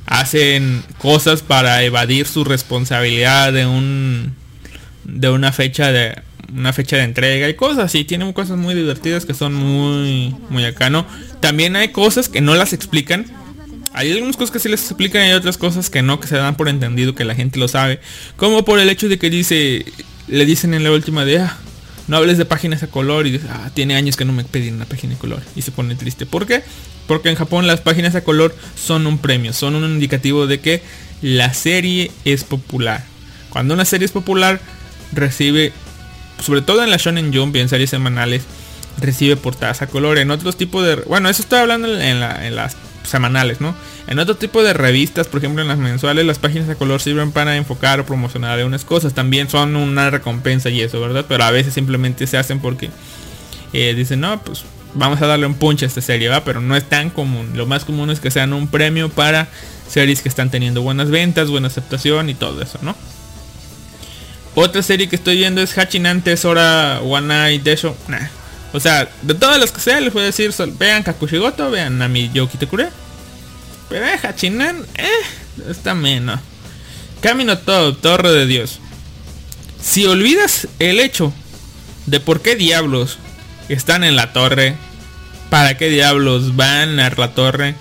[0.07, 4.37] hacen cosas para evadir su responsabilidad de un
[5.03, 9.25] de una fecha de una fecha de entrega y cosas así tienen cosas muy divertidas
[9.25, 11.07] que son muy muy acá no
[11.41, 13.27] también hay cosas que no las explican.
[13.93, 16.37] Hay algunas cosas que sí les explican y hay otras cosas que no que se
[16.37, 17.99] dan por entendido que la gente lo sabe.
[18.37, 19.85] Como por el hecho de que dice
[20.29, 21.57] le dicen en la última de ah,
[22.07, 24.69] no hables de páginas a color y dice, ah, tiene años que no me pedí
[24.69, 26.27] una página de color y se pone triste.
[26.27, 26.63] ¿por qué?
[27.09, 30.83] porque en Japón las páginas a color son un premio son un indicativo de que
[31.23, 33.05] la serie es popular.
[33.51, 34.61] Cuando una serie es popular
[35.13, 35.73] recibe
[36.43, 38.43] sobre todo en la Shonen Jump y en series semanales
[39.01, 40.19] recibe portadas a color.
[40.19, 43.75] En otros tipos de bueno eso estoy hablando en, la- en las semanales no
[44.07, 47.33] en otro tipo de revistas por ejemplo en las mensuales las páginas a color sirven
[47.33, 49.15] para enfocar o promocionar algunas cosas.
[49.15, 52.91] También son una recompensa y eso verdad pero a veces simplemente se hacen porque
[53.73, 54.65] eh, dicen no pues
[54.95, 57.53] vamos a darle un punch a esta serie va pero no es tan común.
[57.55, 59.49] Lo más común es que sean un premio para
[59.89, 62.95] series que están teniendo buenas ventas buena aceptación y todo eso no
[64.55, 67.97] otra serie que estoy viendo es Hachinan Tesora Wanai Desho.
[68.09, 68.29] Nah.
[68.73, 72.31] O sea, de todas las que sea, les voy a decir, vean Kakushigoto, vean Nami
[72.33, 72.89] Yoki Tekure.
[73.89, 76.41] Pero eh, Hachinan, eh, está menos.
[77.21, 78.79] Camino todo, Torre de Dios.
[79.83, 81.33] Si olvidas el hecho
[82.07, 83.19] de por qué diablos
[83.69, 84.77] están en la torre,
[85.49, 87.75] para qué diablos van a la torre,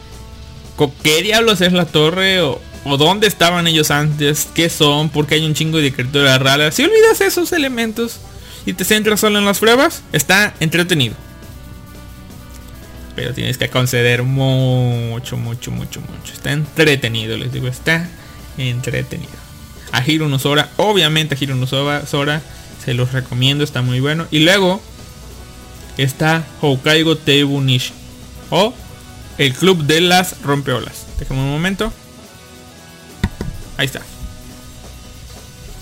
[1.04, 5.46] qué diablos es la torre o, o dónde estaban ellos antes, qué son, porque hay
[5.46, 6.76] un chingo de criaturas raras.
[6.76, 8.20] Si olvidas esos elementos
[8.66, 11.16] y te centras solo en las pruebas, está entretenido.
[13.16, 16.34] Pero tienes que conceder mucho, mucho, mucho, mucho.
[16.34, 18.08] Está entretenido, les digo, está
[18.58, 19.34] entretenido.
[19.92, 22.42] A Hiro Sora, obviamente a Hiro Sora,
[22.84, 24.26] se los recomiendo, está muy bueno.
[24.32, 24.82] Y luego
[25.98, 27.94] está Hokkaido Teibu Nishi
[28.50, 28.74] o
[29.38, 31.08] el club de las rompeolas.
[31.20, 31.92] Déjame un momento.
[33.80, 34.02] Ahí está.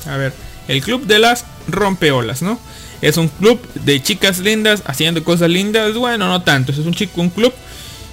[0.06, 0.32] A ver,
[0.68, 2.60] el club de las rompeolas, ¿no?
[3.02, 5.96] Es un club de chicas lindas haciendo cosas lindas.
[5.96, 6.72] Bueno, no tanto.
[6.72, 7.52] Es un chico, un club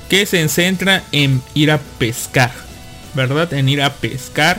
[0.09, 2.51] que se centra en ir a pescar,
[3.13, 3.53] ¿verdad?
[3.53, 4.59] En ir a pescar.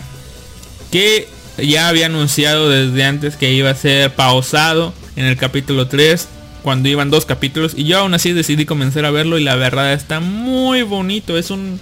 [0.91, 1.27] Que
[1.57, 6.27] ya había anunciado desde antes que iba a ser pausado en el capítulo 3
[6.61, 9.93] cuando iban dos capítulos y yo aún así decidí comenzar a verlo y la verdad
[9.93, 11.79] está muy bonito es un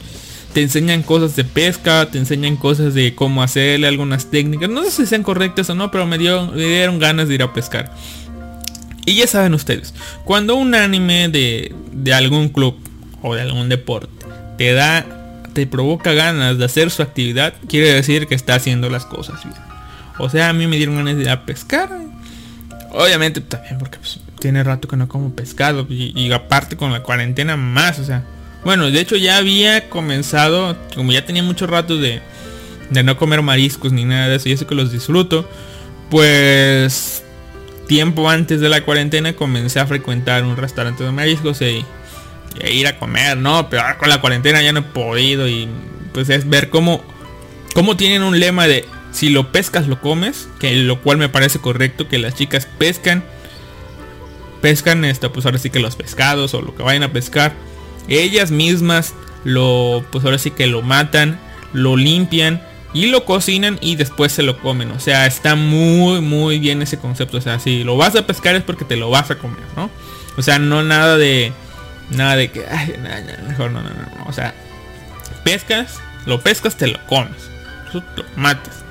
[0.54, 4.70] te enseñan cosas de pesca te enseñan cosas de cómo hacerle algunas técnicas.
[4.70, 7.44] No sé si sean correctas o no pero me, dio, me dieron ganas de ir
[7.44, 7.92] a pescar.
[9.06, 9.94] Y ya saben ustedes
[10.24, 12.76] cuando un anime de, de algún club
[13.22, 14.26] o de algún deporte
[14.58, 15.06] te da
[15.54, 19.58] te provoca ganas de hacer su actividad quiere decir que está haciendo las cosas bien.
[20.20, 21.90] O sea a mí me dieron ganas de ir a pescar.
[22.92, 27.02] Obviamente también porque pues, tiene rato que no como pescado y, y aparte con la
[27.02, 28.24] cuarentena más, o sea.
[28.64, 32.22] Bueno, de hecho ya había comenzado, como ya tenía mucho rato de,
[32.90, 35.50] de no comer mariscos ni nada de eso, y eso que los disfruto,
[36.10, 37.24] pues
[37.88, 41.86] tiempo antes de la cuarentena comencé a frecuentar un restaurante de mariscos y,
[42.64, 43.70] y ir a comer, ¿no?
[43.70, 45.68] Pero ahora con la cuarentena ya no he podido y
[46.14, 47.04] pues es ver cómo,
[47.74, 51.60] cómo tienen un lema de si lo pescas lo comes, que lo cual me parece
[51.60, 53.24] correcto que las chicas pescan
[54.64, 57.54] pescan esto, pues ahora sí que los pescados o lo que vayan a pescar,
[58.08, 59.14] ellas mismas
[59.44, 61.40] lo pues ahora sí que lo matan,
[61.74, 62.62] lo limpian
[62.94, 64.92] y lo cocinan y después se lo comen.
[64.92, 68.56] O sea, está muy muy bien ese concepto, o sea, si lo vas a pescar
[68.56, 69.90] es porque te lo vas a comer, ¿no?
[70.38, 71.52] O sea, no nada de
[72.12, 72.96] nada de que ay,
[73.48, 74.54] mejor no, no, no, o sea,
[75.44, 77.50] pescas, lo pescas, te lo comes.
[78.36, 78.84] Matas.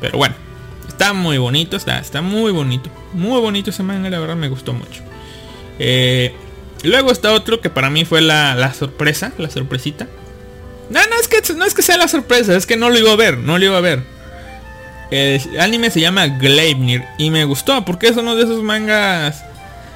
[0.00, 0.34] Pero bueno,
[0.88, 2.90] está muy bonito, está, está muy bonito.
[3.12, 5.02] Muy bonito ese manga, la verdad me gustó mucho.
[5.78, 6.34] Eh,
[6.84, 10.06] luego está otro que para mí fue la, la sorpresa, la sorpresita.
[10.90, 13.12] No, no es, que, no es que sea la sorpresa, es que no lo iba
[13.12, 14.02] a ver, no lo iba a ver.
[15.10, 19.44] El anime se llama Gleipnir y me gustó porque es uno de esos mangas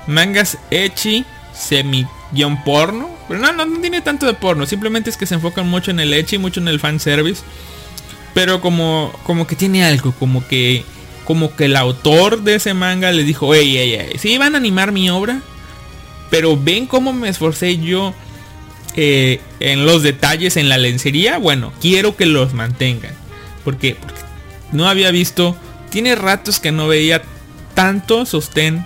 [0.07, 1.25] mangas echi
[1.55, 5.35] semi guion porno, pero no, no, no tiene tanto de porno, simplemente es que se
[5.35, 7.43] enfocan mucho en el echi, mucho en el fanservice.
[8.35, 10.85] Pero como como que tiene algo, como que
[11.25, 14.59] como que el autor de ese manga le dijo, "Ey, ey, ey, sí van a
[14.59, 15.41] animar mi obra,
[16.35, 18.13] pero ven cómo me esforcé yo
[18.97, 23.13] eh, en los detalles en la lencería, bueno, quiero que los mantengan.
[23.65, 23.97] Porque,
[24.73, 25.57] no había visto,
[25.91, 27.23] tiene ratos que no veía
[27.75, 28.85] tanto sostén,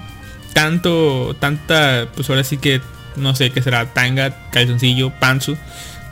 [0.53, 2.83] tanto, tanta, pues ahora sí que,
[3.17, 5.57] no sé qué será, tanga, calzoncillo, panzu,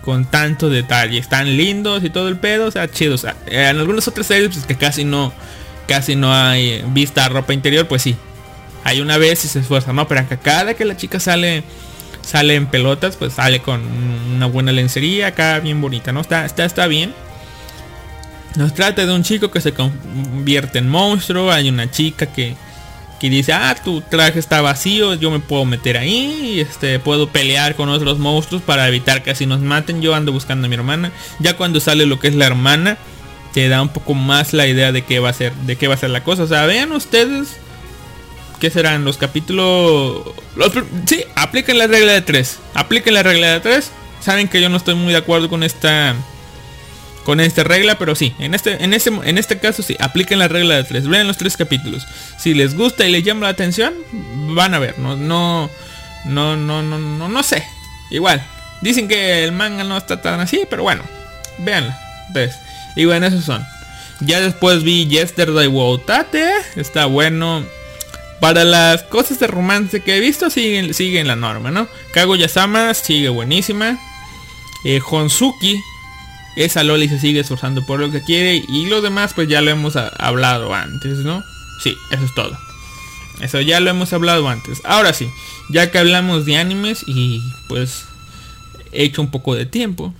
[0.00, 3.16] con tantos detalles, tan lindos y todo el pedo, o sea, chido.
[3.48, 5.34] en algunas otras series, pues que casi no,
[5.86, 8.16] casi no hay vista ropa interior, pues sí.
[8.86, 10.06] Hay una vez y se esfuerza, ¿no?
[10.06, 11.64] Pero acá cada que la chica sale
[12.22, 13.82] sale en pelotas, pues sale con
[14.36, 16.20] una buena lencería acá bien bonita, ¿no?
[16.20, 17.12] Está, está, está bien.
[18.54, 21.50] Nos trata de un chico que se convierte en monstruo.
[21.50, 22.54] Hay una chica que,
[23.18, 27.74] que dice, ah, tu traje está vacío, yo me puedo meter ahí, este, puedo pelear
[27.74, 30.00] con otros monstruos para evitar que así nos maten.
[30.00, 31.10] Yo ando buscando a mi hermana.
[31.40, 32.98] Ya cuando sale lo que es la hermana,
[33.52, 35.94] te da un poco más la idea de qué va a ser, de qué va
[35.94, 36.44] a ser la cosa.
[36.44, 37.56] O sea, vean ustedes
[38.60, 39.04] ¿qué serán?
[39.04, 40.22] Los capítulos...
[40.54, 40.72] Los,
[41.06, 42.58] sí, apliquen la regla de 3.
[42.74, 43.90] Apliquen la regla de 3.
[44.20, 46.14] Saben que yo no estoy muy de acuerdo con esta...
[47.24, 50.46] Con esta regla, pero sí, en este, en este, en este caso sí, apliquen la
[50.46, 51.08] regla de 3.
[51.08, 52.06] Vean los tres capítulos.
[52.38, 54.96] Si les gusta y les llama la atención, van a ver.
[55.00, 55.68] No, no,
[56.24, 57.64] no, no, no, no, no sé.
[58.10, 58.46] Igual.
[58.80, 61.02] Dicen que el manga no está tan así, pero bueno.
[61.58, 61.98] Véanla.
[62.28, 62.60] Entonces,
[62.94, 63.66] y bueno, esos son.
[64.20, 66.48] Ya después vi Yesterday Wotate.
[66.76, 67.64] Está bueno.
[68.40, 71.88] Para las cosas de romance que he visto siguen, siguen la norma, ¿no?
[72.12, 73.98] Kaguya-sama sigue buenísima.
[74.84, 75.80] Eh, Honsuki,
[76.56, 78.62] esa Loli se sigue esforzando por lo que quiere.
[78.68, 81.42] Y lo demás pues ya lo hemos hablado antes, ¿no?
[81.82, 82.56] Sí, eso es todo.
[83.40, 84.80] Eso ya lo hemos hablado antes.
[84.84, 85.28] Ahora sí,
[85.70, 88.04] ya que hablamos de animes y pues
[88.92, 90.14] he hecho un poco de tiempo.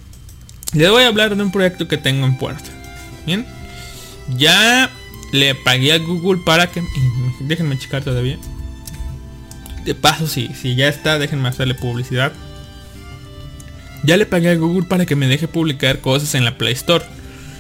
[0.73, 2.71] Les voy a hablar de un proyecto que tengo en puerta.
[3.25, 3.47] Bien.
[4.37, 4.91] Ya
[5.33, 6.83] le pagué a Google para que...
[7.41, 8.39] Déjenme checar todavía.
[9.85, 12.33] De paso, si, si ya está, déjenme hacerle publicidad.
[14.03, 17.05] Ya le pagué a Google para que me deje publicar cosas en la Play Store.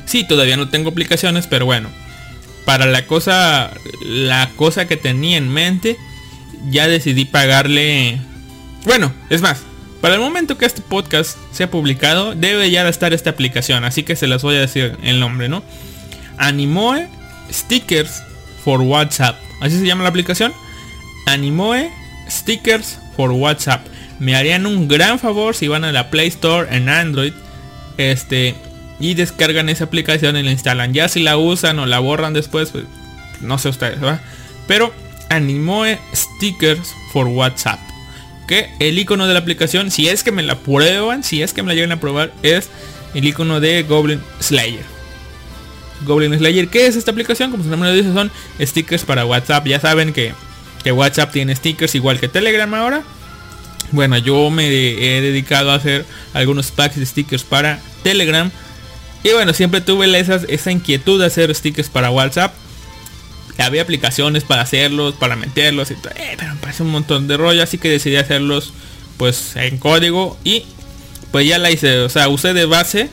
[0.05, 1.88] Sí, todavía no tengo aplicaciones, pero bueno.
[2.64, 3.72] Para la cosa,
[4.02, 5.97] la cosa que tenía en mente,
[6.70, 8.20] ya decidí pagarle...
[8.84, 9.62] Bueno, es más,
[10.01, 13.84] para el momento que este podcast sea publicado, debe ya estar esta aplicación.
[13.84, 15.64] Así que se las voy a decir el nombre, ¿no?
[16.38, 17.09] Animoe
[17.51, 18.23] Stickers
[18.64, 19.36] for WhatsApp.
[19.60, 20.52] Así se llama la aplicación.
[21.27, 21.90] Animoe
[22.28, 23.86] Stickers for WhatsApp.
[24.18, 27.32] Me harían un gran favor si van a la Play Store en Android.
[27.97, 28.55] Este.
[28.98, 30.94] Y descargan esa aplicación y la instalan.
[30.94, 32.85] Ya si la usan o la borran después, pues,
[33.43, 34.20] no sé ustedes, ¿va?
[34.66, 34.93] Pero
[35.28, 37.78] Animoe Stickers for WhatsApp.
[38.48, 41.62] Que el icono de la aplicación, si es que me la prueban, si es que
[41.62, 42.70] me la llegan a probar, es
[43.14, 44.95] el icono de Goblin Slayer.
[46.05, 46.68] Goblin Slayer.
[46.68, 47.51] ¿Qué es esta aplicación?
[47.51, 49.66] Como su nombre lo dice, son stickers para WhatsApp.
[49.66, 50.32] Ya saben que,
[50.85, 53.02] que WhatsApp tiene stickers igual que Telegram ahora.
[53.93, 56.05] Bueno, yo me he dedicado a hacer
[56.35, 58.51] algunos packs de stickers para Telegram.
[59.23, 62.55] Y bueno, siempre tuve esa, esa inquietud de hacer stickers para WhatsApp.
[63.59, 65.94] Había aplicaciones para hacerlos, para meterlos y.
[65.94, 67.62] Eh, pero me parece un montón de rollo.
[67.62, 68.73] Así que decidí hacerlos
[69.16, 70.36] pues en código.
[70.44, 70.64] Y
[71.32, 72.01] pues ya la hice.
[72.01, 73.09] O sea, usé de base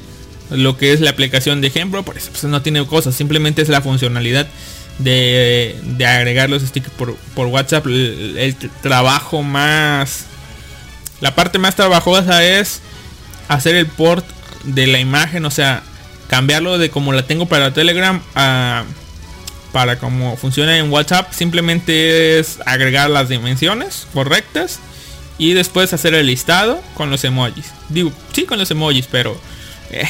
[0.53, 1.69] lo que es la aplicación de
[2.05, 4.47] por eso pues, no tiene cosas, simplemente es la funcionalidad
[4.99, 5.75] de,
[6.07, 6.93] agregar los stickers
[7.35, 7.85] por, WhatsApp.
[7.87, 10.25] El, trabajo más,
[11.21, 12.81] la parte más trabajosa es
[13.47, 14.25] hacer el port
[14.63, 15.83] de la imagen, o sea,
[16.27, 18.83] cambiarlo de como la tengo para Telegram a
[19.71, 24.79] para como funciona en WhatsApp, simplemente es agregar las dimensiones correctas
[25.39, 27.71] y después hacer el listado con los emojis.
[27.89, 29.35] Digo, sí con los emojis, pero
[29.89, 30.07] eh,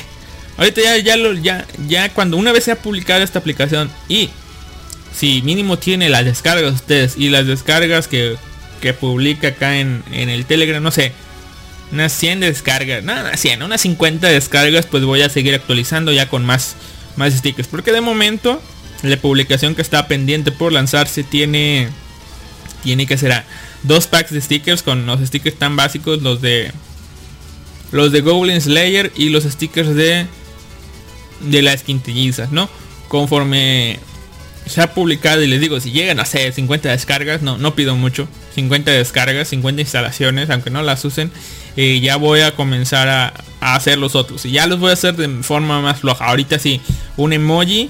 [0.58, 1.66] Ahorita ya, ya, lo, ya,
[2.14, 4.30] cuando una vez se ha publicado esta aplicación y
[5.16, 8.36] si mínimo tiene las descargas ustedes y las descargas que,
[8.82, 11.12] que publica acá en, en, el Telegram, no sé,
[11.92, 16.30] unas 100 descargas, nada, no, 100, unas 50 descargas, pues voy a seguir actualizando ya
[16.30, 16.76] con más,
[17.16, 17.68] más stickers.
[17.68, 18.62] Porque de momento
[19.04, 21.90] la publicación que está pendiente por lanzarse tiene,
[22.84, 23.46] tiene que será
[23.84, 26.72] dos packs de stickers con los stickers tan básicos, los de
[27.92, 30.26] los de Goblin Slayer y los stickers de
[31.42, 32.70] de las quintillizas, ¿no?
[33.08, 34.00] Conforme
[34.66, 37.96] se ha publicado y les digo, si llegan a ser 50 descargas, no, no pido
[37.96, 41.32] mucho, 50 descargas, 50 instalaciones, aunque no las usen,
[41.76, 44.46] eh, ya voy a comenzar a, hacer los otros.
[44.46, 46.26] Y ya los voy a hacer de forma más floja.
[46.26, 46.82] Ahorita sí,
[47.18, 47.90] un emoji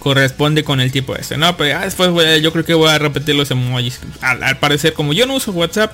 [0.00, 1.36] corresponde con el tipo este.
[1.36, 2.10] No, pero después
[2.42, 4.00] yo creo que voy a repetir los emojis.
[4.20, 5.92] Al, parecer, como yo no uso WhatsApp,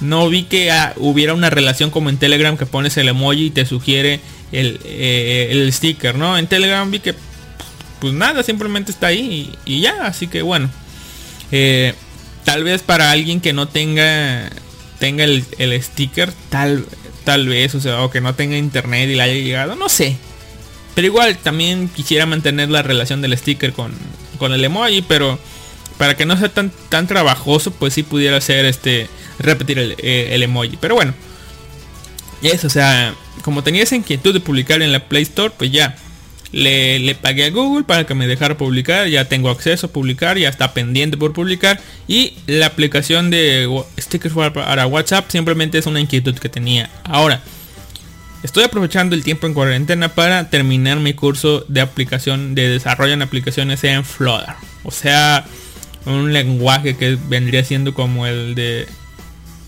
[0.00, 3.50] no vi que ah, hubiera una relación como en Telegram que pones el emoji y
[3.50, 4.20] te sugiere
[4.52, 6.38] el, eh, el sticker, ¿no?
[6.38, 7.14] En Telegram vi que
[8.00, 10.70] pues nada, simplemente está ahí y, ya, así que bueno.
[11.52, 11.94] Eh,
[12.44, 14.50] tal vez para alguien que no tenga
[14.98, 15.44] tenga el,
[15.82, 16.84] sticker, tal,
[17.24, 20.16] tal vez, o sea, o que no tenga internet y le haya llegado, no sé.
[20.94, 23.92] Pero igual también quisiera mantener la relación del sticker con,
[24.38, 25.38] con el emoji, pero
[25.96, 29.08] para que no sea tan, tan trabajoso, pues sí pudiera ser este
[29.40, 30.76] repetir el, eh, el emoji.
[30.80, 31.14] Pero bueno,
[32.42, 35.96] eso, o sea, como tenía esa inquietud de publicar en la Play Store, pues ya,
[36.52, 40.48] le, pagué a Google para que me dejara publicar, ya tengo acceso a publicar, ya
[40.48, 43.68] está pendiente por publicar y la aplicación de
[43.98, 46.90] stickers para WhatsApp simplemente es una inquietud que tenía.
[47.04, 47.40] Ahora,
[48.42, 53.22] estoy aprovechando el tiempo en cuarentena para terminar mi curso de aplicación de desarrollo en
[53.22, 54.54] aplicaciones en Flutter.
[54.82, 55.44] O sea,
[56.06, 58.88] un lenguaje que vendría siendo como el de...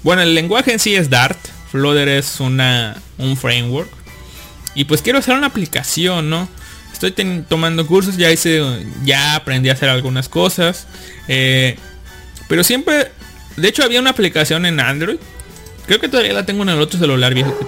[0.02, 1.38] Bueno, el lenguaje en sí es Dart.
[1.70, 3.90] Flutter es una, un framework.
[4.74, 6.48] Y pues quiero hacer una aplicación, ¿no?
[7.08, 8.62] estoy tomando cursos, ya hice,
[9.04, 10.86] ya aprendí a hacer algunas cosas.
[11.28, 11.76] Eh,
[12.48, 13.10] pero siempre,
[13.56, 15.18] de hecho había una aplicación en Android.
[15.86, 17.58] Creo que todavía la tengo en el otro celular viejo.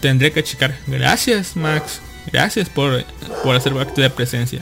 [0.00, 0.76] tendré que checar.
[0.86, 2.00] Gracias, Max.
[2.30, 3.04] Gracias por,
[3.42, 4.60] por hacer acto de presencia.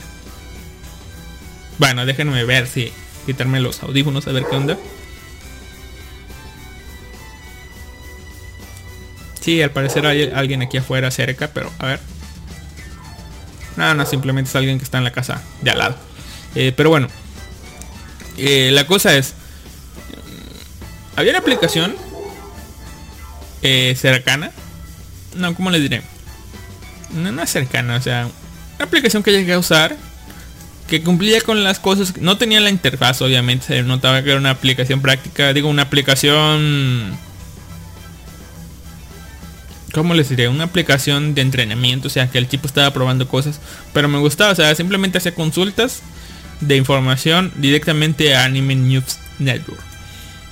[1.78, 2.92] Bueno, déjenme ver si
[3.26, 4.78] quitarme los audífonos a ver qué onda.
[9.44, 12.00] Sí, al parecer hay alguien aquí afuera cerca, pero a ver.
[13.76, 15.96] No, no, simplemente es alguien que está en la casa de al lado.
[16.54, 17.08] Eh, pero bueno.
[18.38, 19.34] Eh, la cosa es.
[20.08, 21.94] Mm, había una aplicación.
[23.60, 24.50] Eh, cercana.
[25.34, 26.00] No, ¿cómo le diré?
[27.12, 28.26] No, no es cercana, o sea.
[28.76, 29.94] Una aplicación que llegué a usar.
[30.88, 32.16] Que cumplía con las cosas.
[32.16, 33.66] No tenía la interfaz, obviamente.
[33.66, 35.52] Se notaba que era una aplicación práctica.
[35.52, 37.18] Digo, una aplicación
[39.94, 40.48] ¿cómo les diré?
[40.48, 43.60] Una aplicación de entrenamiento, o sea, que el tipo estaba probando cosas,
[43.92, 46.02] pero me gustaba, o sea, simplemente hacía consultas
[46.60, 49.80] de información directamente a Anime News Network.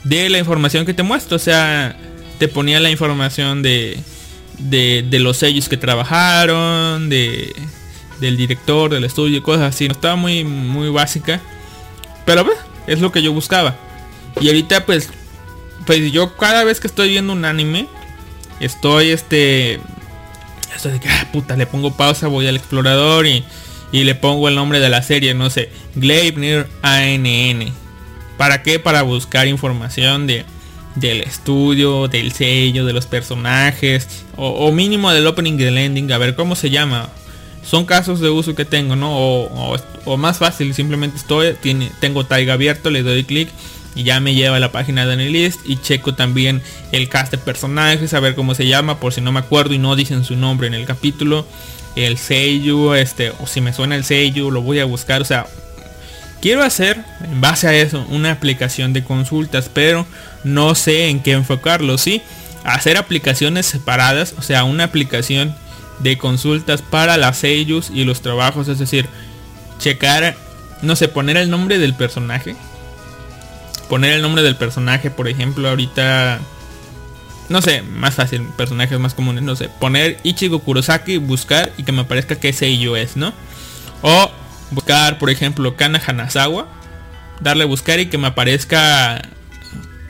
[0.04, 1.96] De la información que te muestro, o sea,
[2.38, 3.98] te ponía la información de,
[4.58, 7.54] de, los sellos que trabajaron, de,
[8.20, 9.86] del director del estudio, cosas así.
[9.86, 11.40] No estaba muy, muy básica,
[12.24, 13.76] pero pues, es lo que yo buscaba.
[14.40, 15.08] Y ahorita pues,
[15.86, 17.86] pues yo cada vez que estoy viendo un anime,
[18.64, 19.80] estoy este
[20.74, 23.44] estoy de que ah, puta le pongo pausa voy al explorador y,
[23.92, 27.72] y le pongo el nombre de la serie no sé Gleipnir ANN
[28.38, 30.44] para qué para buscar información de
[30.94, 36.34] del estudio del sello de los personajes o, mínimo del opening del ending a ver
[36.34, 37.08] cómo se llama.
[37.64, 42.26] Son casos de uso que tengo no o, o más fácil simplemente estoy tiene, tengo
[42.26, 43.48] tag abierto le doy clic
[43.94, 46.62] y ya me lleva a la página de Anilist y checo también
[46.92, 49.78] el cast de personajes, a ver cómo se llama, por si no me acuerdo y
[49.78, 51.46] no dicen su nombre en el capítulo,
[51.96, 55.46] el sello, este, o si me suena el sello, lo voy a buscar, o sea,
[56.40, 60.06] quiero hacer en base a eso una aplicación de consultas, pero
[60.44, 62.22] no sé en qué enfocarlo, sí,
[62.64, 65.54] hacer aplicaciones separadas, o sea, una aplicación
[65.98, 69.06] de consultas para las sellos y los trabajos, es decir,
[69.78, 70.36] checar,
[70.80, 72.56] no sé, poner el nombre del personaje,
[73.92, 76.40] poner el nombre del personaje, por ejemplo, ahorita
[77.50, 81.92] no sé, más fácil, personajes más comunes, no sé, poner Ichigo Kurosaki, buscar y que
[81.92, 83.34] me aparezca qué sello es, ¿no?
[84.00, 84.30] O
[84.70, 86.68] buscar, por ejemplo, Kana Hanazawa,
[87.40, 89.20] darle buscar y que me aparezca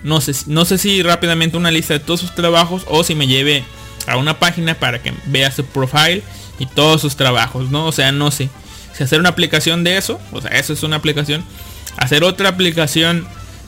[0.05, 3.27] no sé, no sé si rápidamente una lista de todos sus trabajos o si me
[3.27, 3.65] lleve
[4.07, 6.23] a una página para que vea su profile
[6.61, 7.87] y todos sus trabajos, ¿no?
[7.87, 8.49] O sea, no sé.
[8.97, 11.43] Si hacer una aplicación de eso, o sea, eso es una aplicación.
[11.97, 13.27] Hacer otra aplicación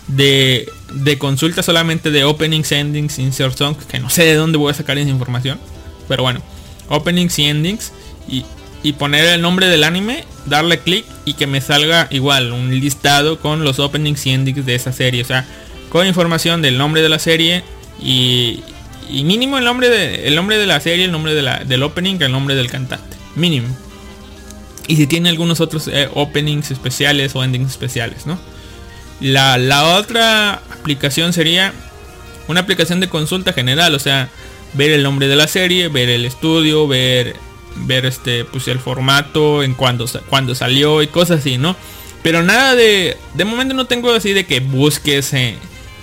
[0.09, 4.71] de, de consulta solamente de openings, endings, insert song, que no sé de dónde voy
[4.71, 5.59] a sacar esa información.
[6.09, 6.43] Pero bueno,
[6.89, 7.93] openings y endings.
[8.29, 8.45] Y,
[8.83, 13.41] y poner el nombre del anime, darle clic y que me salga igual un listado
[13.41, 15.23] con los openings y endings de esa serie.
[15.23, 15.47] O sea,
[15.89, 17.65] con información del nombre de la serie
[18.01, 18.63] y,
[19.09, 21.83] y mínimo el nombre de el nombre de la serie, el nombre de la, del
[21.83, 23.17] opening, el nombre del cantante.
[23.37, 23.69] Mínimo.
[24.87, 28.39] Y si tiene algunos otros eh, openings especiales o endings especiales, ¿no?
[29.21, 31.73] La, otra aplicación sería
[32.49, 34.29] una aplicación de consulta general, o sea,
[34.75, 37.37] ver el nombre de la serie, ver el estudio, ver
[37.77, 41.75] ver este pues el formato en cuando cuando salió y cosas así no
[42.23, 45.59] pero nada de de momento no tengo así de que busques en,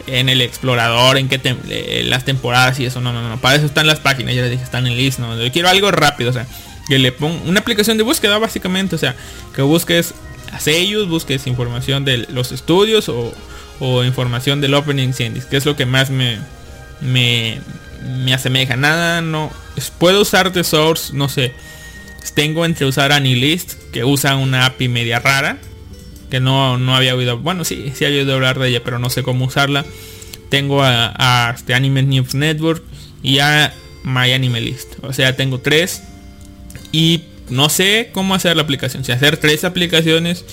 [0.07, 3.65] el explorador en qué tem- eh, las temporadas y eso no no no para eso
[3.67, 6.33] están las páginas ya les dije están en list no yo quiero algo rápido o
[6.33, 6.45] sea
[6.89, 9.15] que le ponga una aplicación de búsqueda básicamente o sea
[9.55, 10.13] que busques
[10.51, 13.33] a sellos busques información de los estudios o,
[13.79, 16.39] o información del opening Indies que es lo que más me
[17.01, 17.59] me,
[18.23, 18.77] me asemeja.
[18.77, 19.51] Nada, no.
[19.97, 21.53] Puedo usar The Source, no sé.
[22.35, 25.57] Tengo entre usar Anilist, que usa una API media rara.
[26.29, 27.39] Que no, no había oído.
[27.39, 29.83] Bueno, sí, sí había oído hablar de ella, pero no sé cómo usarla.
[30.49, 32.83] Tengo a, a este Anime News Network
[33.21, 33.73] y a
[34.03, 34.95] My Anime List.
[35.01, 36.03] O sea, tengo tres.
[36.91, 39.03] Y no sé cómo hacer la aplicación.
[39.03, 40.45] Si hacer tres aplicaciones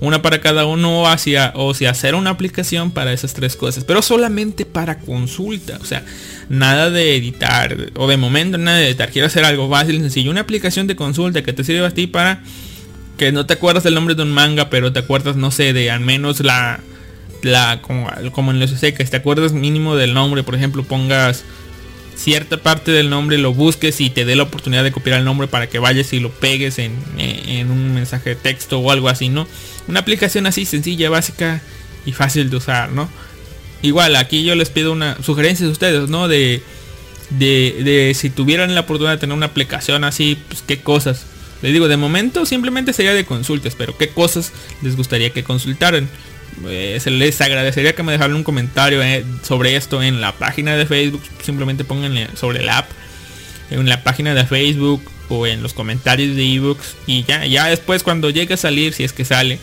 [0.00, 4.66] una para cada uno o si hacer una aplicación para esas tres cosas pero solamente
[4.66, 6.04] para consulta o sea
[6.48, 10.42] nada de editar o de momento nada de editar quiero hacer algo fácil sencillo una
[10.42, 12.42] aplicación de consulta que te sirva a ti para
[13.16, 15.90] que no te acuerdas del nombre de un manga pero te acuerdas no sé de
[15.90, 16.80] al menos la
[17.42, 21.44] la como, como en los que te acuerdas mínimo del nombre por ejemplo pongas
[22.16, 25.48] cierta parte del nombre lo busques y te dé la oportunidad de copiar el nombre
[25.48, 29.28] para que vayas y lo pegues en, en, un mensaje de texto o algo así,
[29.28, 29.46] ¿no?
[29.86, 31.62] Una aplicación así sencilla, básica
[32.04, 33.08] y fácil de usar, ¿no?
[33.82, 36.26] Igual, aquí yo les pido una sugerencia de ustedes, ¿no?
[36.26, 36.62] De,
[37.30, 41.26] de, de si tuvieran la oportunidad de tener una aplicación así, pues qué cosas.
[41.62, 44.52] Les digo, de momento simplemente sería de consultas, pero qué cosas
[44.82, 46.08] les gustaría que consultaran.
[46.64, 50.76] Eh, se les agradecería que me dejaran un comentario eh, sobre esto en la página
[50.76, 51.22] de Facebook.
[51.42, 52.90] Simplemente pónganle sobre la app.
[53.70, 56.96] En la página de Facebook o en los comentarios de ebooks.
[57.06, 59.58] Y ya, ya después cuando llegue a salir, si es que sale.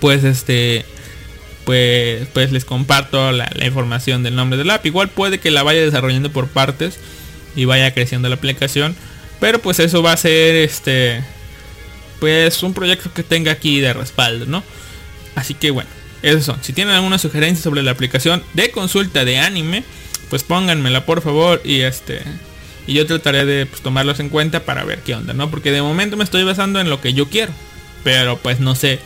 [0.00, 0.84] Pues este.
[1.64, 4.84] Pues, pues les comparto la, información del nombre del app.
[4.84, 6.98] Igual puede que la vaya desarrollando por partes.
[7.56, 8.96] Y vaya creciendo la aplicación.
[9.38, 11.22] Pero pues eso va a ser este.
[12.18, 14.64] Pues un proyecto que tenga aquí de respaldo, ¿no?
[15.34, 15.90] Así que bueno,
[16.22, 16.62] esos son.
[16.62, 19.84] Si tienen alguna sugerencia sobre la aplicación de consulta de anime,
[20.30, 22.22] pues pónganmela por favor y este
[22.86, 25.50] y yo trataré de pues, tomarlos en cuenta para ver qué onda, ¿no?
[25.50, 27.52] Porque de momento me estoy basando en lo que yo quiero,
[28.02, 29.00] pero pues no sé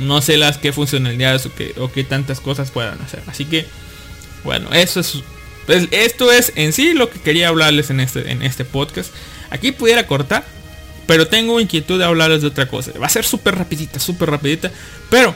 [0.00, 3.22] no sé las que funcionalidades o qué o qué tantas cosas puedan hacer.
[3.26, 3.66] Así que
[4.44, 5.22] bueno, eso es
[5.66, 9.12] pues, esto es en sí lo que quería hablarles en este en este podcast.
[9.50, 10.44] Aquí pudiera cortar,
[11.06, 12.92] pero tengo inquietud de hablarles de otra cosa.
[13.00, 14.70] Va a ser súper rapidita, súper rapidita.
[15.10, 15.34] Pero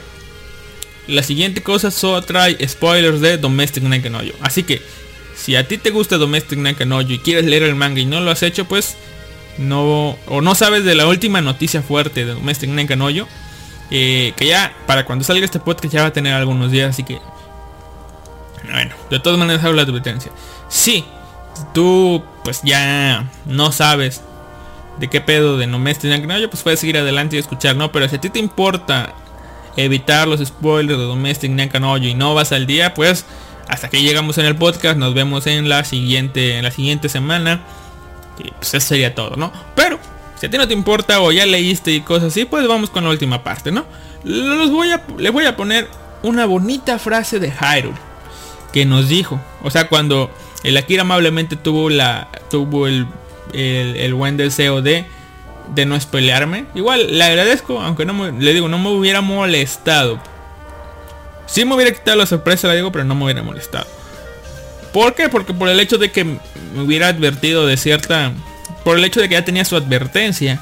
[1.07, 4.81] la siguiente cosa solo trae spoilers de Domestic no Así que
[5.35, 8.31] si a ti te gusta Domestic no y quieres leer el manga y no lo
[8.31, 8.97] has hecho, pues
[9.57, 13.27] no o no sabes de la última noticia fuerte de Domestic no
[13.89, 17.03] eh, que ya para cuando salga este podcast ya va a tener algunos días, así
[17.03, 17.19] que
[18.69, 20.31] bueno, de todas maneras hago la advertencia.
[20.67, 21.05] Si
[21.73, 24.21] tú pues ya no sabes
[24.99, 27.91] de qué pedo de Domestic Night no pues puedes seguir adelante y escuchar, ¿no?
[27.91, 29.13] Pero si a ti te importa
[29.75, 33.25] evitar los spoilers de Domestic Night y no vas al día, pues
[33.67, 37.61] hasta que llegamos en el podcast, nos vemos en la siguiente en la siguiente semana.
[38.39, 39.51] Y pues eso sería todo, ¿no?
[39.75, 39.99] Pero
[40.39, 43.03] si a ti no te importa o ya leíste y cosas así, pues vamos con
[43.03, 43.85] la última parte, ¿no?
[44.23, 45.87] Los voy a les voy a poner
[46.23, 47.97] una bonita frase de Hyrule
[48.73, 50.31] que nos dijo, o sea, cuando
[50.63, 53.07] el Akira amablemente tuvo la tuvo el
[53.53, 55.05] el, buen deseo de
[55.75, 56.65] de no spoilearme.
[56.75, 60.19] Igual le agradezco, aunque no me, le digo, no me hubiera molestado.
[61.45, 63.87] Sí me hubiera quitado la sorpresa, le digo, pero no me hubiera molestado.
[64.93, 65.29] ¿Por qué?
[65.29, 66.39] Porque por el hecho de que me
[66.81, 68.31] hubiera advertido de cierta...
[68.83, 70.61] Por el hecho de que ya tenía su advertencia.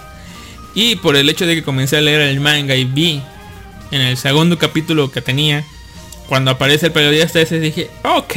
[0.74, 3.22] Y por el hecho de que comencé a leer el manga y vi
[3.92, 5.64] en el segundo capítulo que tenía,
[6.28, 8.34] cuando aparece el periodista ese, dije, ok,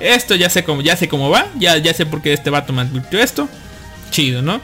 [0.00, 2.72] esto ya sé cómo, ya sé cómo va, ya, ya sé por qué este vato
[2.72, 3.48] me advirtió esto.
[4.10, 4.60] Chido, ¿no?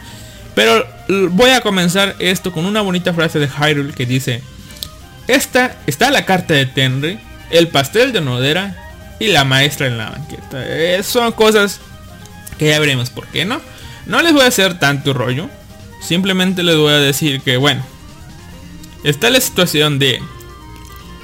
[0.54, 0.86] Pero
[1.30, 4.42] voy a comenzar esto con una bonita frase de Hyrule que dice,
[5.28, 7.18] esta está la carta de Tenry,
[7.50, 8.76] el pastel de Nodera
[9.18, 10.62] y la maestra en la banqueta.
[10.64, 11.80] Eh, son cosas
[12.58, 13.60] que ya veremos por qué, ¿no?
[14.06, 15.48] No les voy a hacer tanto rollo,
[16.02, 17.82] simplemente les voy a decir que, bueno,
[19.04, 20.20] está la situación de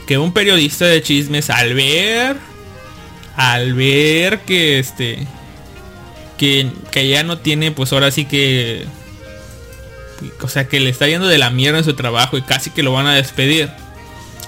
[0.07, 2.37] que un periodista de chismes al ver,
[3.37, 5.27] al ver que este,
[6.37, 8.87] que, que ya no tiene, pues ahora sí que
[10.41, 12.83] o sea que le está yendo de la mierda en su trabajo y casi que
[12.83, 13.71] lo van a despedir.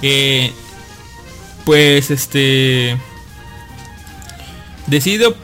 [0.02, 0.52] Eh,
[1.64, 2.96] pues este
[4.86, 5.36] decido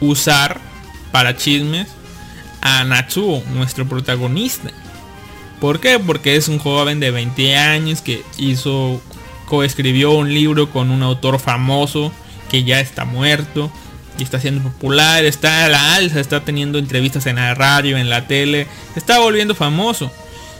[0.00, 0.60] usar
[1.12, 1.88] para chismes
[2.60, 4.70] a Natsuo, nuestro protagonista.
[5.60, 5.98] ¿Por qué?
[5.98, 9.00] Porque es un joven de 20 años que hizo,
[9.46, 12.12] coescribió un libro con un autor famoso
[12.50, 13.70] que ya está muerto
[14.18, 18.10] y está siendo popular, está a la alza, está teniendo entrevistas en la radio, en
[18.10, 20.10] la tele, está volviendo famoso.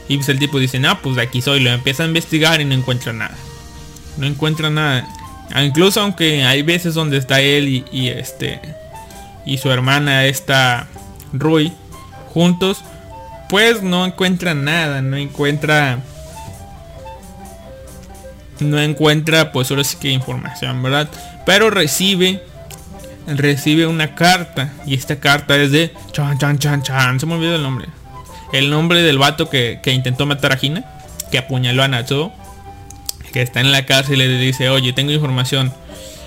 [0.09, 2.65] Y pues el tipo dice, no, pues de aquí soy, lo empieza a investigar y
[2.65, 3.37] no encuentra nada.
[4.17, 5.07] No encuentra nada.
[5.53, 8.61] Ah, Incluso aunque hay veces donde está él y, y este
[9.45, 10.89] y su hermana esta
[11.33, 11.73] Rui
[12.35, 12.83] juntos,
[13.49, 16.01] pues no encuentra nada, no encuentra
[18.59, 21.09] no encuentra pues ahora sí que información, ¿verdad?
[21.45, 22.43] Pero recibe
[23.27, 27.57] recibe una carta y esta carta es de chan chan chan chan, se me olvidó
[27.57, 27.89] el nombre.
[28.53, 30.85] El nombre del vato que, que intentó matar a Hina,
[31.31, 32.33] que apuñaló a Natsuo,
[33.33, 35.73] que está en la cárcel y le dice, oye, tengo información.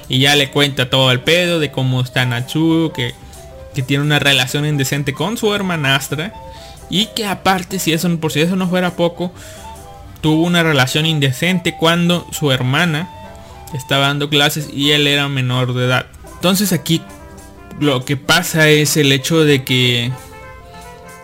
[0.09, 3.13] Y ya le cuenta todo el pedo de cómo está Natsuo, que,
[3.73, 6.33] que tiene una relación indecente con su hermanastra.
[6.89, 9.31] Y que aparte, si eso, por si eso no fuera poco,
[10.21, 13.09] tuvo una relación indecente cuando su hermana
[13.73, 16.05] estaba dando clases y él era menor de edad.
[16.39, 17.01] Entonces aquí
[17.81, 20.09] lo que pasa es el hecho de que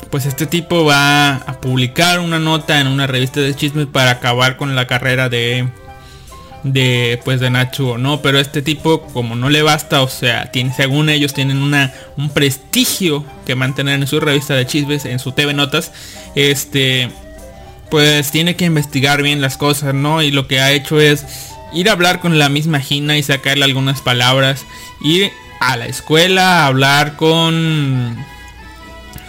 [0.09, 4.57] pues este tipo va a publicar una nota en una revista de chismes para acabar
[4.57, 5.69] con la carrera de
[6.63, 11.07] de pues de Nacho no pero este tipo como no le basta o sea según
[11.09, 15.53] ellos tienen una un prestigio que mantener en su revista de chismes en su TV
[15.53, 15.93] notas
[16.35, 17.09] este
[17.89, 21.89] pues tiene que investigar bien las cosas no y lo que ha hecho es ir
[21.89, 24.65] a hablar con la misma Gina y sacarle algunas palabras
[25.01, 28.17] ir a la escuela a hablar con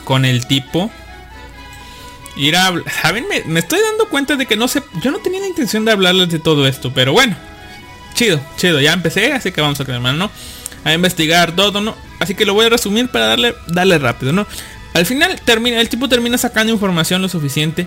[0.05, 0.91] con el tipo
[2.37, 2.73] ir a
[3.03, 5.85] saben me, me estoy dando cuenta de que no sé yo no tenía la intención
[5.85, 7.37] de hablarles de todo esto pero bueno
[8.15, 10.31] chido chido ya empecé así que vamos a calmar no
[10.85, 14.47] a investigar todo no así que lo voy a resumir para darle darle rápido no
[14.95, 17.87] al final termina el tipo termina sacando información lo suficiente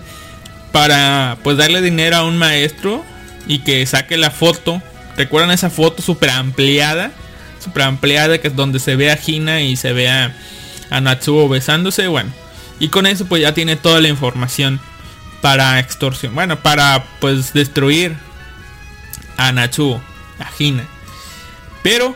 [0.72, 3.04] para pues darle dinero a un maestro
[3.48, 4.82] y que saque la foto.
[5.18, 7.12] Recuerdan esa foto super ampliada
[7.60, 10.34] super ampliada que es donde se ve a Hina y se ve a,
[10.90, 11.18] a
[11.50, 12.32] besándose bueno.
[12.80, 14.80] Y con eso pues ya tiene toda la información
[15.42, 18.16] para extorsión bueno para pues destruir
[19.38, 20.02] a Natsuo
[20.40, 20.86] a Hina.
[21.84, 22.16] Pero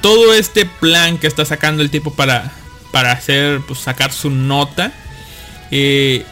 [0.00, 2.52] todo este plan que está sacando el tipo para
[2.92, 4.92] para hacer pues sacar su nota
[5.70, 6.24] eh,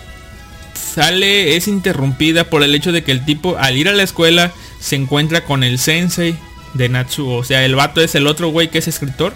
[0.75, 4.53] sale es interrumpida por el hecho de que el tipo al ir a la escuela
[4.81, 6.37] se encuentra con el sensei
[6.75, 7.37] de Natsuo.
[7.37, 9.35] O sea, el vato es el otro güey que es escritor.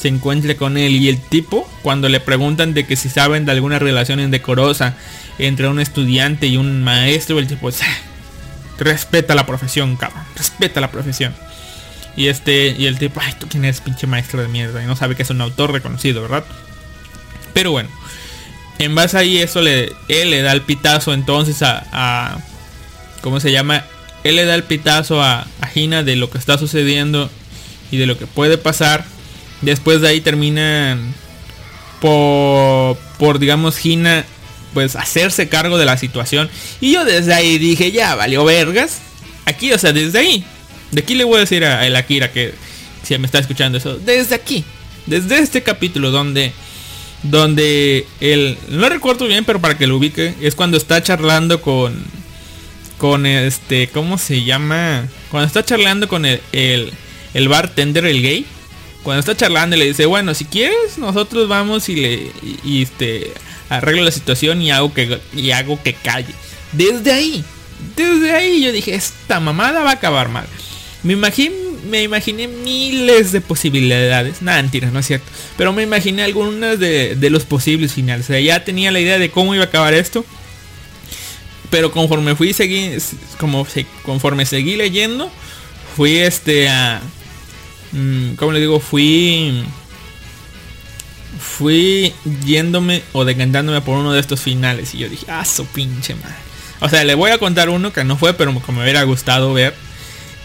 [0.00, 3.52] Se encuentra con él y el tipo cuando le preguntan de que si saben de
[3.52, 4.96] alguna relación indecorosa
[5.38, 7.98] entre un estudiante y un maestro, el tipo "Ah,
[8.78, 11.34] respeta la profesión, cabrón, respeta la profesión.
[12.16, 14.96] Y este y el tipo, ay, tú quién eres, pinche maestro de mierda, y no
[14.96, 16.44] sabe que es un autor reconocido, ¿verdad?
[17.52, 17.88] Pero bueno,
[18.80, 22.38] en base ahí eso le él le da el pitazo entonces a, a
[23.20, 23.84] ¿cómo se llama?
[24.24, 27.30] Él le da el pitazo a, a Hina de lo que está sucediendo
[27.90, 29.04] y de lo que puede pasar.
[29.60, 31.14] Después de ahí terminan
[32.00, 34.24] por, por digamos Hina
[34.74, 36.48] pues hacerse cargo de la situación.
[36.80, 38.98] Y yo desde ahí dije, ya valió vergas.
[39.44, 40.44] Aquí, o sea, desde ahí.
[40.92, 42.54] De aquí le voy a decir a el Akira que
[43.02, 43.98] si me está escuchando eso.
[43.98, 44.64] Desde aquí.
[45.06, 46.52] Desde este capítulo donde
[47.22, 52.02] donde el no recuerdo bien pero para que lo ubique es cuando está charlando con
[52.98, 56.92] con este cómo se llama cuando está charlando con el, el,
[57.34, 58.46] el bartender el gay
[59.02, 63.32] cuando está charlando le dice bueno si quieres nosotros vamos y le y, y, este
[63.68, 66.34] arreglo la situación y hago que y hago que calle
[66.72, 67.44] desde ahí
[67.96, 70.46] desde ahí yo dije esta mamada va a acabar mal
[71.02, 74.42] me imaginé me imaginé miles de posibilidades.
[74.42, 75.26] Nada, mentira, no es cierto.
[75.56, 78.26] Pero me imaginé algunas de, los posibles finales.
[78.26, 80.24] O sea, ya tenía la idea de cómo iba a acabar esto.
[81.70, 82.96] Pero conforme fui seguí,
[83.38, 83.66] como
[84.02, 85.30] conforme seguí leyendo,
[85.96, 87.00] fui este a
[87.92, 88.80] mmm, ¿cómo le digo?
[88.80, 89.62] Fui
[91.38, 92.12] fui
[92.44, 96.34] yéndome o decantándome por uno de estos finales y yo dije, "Ah, su pinche madre."
[96.80, 99.52] O sea, le voy a contar uno que no fue, pero como me hubiera gustado
[99.52, 99.74] ver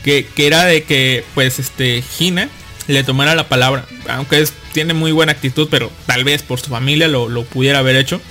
[0.05, 2.47] que, era de que pues este Gina
[2.87, 6.69] le tomara la palabra, aunque es, tiene muy buena actitud, pero tal vez por su
[6.69, 8.21] familia lo, lo, pudiera haber hecho,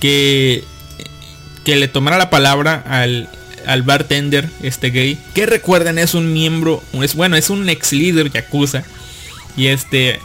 [0.00, 0.62] que,
[1.64, 3.30] que le tomara la palabra al,
[3.66, 8.30] al bartender, este gay, que recuerden es un miembro, es bueno, es un ex líder
[8.30, 8.84] yakuza,
[9.56, 10.20] y este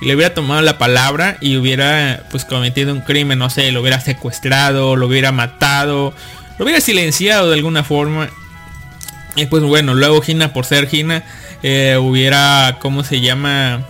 [0.00, 4.00] le hubiera tomado la palabra y hubiera pues cometido un crimen, no sé, lo hubiera
[4.00, 6.14] secuestrado, lo hubiera matado,
[6.58, 8.30] lo hubiera silenciado de alguna forma
[9.36, 11.24] y pues bueno, luego Gina, por ser Gina,
[11.62, 13.84] eh, hubiera, ¿cómo se llama?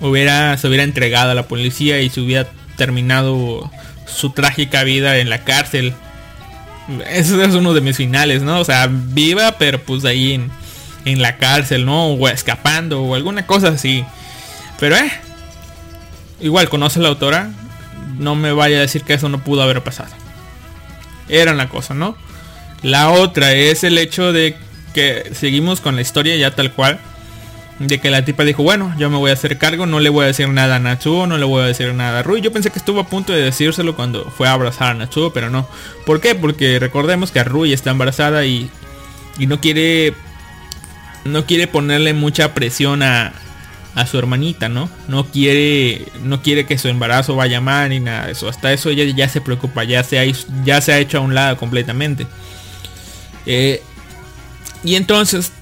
[0.00, 3.70] Hubiera, se hubiera entregado a la policía y se hubiera terminado
[4.06, 5.94] su trágica vida en la cárcel.
[7.10, 8.60] Ese es uno de mis finales, ¿no?
[8.60, 10.50] O sea, viva, pero pues ahí en,
[11.04, 12.08] en la cárcel, ¿no?
[12.08, 14.04] O escapando o alguna cosa así.
[14.80, 15.10] Pero eh,
[16.40, 17.50] igual conoce la autora,
[18.18, 20.10] no me vaya a decir que eso no pudo haber pasado.
[21.28, 22.16] Era la cosa, ¿no?
[22.84, 24.54] La otra es el hecho de
[24.92, 27.00] que seguimos con la historia ya tal cual.
[27.80, 30.22] De que la tipa dijo, bueno, yo me voy a hacer cargo, no le voy
[30.22, 32.40] a decir nada a Natsuo, no le voy a decir nada a Rui.
[32.40, 35.50] Yo pensé que estuvo a punto de decírselo cuando fue a abrazar a Natsuo, pero
[35.50, 35.68] no.
[36.06, 36.36] ¿Por qué?
[36.36, 38.70] Porque recordemos que Rui está embarazada y,
[39.38, 40.14] y no quiere...
[41.24, 43.32] No quiere ponerle mucha presión a,
[43.94, 44.90] a su hermanita, ¿no?
[45.08, 48.46] No quiere, no quiere que su embarazo vaya mal ni nada de eso.
[48.46, 50.24] Hasta eso ella ya se preocupa, ya se ha,
[50.64, 52.26] ya se ha hecho a un lado completamente.
[53.46, 53.82] Eh,
[54.82, 55.52] y entonces,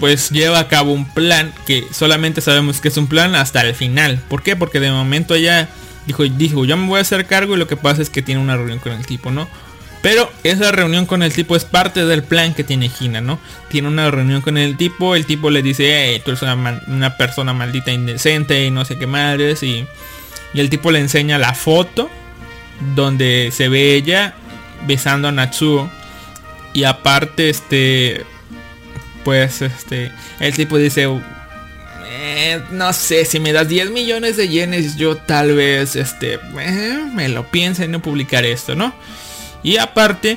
[0.00, 3.74] pues lleva a cabo un plan que solamente sabemos que es un plan hasta el
[3.74, 4.20] final.
[4.28, 4.56] ¿Por qué?
[4.56, 5.68] Porque de momento ella
[6.06, 8.40] dijo, dijo, yo me voy a hacer cargo y lo que pasa es que tiene
[8.40, 9.48] una reunión con el tipo, ¿no?
[10.02, 13.38] Pero esa reunión con el tipo es parte del plan que tiene Gina, ¿no?
[13.70, 17.90] Tiene una reunión con el tipo, el tipo le dice, tú eres una, persona maldita
[17.90, 19.62] indecente y no sé qué madres.
[19.62, 19.86] Y,
[20.52, 22.10] y el tipo le enseña la foto
[22.94, 24.34] donde se ve ella
[24.86, 25.90] besando a Natsuo.
[26.74, 28.26] Y aparte, este,
[29.22, 30.10] pues, este,
[30.40, 31.08] el tipo dice,
[32.04, 37.04] eh, no sé, si me das 10 millones de yenes, yo tal vez, este, eh,
[37.14, 38.92] me lo piense en no publicar esto, ¿no?
[39.62, 40.36] Y aparte,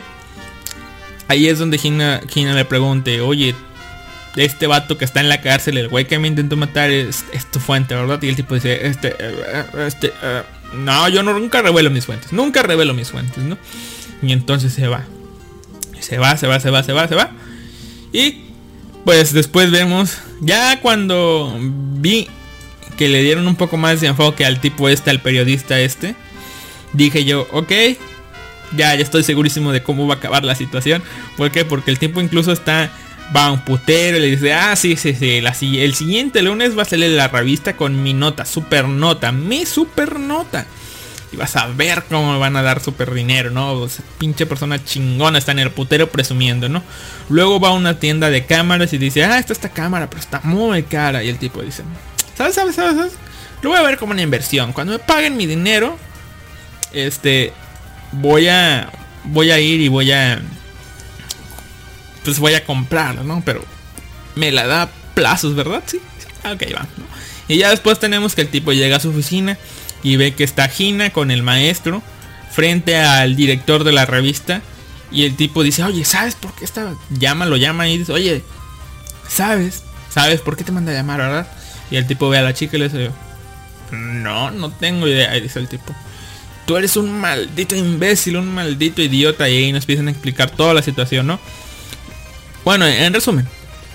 [1.27, 3.55] ahí es donde Gina, le pregunte, oye,
[4.35, 7.59] este vato que está en la cárcel, el güey que me intentó matar es, tu
[7.59, 8.21] fuente, ¿verdad?
[8.21, 10.13] Y el tipo dice, este, eh, este,
[10.75, 13.57] no, yo nunca revelo mis fuentes, nunca revelo mis fuentes, ¿no?
[14.21, 15.03] Y entonces se va.
[16.01, 17.31] Se va, se va, se va, se va, se va.
[18.13, 18.43] Y
[19.05, 22.27] pues después vemos, ya cuando vi
[22.97, 26.15] que le dieron un poco más de enfoque al tipo este, al periodista este,
[26.93, 27.71] dije yo, ok,
[28.75, 31.03] ya, ya estoy segurísimo de cómo va a acabar la situación.
[31.37, 31.63] ¿Por qué?
[31.63, 32.91] Porque el tiempo incluso está...
[33.35, 35.41] Va un putero y le dice, ah, sí, sí, sí,
[35.79, 40.17] el siguiente lunes va a salir la revista con mi nota, super nota, mi super
[40.17, 40.65] nota.
[41.31, 43.87] Y vas a ver cómo me van a dar super dinero, ¿no?
[44.17, 46.81] pinche persona chingona está en el putero presumiendo, ¿no?
[47.29, 50.39] Luego va a una tienda de cámaras y dice, ah, está esta cámara, pero está
[50.43, 51.23] muy cara.
[51.23, 51.83] Y el tipo dice,
[52.37, 52.95] ¿sabes, sabes, sabes?
[52.95, 53.13] sabes?
[53.61, 54.71] Lo voy a ver como una inversión.
[54.71, 55.97] Cuando me paguen mi dinero,
[56.93, 57.51] este,
[58.11, 58.89] voy a
[59.25, 60.41] voy a ir y voy a
[62.23, 63.41] pues voy a comprarlo, ¿no?
[63.45, 63.63] Pero
[64.35, 65.83] me la da plazos, ¿verdad?
[65.85, 65.99] Sí.
[66.45, 66.85] Ok, va.
[67.47, 69.57] Y ya después tenemos que el tipo llega a su oficina
[70.03, 72.01] y ve que está Gina con el maestro
[72.51, 74.61] frente al director de la revista
[75.11, 76.93] y el tipo dice, oye, ¿sabes por qué está?
[77.09, 78.43] Llama, lo llama y dice, oye,
[79.27, 79.83] ¿sabes?
[80.09, 81.47] ¿Sabes por qué te manda a llamar, verdad?
[81.91, 83.11] Y el tipo ve a la chica y le dice,
[83.91, 85.95] no, no tengo idea, y dice el tipo
[86.67, 89.49] tú eres un maldito imbécil, un maldito idiota.
[89.49, 91.39] Y ahí nos empiezan a explicar toda la situación, ¿no?
[92.63, 93.47] Bueno, en resumen,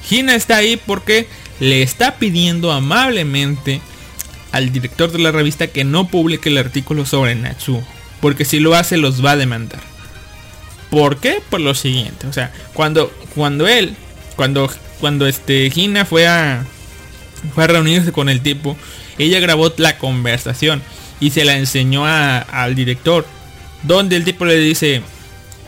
[0.08, 1.28] Gina está ahí porque
[1.60, 3.82] le está pidiendo amablemente
[4.52, 7.82] al director de la revista que no publique el artículo sobre Natsu.
[8.20, 9.80] Porque si lo hace los va a demandar.
[10.90, 11.42] ¿Por qué?
[11.50, 12.26] Por lo siguiente.
[12.26, 13.96] O sea, cuando, cuando él,
[14.36, 14.70] cuando,
[15.00, 16.64] cuando este Gina fue a,
[17.54, 18.76] fue a reunirse con el tipo,
[19.18, 20.82] ella grabó la conversación
[21.18, 23.26] y se la enseñó al director.
[23.82, 25.02] Donde el tipo le dice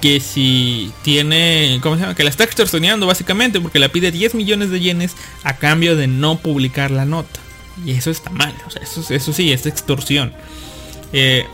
[0.01, 2.15] que si tiene, ¿cómo se llama?
[2.15, 5.13] Que la está extorsionando básicamente porque le pide 10 millones de yenes
[5.43, 7.41] a cambio de no publicar la nota.
[7.85, 10.33] Y eso está mal, o sea, eso, eso sí, es extorsión.
[11.13, 11.47] Eh,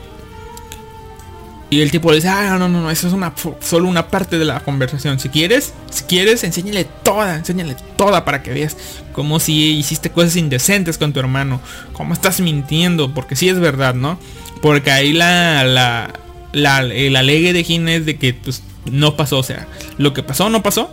[1.70, 4.38] y el tipo le dice, ah, no, no, no, eso es una, solo una parte
[4.38, 5.20] de la conversación.
[5.20, 8.76] Si quieres, si quieres, enséñale toda, enséñale toda para que veas
[9.12, 11.60] como si hiciste cosas indecentes con tu hermano.
[11.92, 14.18] Cómo estás mintiendo, porque sí es verdad, ¿no?
[14.60, 16.12] Porque ahí la, la,
[16.52, 20.24] la, el alegue de Gina es de que pues, no pasó, o sea, lo que
[20.24, 20.90] pasó no pasó.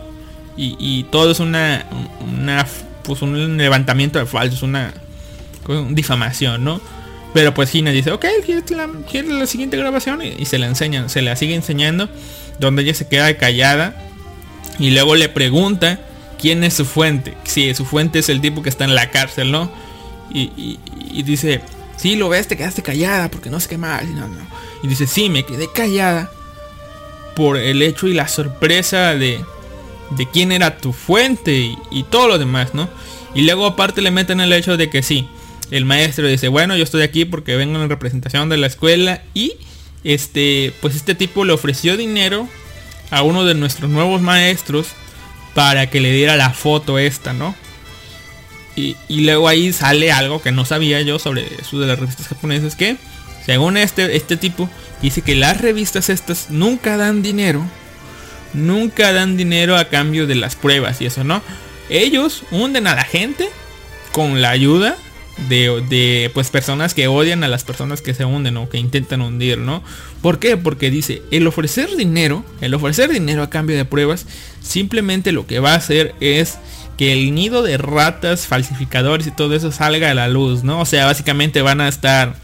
[0.56, 1.86] Y, y todo es una,
[2.20, 2.64] una,
[3.02, 4.94] pues un levantamiento de falsos, una,
[5.90, 6.80] difamación, ¿no?
[7.34, 10.22] Pero pues Gina dice, ok, ¿quieres la, siguiente grabación?
[10.22, 12.08] Y, se la enseñan, se la sigue enseñando,
[12.58, 13.94] donde ella se queda callada.
[14.78, 16.00] Y luego le pregunta
[16.40, 17.34] quién es su fuente.
[17.44, 19.70] Si su fuente es el tipo que está en la cárcel, ¿no?
[20.30, 20.78] Y,
[21.22, 21.60] dice,
[21.96, 24.02] sí, lo ves, te quedaste callada porque no sé qué más.
[24.82, 26.30] Y dice, sí, me quedé callada
[27.34, 29.44] por el hecho y la sorpresa de,
[30.10, 32.88] de quién era tu fuente y, y todo lo demás, ¿no?
[33.34, 35.28] Y luego aparte le meten el hecho de que sí,
[35.70, 39.52] el maestro dice, bueno, yo estoy aquí porque vengo en representación de la escuela y
[40.04, 42.48] este, pues este tipo le ofreció dinero
[43.10, 44.88] a uno de nuestros nuevos maestros
[45.54, 47.54] para que le diera la foto esta, ¿no?
[48.76, 52.76] Y, luego ahí sale algo que no sabía yo sobre eso de las revistas japonesas
[52.76, 52.96] que,
[53.44, 54.70] según este, este tipo,
[55.02, 57.64] dice que las revistas estas nunca dan dinero.
[58.54, 61.42] Nunca dan dinero a cambio de las pruebas y eso, ¿no?
[61.88, 63.48] ellos hunden a la gente
[64.12, 64.96] con la ayuda
[65.48, 69.58] de, pues personas que odian a las personas que se hunden o que intentan hundir,
[69.58, 69.82] ¿no?
[70.20, 70.56] ¿Por qué?
[70.56, 74.26] Porque dice, el ofrecer dinero, el ofrecer dinero a cambio de pruebas,
[74.60, 76.58] simplemente lo que va a hacer es
[76.96, 80.80] que el nido de ratas, falsificadores y todo eso salga a la luz, ¿no?
[80.80, 82.36] O sea, básicamente van a estar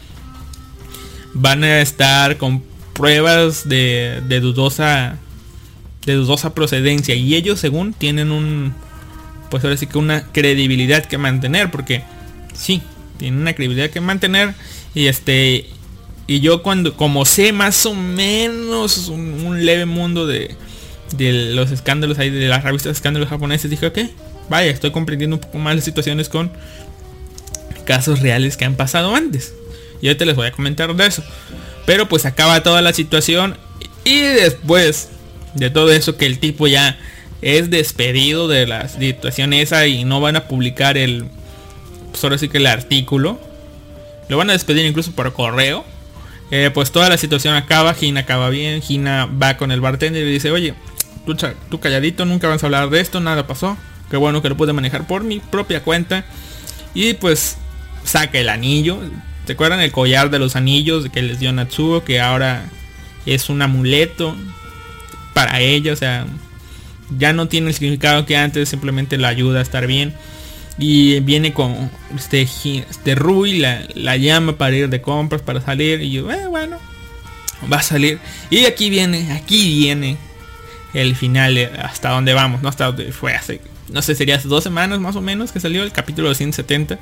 [1.33, 2.63] van a estar con
[2.93, 5.17] pruebas de, de dudosa
[6.05, 8.73] de dudosa procedencia y ellos según tienen un
[9.49, 12.03] pues ahora sí que una credibilidad que mantener porque
[12.65, 12.81] sí
[13.17, 14.53] tienen una credibilidad que mantener
[14.93, 15.67] y este
[16.27, 20.55] y yo cuando como sé más o menos un, leve mundo de,
[21.15, 23.99] de los escándalos ahí de las revistas de escándalos japoneses dije ok
[24.49, 26.51] vaya estoy comprendiendo un poco más las situaciones con
[27.85, 29.53] casos reales que han pasado antes.
[30.01, 31.23] Y ahorita les voy a comentar de eso.
[31.85, 33.57] Pero pues acaba toda la situación
[34.03, 35.09] y después
[35.53, 36.97] de todo eso que el tipo ya
[37.41, 41.25] es despedido de la situación esa y no van a publicar el
[42.15, 43.39] pues ahora sí que el artículo
[44.29, 45.85] lo van a despedir incluso por correo
[46.51, 50.31] eh, pues toda la situación acaba Gina acaba bien Gina va con el bartender y
[50.31, 50.73] dice oye
[51.25, 51.35] tú,
[51.69, 53.77] tú calladito nunca vas a hablar de esto nada pasó
[54.09, 56.25] qué bueno que lo pude manejar por mi propia cuenta
[56.93, 57.57] y pues
[58.03, 58.99] saca el anillo
[59.45, 62.03] ¿Se acuerdan el collar de los anillos que les dio Natsuo?
[62.03, 62.65] Que ahora
[63.27, 64.35] es un amuleto
[65.33, 65.93] para ella.
[65.93, 66.25] O sea,
[67.17, 68.69] ya no tiene el significado que antes.
[68.69, 70.15] Simplemente la ayuda a estar bien.
[70.77, 76.01] Y viene con este, este Rui, la, la llama para ir de compras, para salir.
[76.01, 76.77] Y yo, eh, bueno,
[77.71, 78.19] va a salir.
[78.49, 80.17] Y aquí viene, aquí viene
[80.93, 82.69] el final hasta donde vamos, ¿no?
[82.69, 85.83] Hasta donde fue hace, no sé, sería hace dos semanas más o menos que salió
[85.83, 86.99] el capítulo 170.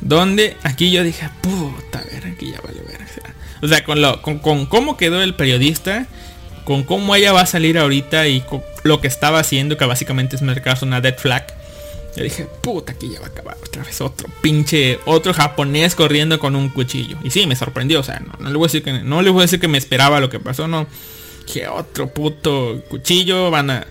[0.00, 3.00] Donde aquí yo dije, puta, a ver, aquí ya vale ver.
[3.62, 6.06] O sea, con, lo, con, cómo quedó el periodista,
[6.64, 10.36] con cómo ella va a salir ahorita y con lo que estaba haciendo, que básicamente
[10.36, 11.46] es mercado una dead flag.
[12.16, 16.38] Yo dije, puta, aquí ya va a acabar otra vez otro pinche, otro japonés corriendo
[16.38, 17.18] con un cuchillo.
[17.24, 19.40] Y sí, me sorprendió, o sea, no, le voy a decir que no le voy
[19.40, 20.86] a decir que me esperaba lo que pasó, no.
[21.52, 23.86] Que otro puto cuchillo van a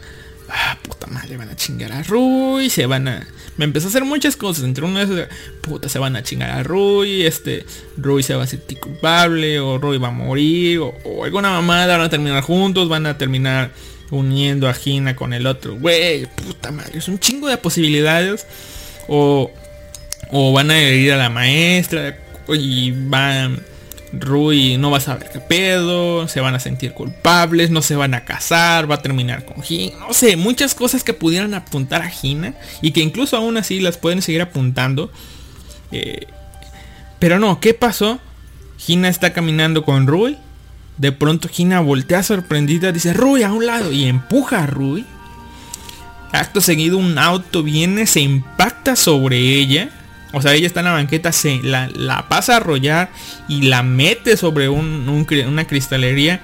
[0.53, 3.27] ah, puta madre, van a chingar a Rui, se van a...
[3.57, 5.07] Me empezó a hacer muchas cosas, entre unas,
[5.61, 7.65] puta, se van a chingar a Rui, este,
[7.97, 12.07] Rui se va a sentir culpable, o Rui va a morir, o, alguna mamada, van
[12.07, 13.71] a terminar juntos, van a terminar
[14.11, 18.45] uniendo a Gina con el otro, güey, puta madre, es un chingo de posibilidades,
[19.07, 19.51] o,
[20.31, 22.17] o van a herir a la maestra,
[22.47, 23.61] y van
[24.13, 28.13] Rui no va a saber qué pedo, se van a sentir culpables, no se van
[28.13, 32.09] a casar, va a terminar con Gina, no sé, muchas cosas que pudieran apuntar a
[32.09, 35.11] Gina y que incluso aún así las pueden seguir apuntando.
[35.91, 36.27] Eh,
[37.17, 38.19] pero no, ¿qué pasó?
[38.77, 40.37] Gina está caminando con Rui.
[40.97, 45.05] De pronto Gina voltea sorprendida, dice Rui a un lado y empuja a Rui.
[46.31, 49.91] Acto seguido un auto viene, se impacta sobre ella
[50.35, 53.11] o sea, ella está en la banqueta, se la, pasa a arrollar
[53.47, 56.41] y la mete sobre una cristalería.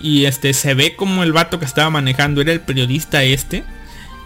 [0.00, 3.62] Y este se ve como el vato que estaba manejando era el periodista este.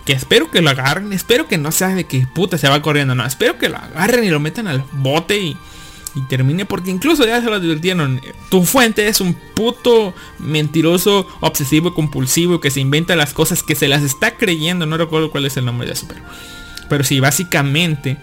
[0.06, 1.12] Que espero que lo agarren.
[1.12, 3.16] Espero que no sea de que puta se va corriendo.
[3.16, 5.56] No, espero que lo agarren y lo metan al bote y,
[6.14, 6.64] y termine.
[6.64, 8.20] Porque incluso ya se lo advirtieron.
[8.50, 12.60] Tu fuente es un puto mentiroso, obsesivo, compulsivo.
[12.60, 14.86] Que se inventa las cosas que se las está creyendo.
[14.86, 16.06] No recuerdo cuál es el nombre de eso.
[16.08, 16.22] Pero,
[16.88, 18.18] pero sí, básicamente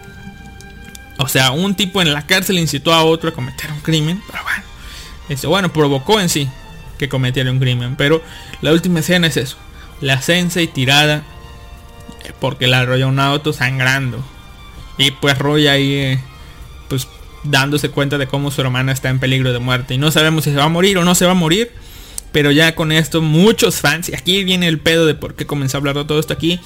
[1.21, 4.21] o sea, un tipo en la cárcel incitó a otro a cometer un crimen.
[4.25, 4.63] Pero bueno.
[5.29, 6.49] Eso, bueno, provocó en sí
[6.97, 7.95] que cometiera un crimen.
[7.95, 8.23] Pero
[8.61, 9.57] la última escena es eso.
[9.99, 11.23] La y tirada.
[12.39, 14.23] Porque la arrolla un auto sangrando.
[14.97, 15.93] Y pues Roy ahí.
[15.93, 16.19] Eh,
[16.87, 17.07] pues
[17.43, 19.93] dándose cuenta de cómo su hermana está en peligro de muerte.
[19.93, 21.71] Y no sabemos si se va a morir o no se va a morir.
[22.31, 24.09] Pero ya con esto muchos fans.
[24.09, 26.59] Y aquí viene el pedo de por qué comenzó a hablar de todo esto aquí.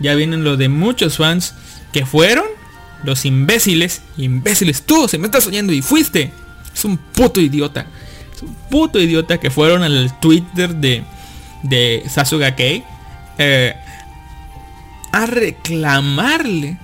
[0.00, 1.54] Ya vienen lo de muchos fans
[1.92, 2.44] que fueron
[3.04, 6.32] los imbéciles, imbéciles, tú se me estás oyendo y fuiste.
[6.74, 7.86] Es un puto idiota.
[8.34, 11.04] Es un puto idiota que fueron al Twitter de,
[11.62, 12.84] de Sasuga Kei
[13.38, 13.74] eh,
[15.12, 16.78] a reclamarle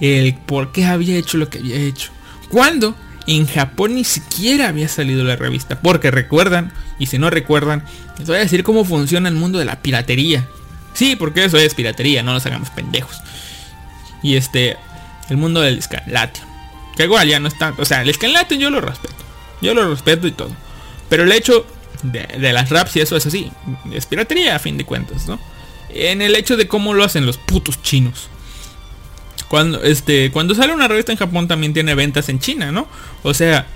[0.00, 2.10] el por qué había hecho lo que había hecho.
[2.52, 2.94] Cuando
[3.26, 5.80] en Japón ni siquiera había salido la revista.
[5.80, 7.84] Porque recuerdan, y si no recuerdan,
[8.18, 10.46] les voy a decir cómo funciona el mundo de la piratería.
[10.94, 13.16] Sí, porque eso es piratería, no nos hagamos pendejos.
[14.22, 14.76] Y este,
[15.30, 16.46] el mundo del Scanlation.
[16.96, 17.74] Que igual ya no está.
[17.78, 19.14] O sea, el Scanlation yo lo respeto.
[19.60, 20.54] Yo lo respeto y todo.
[21.08, 21.66] Pero el hecho
[22.02, 23.50] de, las raps y eso es así.
[23.92, 25.40] Es piratería a fin de cuentas, ¿no?
[25.88, 28.28] En el hecho de cómo lo hacen los putos chinos.
[29.52, 32.88] Cuando, este, cuando sale una revista en Japón también tiene ventas en China, ¿no?
[33.22, 33.66] O sea,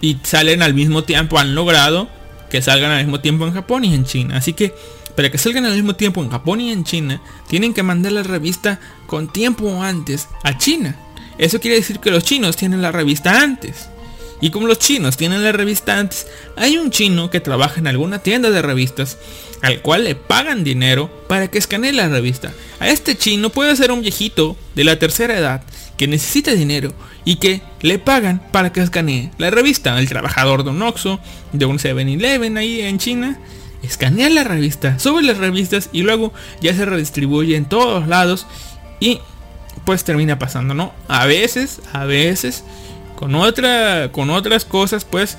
[0.00, 2.08] y salen al mismo tiempo, han logrado
[2.48, 4.38] que salgan al mismo tiempo en Japón y en China.
[4.38, 4.74] Así que
[5.14, 7.20] para que salgan al mismo tiempo en Japón y en China,
[7.50, 10.96] tienen que mandar la revista con tiempo antes a China.
[11.36, 13.90] Eso quiere decir que los chinos tienen la revista antes.
[14.40, 18.20] Y como los chinos tienen la revista antes, hay un chino que trabaja en alguna
[18.20, 19.18] tienda de revistas
[19.62, 22.52] al cual le pagan dinero para que escanee la revista.
[22.78, 25.62] A este chino puede ser un viejito de la tercera edad
[25.96, 29.98] que necesita dinero y que le pagan para que escanee la revista.
[29.98, 31.20] El trabajador de un Oxxo,
[31.52, 33.38] de un 7-Eleven ahí en China,
[33.82, 38.46] escanea la revista, sube las revistas y luego ya se redistribuye en todos lados
[38.98, 39.20] y
[39.84, 40.92] pues termina pasando, ¿no?
[41.08, 42.64] A veces, a veces
[43.16, 45.36] con otra con otras cosas pues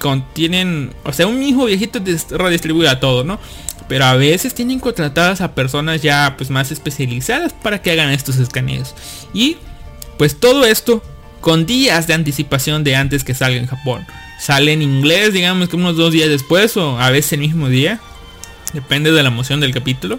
[0.00, 2.00] contienen, o sea, un mismo viejito
[2.30, 3.38] redistribuye a todo, ¿no?
[3.86, 8.38] Pero a veces tienen contratadas a personas ya pues más especializadas para que hagan estos
[8.38, 8.94] escaneos.
[9.34, 9.58] Y
[10.16, 11.02] pues todo esto
[11.40, 14.06] con días de anticipación de antes que salga en Japón.
[14.40, 18.00] Sale en inglés, digamos que unos dos días después o a veces el mismo día.
[18.72, 20.18] Depende de la emoción del capítulo.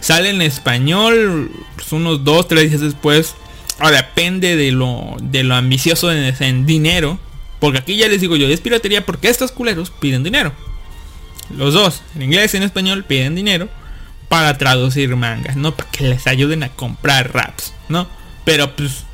[0.00, 3.34] Sale en español pues, unos dos, tres días después.
[3.78, 7.18] Ahora depende de lo, de lo ambicioso en, en dinero
[7.60, 10.52] porque aquí ya les digo yo, es piratería porque estos culeros piden dinero.
[11.56, 13.68] Los dos, en inglés y en español, piden dinero
[14.28, 18.06] para traducir mangas, no para que les ayuden a comprar raps, ¿no?
[18.44, 19.04] Pero pues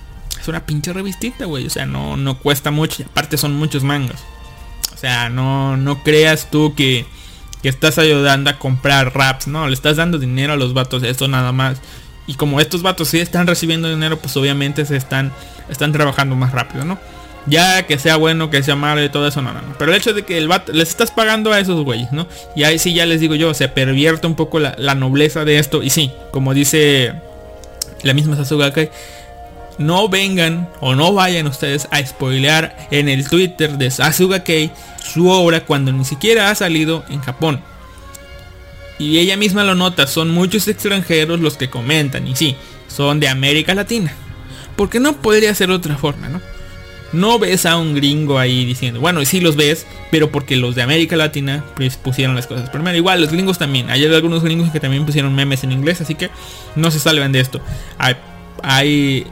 [0.41, 3.85] es una pinche revistita, güey, o sea, no, no cuesta mucho y aparte son muchos
[3.85, 4.25] mangas.
[4.93, 7.07] O sea, no, no creas tú que,
[7.63, 11.29] que estás ayudando a comprar raps, no, le estás dando dinero a los vatos, esto
[11.29, 11.79] nada más.
[12.27, 15.33] Y como estos vatos sí están recibiendo dinero, pues obviamente se están,
[15.69, 16.99] están trabajando más rápido, ¿no?
[17.47, 19.75] Ya que sea bueno, que sea malo y todo eso, no, no, no.
[19.79, 22.27] Pero el hecho de que el vato, les estás pagando a esos güeyes, ¿no?
[22.57, 25.83] Y ahí sí ya les digo yo, se pervierte un poco la, nobleza de esto.
[25.83, 27.13] Y sí, como dice
[28.03, 28.73] la misma Sasuga
[29.77, 34.71] no vengan o no vayan ustedes a spoilear en el Twitter de Sasuga Kei
[35.03, 37.61] su obra cuando ni siquiera ha salido en Japón.
[38.99, 42.57] Y ella misma lo nota, son muchos extranjeros los que comentan, y sí,
[42.87, 44.15] son de América Latina.
[44.77, 46.41] Porque no podría ser otra forma, ¿no?
[47.15, 50.83] No ves a un gringo ahí diciendo, bueno, sí los ves, pero porque los de
[50.83, 52.97] América Latina pues, pusieron las cosas primero.
[52.97, 53.91] Igual los gringos también.
[53.91, 56.31] Hay algunos gringos que también pusieron memes en inglés, así que
[56.77, 57.61] no se salven de esto.
[57.99, 58.17] Hay,
[58.63, 59.27] hay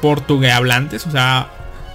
[0.00, 1.50] portugués hablantes, o sea,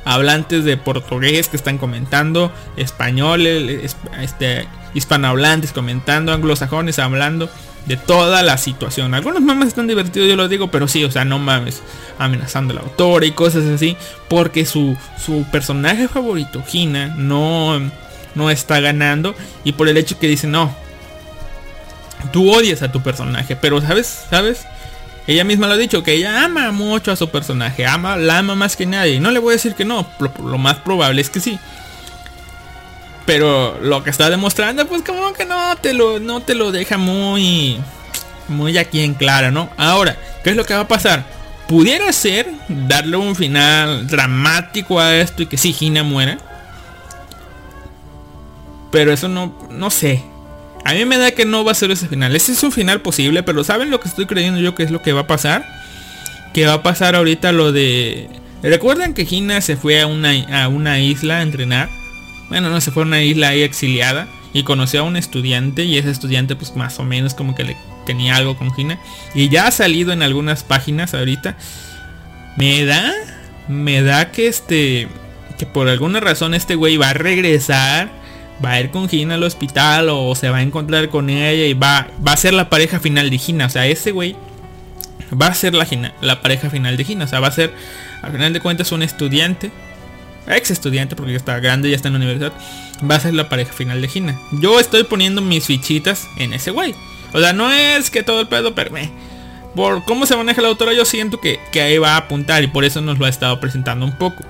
[0.05, 7.49] hablantes de portugués que están comentando, españoles, este, hispanohablantes comentando, anglosajones hablando
[7.87, 9.13] de toda la situación.
[9.13, 11.81] Algunos mames están divertidos, yo lo digo, pero sí, o sea, no mames,
[12.19, 13.95] amenazando al autor y cosas así,
[14.27, 17.79] porque su, su personaje favorito, Gina, no,
[18.35, 20.75] no está ganando y por el hecho que dice, no,
[22.31, 24.65] tú odias a tu personaje, pero sabes, sabes,
[25.25, 28.55] ella misma lo ha dicho, que ella ama mucho a su personaje, ama, la ama
[28.55, 31.29] más que nadie, y no le voy a decir que no, lo más probable es
[31.29, 31.59] que sí.
[33.27, 36.97] Pero lo que está demostrando, pues como que no te lo, no te lo deja
[36.97, 37.77] muy,
[38.47, 39.69] muy aquí en claro, ¿no?
[39.75, 41.25] Ahora, ¿qué es lo que va a pasar?
[41.67, 46.37] Pudiera ser darle un final dramático a esto y que sí, Gina muera.
[48.93, 50.23] Pero eso no, no sé.
[50.85, 52.33] A mí me da que no va a ser ese final.
[52.33, 55.01] Ese es un final posible, pero ¿saben lo que estoy creyendo yo que es lo
[55.01, 55.67] que va a pasar?
[56.53, 58.29] Que va a pasar ahorita lo de...
[58.63, 60.31] ¿Recuerdan que Gina se fue a una,
[60.63, 61.89] a una isla a entrenar?
[62.49, 65.97] Bueno, no se fue a una isla ahí exiliada y conoció a un estudiante y
[65.97, 68.97] ese estudiante pues más o menos como que le tenía algo con Gina
[69.35, 71.57] y ya ha salido en algunas páginas ahorita.
[72.55, 73.13] Me da,
[73.67, 75.07] me da que este,
[75.57, 78.09] que por alguna razón este güey va a regresar,
[78.63, 81.73] va a ir con Gina al hospital o se va a encontrar con ella y
[81.73, 83.67] va, va a ser la pareja final de Gina.
[83.67, 84.35] O sea, ese güey
[85.39, 85.85] va a ser la,
[86.21, 87.25] la pareja final de Gina.
[87.25, 87.73] O sea, va a ser,
[88.23, 89.69] al final de cuentas, un estudiante
[90.47, 92.53] ex estudiante, porque ya está grande, ya está en la universidad,
[93.09, 94.39] va a ser la pareja final de Gina.
[94.53, 96.95] Yo estoy poniendo mis fichitas en ese güey.
[97.33, 99.11] O sea, no es que todo el pedo, pero me,
[99.75, 102.67] por cómo se maneja la autora, yo siento que, que ahí va a apuntar y
[102.67, 104.43] por eso nos lo ha estado presentando un poco.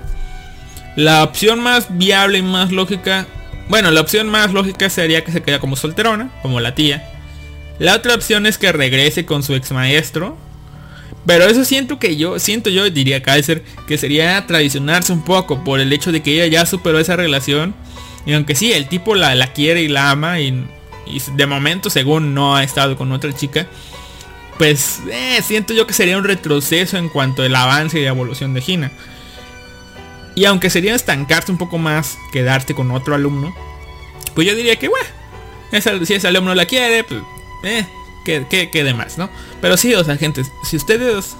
[0.96, 3.26] La opción más viable y más lógica,
[3.68, 7.10] bueno, la opción más lógica sería que se quede como solterona, como la tía.
[7.78, 10.36] La otra opción es que regrese con su ex maestro,
[11.26, 15.80] pero eso siento que yo, siento yo, diría Kaiser, que sería tradicionarse un poco por
[15.80, 17.74] el hecho de que ella ya superó esa relación.
[18.24, 20.64] Y aunque sí, el tipo la, la quiere y la ama y,
[21.34, 23.66] de momento según no ha estado con otra chica,
[24.58, 28.60] pues eh, siento yo que sería un retroceso en cuanto al avance y evolución de
[28.60, 28.90] Gina.
[30.34, 33.54] Y aunque sería estancarse un poco más, quedarte con otro alumno,
[34.34, 35.08] pues yo diría que, bueno,
[36.06, 37.20] si ese alumno la quiere, pues,
[37.64, 37.84] eh,
[38.24, 39.30] que, que, demás, ¿no?
[39.60, 41.36] Pero sí, o sea, gente, si ustedes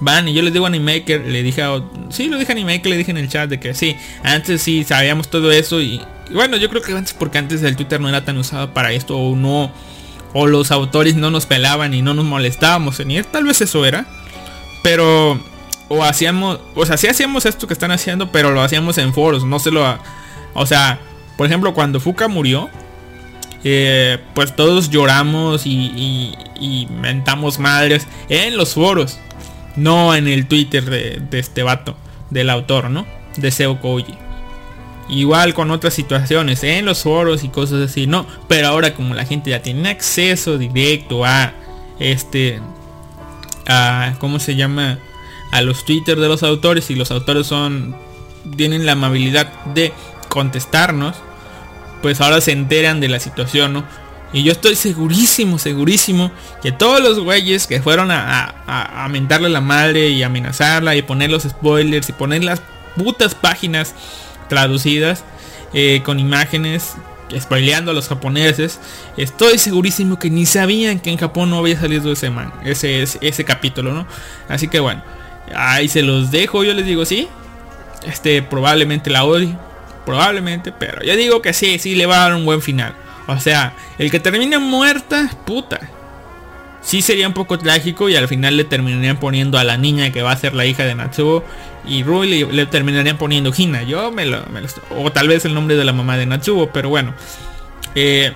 [0.00, 1.82] van y yo les digo a Animaker, le dije a...
[2.10, 5.28] Sí, lo dije Animaker, le dije en el chat de que sí, antes sí sabíamos
[5.28, 6.00] todo eso y,
[6.32, 9.16] bueno, yo creo que antes porque antes el Twitter no era tan usado para esto
[9.16, 9.70] o no
[10.32, 13.84] o los autores no nos pelaban y no nos molestábamos en ir, tal vez eso
[13.84, 14.06] era.
[14.82, 15.40] Pero
[15.88, 19.44] o hacíamos, o sea, sí hacíamos esto que están haciendo, pero lo hacíamos en foros,
[19.44, 19.98] no se lo,
[20.54, 21.00] o sea,
[21.36, 22.70] por ejemplo, cuando Fuca murió,
[23.64, 26.36] eh, pues todos lloramos y,
[26.90, 29.18] mentamos madres en los foros,
[29.76, 31.96] no en el Twitter de, de este vato,
[32.30, 33.06] del autor, ¿no?
[33.36, 34.14] De Seo Koji.
[35.08, 38.26] Igual con otras situaciones, en los foros y cosas así, no.
[38.46, 41.52] Pero ahora como la gente ya tiene acceso directo a
[41.98, 42.60] este,
[43.66, 44.98] a, ¿cómo se llama?
[45.52, 47.96] A los Twitter de los autores y los autores son,
[48.56, 49.92] tienen la amabilidad de
[50.28, 51.16] contestarnos,
[52.02, 53.84] pues ahora se enteran de la situación, ¿no?
[54.32, 56.30] Y yo estoy segurísimo, segurísimo
[56.62, 61.02] que todos los güeyes que fueron a, a, a, mentarle la madre y amenazarla y
[61.02, 62.62] poner los spoilers y poner las
[62.96, 63.94] putas páginas
[64.48, 65.24] traducidas
[65.72, 66.94] eh, con imágenes
[67.38, 68.78] spoileando a los japoneses.
[69.16, 73.18] Estoy segurísimo que ni sabían que en Japón no había salido ese man, ese, ese,
[73.22, 74.06] ese capítulo, ¿no?
[74.48, 75.02] Así que bueno,
[75.54, 77.28] ahí se los dejo, yo les digo, sí.
[78.04, 79.56] Este probablemente la odie,
[80.04, 82.94] probablemente, pero ya digo que sí, sí le va a dar un buen final.
[83.26, 85.80] O sea, el que termine muerta, puta.
[86.82, 90.22] Sí sería un poco trágico y al final le terminarían poniendo a la niña que
[90.22, 91.44] va a ser la hija de Natsuo
[91.86, 93.82] y Rui le, le terminarían poniendo Hina.
[93.82, 94.42] Yo me lo,
[94.96, 97.14] O tal vez el nombre de la mamá de Natsuo, pero bueno.
[97.94, 98.32] Eh,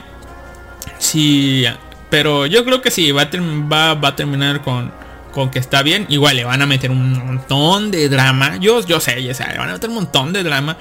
[0.99, 1.65] sí,
[2.11, 4.93] pero yo creo que sí, va a, va a terminar con,
[5.32, 6.07] con que está bien.
[6.09, 8.57] Igual le van a meter un montón de drama.
[8.59, 10.77] Yo, yo sé, ya sé, le van a meter un montón de drama.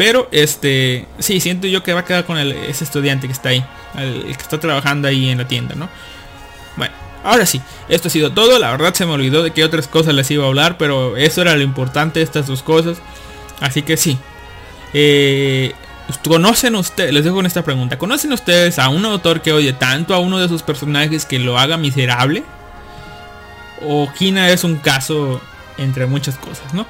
[0.00, 3.62] Pero este, sí, siento yo que va a quedar con ese estudiante que está ahí.
[3.98, 5.90] El, que está trabajando ahí en la tienda, ¿no?
[6.78, 8.58] Bueno, ahora sí, esto ha sido todo.
[8.58, 11.42] La verdad se me olvidó de qué otras cosas les iba a hablar, pero eso
[11.42, 12.96] era lo importante, estas dos cosas.
[13.60, 14.16] Así que sí.
[14.94, 15.74] Eh,
[16.26, 17.12] ¿Conocen ustedes?
[17.12, 17.98] Les dejo con esta pregunta.
[17.98, 21.58] ¿Conocen ustedes a un autor que odie tanto a uno de sus personajes que lo
[21.58, 22.42] haga miserable?
[23.86, 25.42] ¿O Kina es un caso
[25.76, 26.86] entre muchas cosas, no?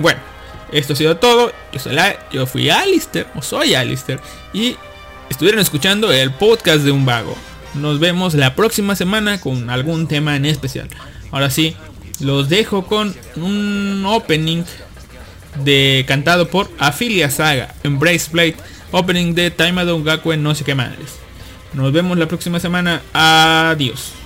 [0.00, 0.18] Bueno,
[0.72, 1.52] esto ha sido todo.
[1.72, 4.20] Yo, soy la, yo fui Alistair, o soy Alistair,
[4.52, 4.76] y
[5.30, 7.36] estuvieron escuchando el podcast de un vago.
[7.74, 10.88] Nos vemos la próxima semana con algún tema en especial.
[11.30, 11.76] Ahora sí,
[12.20, 14.64] los dejo con un opening
[15.64, 18.56] de cantado por Afilia Saga, Embrace Blade,
[18.92, 21.18] opening de Taimado Gakuen no sé qué madres.
[21.72, 23.02] Nos vemos la próxima semana.
[23.12, 24.25] Adiós.